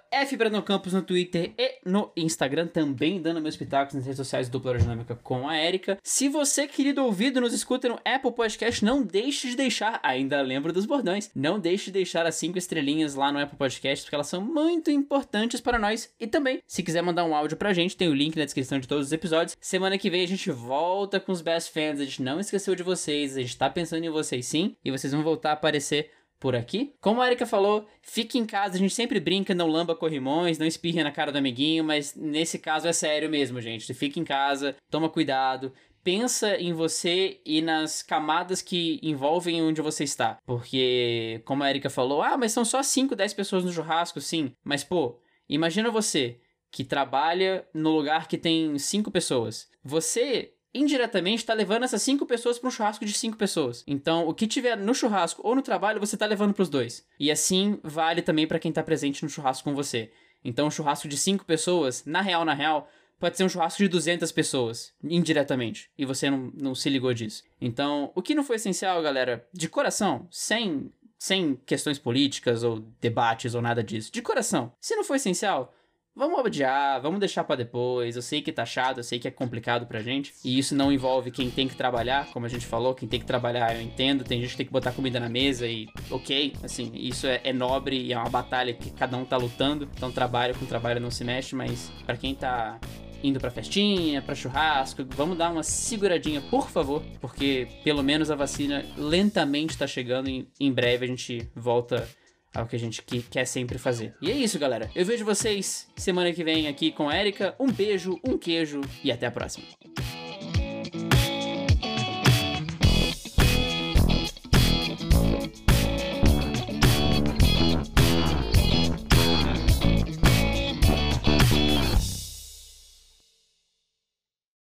no 0.93 1.01
Twitter 1.01 1.53
e 1.57 1.79
no 1.85 2.09
Instagram, 2.15 2.67
também 2.67 3.21
dando 3.21 3.41
meus 3.41 3.57
pitacos 3.57 3.93
nas 3.93 4.05
redes 4.05 4.17
sociais 4.17 4.47
do 4.47 4.61
Aerodinâmica 4.65 5.15
com 5.15 5.49
a 5.49 5.57
Erika. 5.57 5.99
Se 6.01 6.29
você, 6.29 6.67
querido 6.67 7.03
ouvido, 7.03 7.41
nos 7.41 7.53
escuta 7.53 7.89
no 7.89 7.99
Apple 8.05 8.31
Podcast, 8.31 8.85
não 8.85 9.03
deixe 9.03 9.49
de 9.49 9.57
deixar, 9.57 9.99
ainda 10.01 10.41
lembro 10.41 10.71
dos 10.71 10.85
bordões, 10.85 11.29
não 11.35 11.59
deixe 11.59 11.85
de 11.85 11.91
deixar 11.91 12.25
as 12.25 12.35
cinco 12.35 12.57
estrelinhas 12.57 13.15
lá 13.15 13.31
no 13.31 13.39
Apple 13.39 13.57
Podcast, 13.57 14.05
porque 14.05 14.15
elas 14.15 14.27
são 14.27 14.39
muito 14.39 14.89
importantes 14.89 15.59
para 15.59 15.77
nós. 15.77 16.13
E 16.17 16.27
também, 16.27 16.61
se 16.65 16.81
quiser 16.81 17.01
mandar 17.01 17.25
um 17.25 17.35
áudio 17.35 17.57
pra 17.57 17.73
gente, 17.73 17.97
tem 17.97 18.07
o 18.07 18.13
link 18.15 18.37
na 18.37 18.45
descrição 18.45 18.79
de 18.79 18.87
todos 18.87 19.07
os 19.07 19.11
episódios. 19.11 19.57
Semana 19.59 19.97
que 19.97 20.09
vem 20.09 20.23
a 20.23 20.27
gente 20.27 20.49
volta 20.49 21.19
com 21.19 21.33
os 21.33 21.41
Best 21.41 21.73
Fans, 21.73 21.99
a 21.99 22.05
gente 22.05 22.21
não 22.21 22.39
esqueceu 22.39 22.73
de 22.73 22.83
vocês, 22.83 23.35
a 23.35 23.41
gente 23.41 23.57
tá 23.57 23.69
pensando 23.69 24.05
em 24.05 24.09
vocês 24.09 24.45
sim, 24.45 24.77
e 24.83 24.91
vocês 24.91 25.11
vão 25.11 25.21
voltar 25.21 25.49
a 25.49 25.53
aparecer 25.53 26.04
por 26.45 26.55
aqui. 26.55 26.93
Como 27.01 27.23
a 27.23 27.25
Erika 27.25 27.43
falou, 27.43 27.87
fique 28.03 28.37
em 28.37 28.45
casa, 28.45 28.75
a 28.75 28.77
gente 28.77 28.93
sempre 28.93 29.19
brinca, 29.19 29.55
não 29.55 29.65
lamba 29.65 29.95
corrimões, 29.95 30.59
não 30.59 30.67
espirre 30.67 31.01
na 31.01 31.11
cara 31.11 31.31
do 31.31 31.39
amiguinho, 31.39 31.83
mas 31.83 32.13
nesse 32.13 32.59
caso 32.59 32.87
é 32.87 32.93
sério 32.93 33.27
mesmo, 33.27 33.59
gente. 33.59 33.91
Fique 33.95 34.19
em 34.19 34.23
casa, 34.23 34.75
toma 34.91 35.09
cuidado, 35.09 35.73
pensa 36.03 36.55
em 36.57 36.71
você 36.71 37.41
e 37.43 37.63
nas 37.63 38.03
camadas 38.03 38.61
que 38.61 38.99
envolvem 39.01 39.59
onde 39.59 39.81
você 39.81 40.03
está. 40.03 40.37
Porque, 40.45 41.41
como 41.45 41.63
a 41.63 41.69
Erika 41.71 41.89
falou, 41.89 42.21
ah, 42.21 42.37
mas 42.37 42.51
são 42.51 42.63
só 42.63 42.83
5, 42.83 43.15
10 43.15 43.33
pessoas 43.33 43.65
no 43.65 43.73
churrasco, 43.73 44.21
sim. 44.21 44.51
Mas, 44.63 44.83
pô, 44.83 45.19
imagina 45.49 45.89
você 45.89 46.37
que 46.71 46.83
trabalha 46.83 47.67
no 47.73 47.89
lugar 47.89 48.27
que 48.27 48.37
tem 48.37 48.77
5 48.77 49.09
pessoas. 49.09 49.67
Você 49.83 50.53
indiretamente 50.75 51.37
está 51.43 51.53
levando 51.53 51.83
essas 51.83 52.01
cinco 52.01 52.25
pessoas 52.25 52.59
para 52.59 52.67
um 52.67 52.71
churrasco 52.71 53.05
de 53.05 53.13
cinco 53.13 53.37
pessoas. 53.37 53.83
Então, 53.87 54.27
o 54.27 54.33
que 54.33 54.45
tiver 54.45 54.75
no 54.75 54.93
churrasco 54.93 55.41
ou 55.43 55.55
no 55.55 55.61
trabalho, 55.61 55.99
você 55.99 56.15
está 56.15 56.25
levando 56.25 56.53
para 56.53 56.63
os 56.63 56.69
dois. 56.69 57.05
E 57.17 57.31
assim 57.31 57.79
vale 57.81 58.21
também 58.21 58.45
para 58.45 58.59
quem 58.59 58.69
está 58.69 58.83
presente 58.83 59.23
no 59.23 59.29
churrasco 59.29 59.63
com 59.63 59.73
você. 59.73 60.11
Então, 60.43 60.67
um 60.67 60.71
churrasco 60.71 61.07
de 61.07 61.17
cinco 61.17 61.45
pessoas, 61.45 62.03
na 62.05 62.21
real, 62.21 62.43
na 62.43 62.53
real, 62.53 62.89
pode 63.19 63.37
ser 63.37 63.43
um 63.43 63.49
churrasco 63.49 63.81
de 63.81 63.87
200 63.87 64.31
pessoas, 64.31 64.93
indiretamente, 65.03 65.89
e 65.97 66.05
você 66.05 66.29
não, 66.29 66.51
não 66.53 66.75
se 66.75 66.89
ligou 66.89 67.13
disso. 67.13 67.43
Então, 67.59 68.11
o 68.13 68.21
que 68.21 68.35
não 68.35 68.43
foi 68.43 68.57
essencial, 68.57 69.01
galera, 69.01 69.47
de 69.53 69.69
coração, 69.69 70.27
sem, 70.29 70.91
sem 71.17 71.55
questões 71.65 71.97
políticas 71.97 72.63
ou 72.63 72.85
debates 73.01 73.55
ou 73.55 73.61
nada 73.61 73.83
disso, 73.83 74.11
de 74.11 74.21
coração, 74.21 74.71
se 74.79 74.95
não 74.95 75.03
foi 75.03 75.17
essencial, 75.17 75.73
Vamos 76.17 76.39
adiar, 76.45 77.01
vamos 77.01 77.19
deixar 77.19 77.43
para 77.43 77.57
depois. 77.57 78.15
Eu 78.15 78.21
sei 78.21 78.41
que 78.41 78.49
tá 78.49 78.65
chato, 78.65 78.99
eu 78.99 79.03
sei 79.03 79.19
que 79.19 79.27
é 79.27 79.31
complicado 79.31 79.85
pra 79.85 79.99
gente. 79.99 80.33
E 80.45 80.57
isso 80.57 80.73
não 80.73 80.89
envolve 80.89 81.29
quem 81.29 81.51
tem 81.51 81.67
que 81.67 81.75
trabalhar, 81.75 82.27
como 82.31 82.45
a 82.45 82.49
gente 82.49 82.65
falou, 82.65 82.95
quem 82.95 83.05
tem 83.05 83.19
que 83.19 83.25
trabalhar, 83.25 83.75
eu 83.75 83.81
entendo. 83.81 84.23
Tem 84.23 84.39
gente 84.39 84.51
que 84.51 84.57
tem 84.57 84.65
que 84.65 84.71
botar 84.71 84.93
comida 84.93 85.19
na 85.19 85.27
mesa 85.27 85.67
e 85.67 85.89
ok, 86.09 86.53
assim, 86.63 86.89
isso 86.95 87.27
é, 87.27 87.41
é 87.43 87.51
nobre 87.51 88.01
e 88.01 88.13
é 88.13 88.17
uma 88.17 88.29
batalha 88.29 88.73
que 88.73 88.91
cada 88.91 89.17
um 89.17 89.25
tá 89.25 89.35
lutando. 89.35 89.89
Então 89.93 90.09
trabalho 90.09 90.55
com 90.55 90.65
trabalho 90.65 91.01
não 91.01 91.11
se 91.11 91.25
mexe, 91.25 91.53
mas 91.53 91.91
para 92.05 92.15
quem 92.15 92.33
tá 92.33 92.79
indo 93.21 93.37
pra 93.37 93.51
festinha, 93.51 94.21
pra 94.21 94.35
churrasco, 94.35 95.03
vamos 95.09 95.37
dar 95.37 95.51
uma 95.51 95.63
seguradinha, 95.63 96.41
por 96.41 96.69
favor, 96.69 97.03
porque 97.19 97.67
pelo 97.83 98.01
menos 98.01 98.31
a 98.31 98.35
vacina 98.35 98.85
lentamente 98.95 99.77
tá 99.77 99.85
chegando 99.85 100.29
e 100.29 100.47
em 100.59 100.71
breve 100.71 101.05
a 101.05 101.07
gente 101.09 101.49
volta 101.53 102.07
ao 102.55 102.65
que 102.65 102.75
a 102.75 102.79
gente 102.79 103.01
que, 103.01 103.21
quer 103.21 103.45
sempre 103.45 103.77
fazer. 103.77 104.13
E 104.21 104.31
é 104.31 104.33
isso, 104.33 104.57
galera. 104.57 104.89
Eu 104.95 105.05
vejo 105.05 105.25
vocês 105.25 105.87
semana 105.95 106.31
que 106.33 106.43
vem 106.43 106.67
aqui 106.67 106.91
com 106.91 107.09
a 107.09 107.19
Erika. 107.19 107.53
Um 107.59 107.67
beijo, 107.67 108.19
um 108.23 108.37
queijo 108.37 108.81
e 109.03 109.11
até 109.11 109.27
a 109.27 109.31
próxima. 109.31 109.65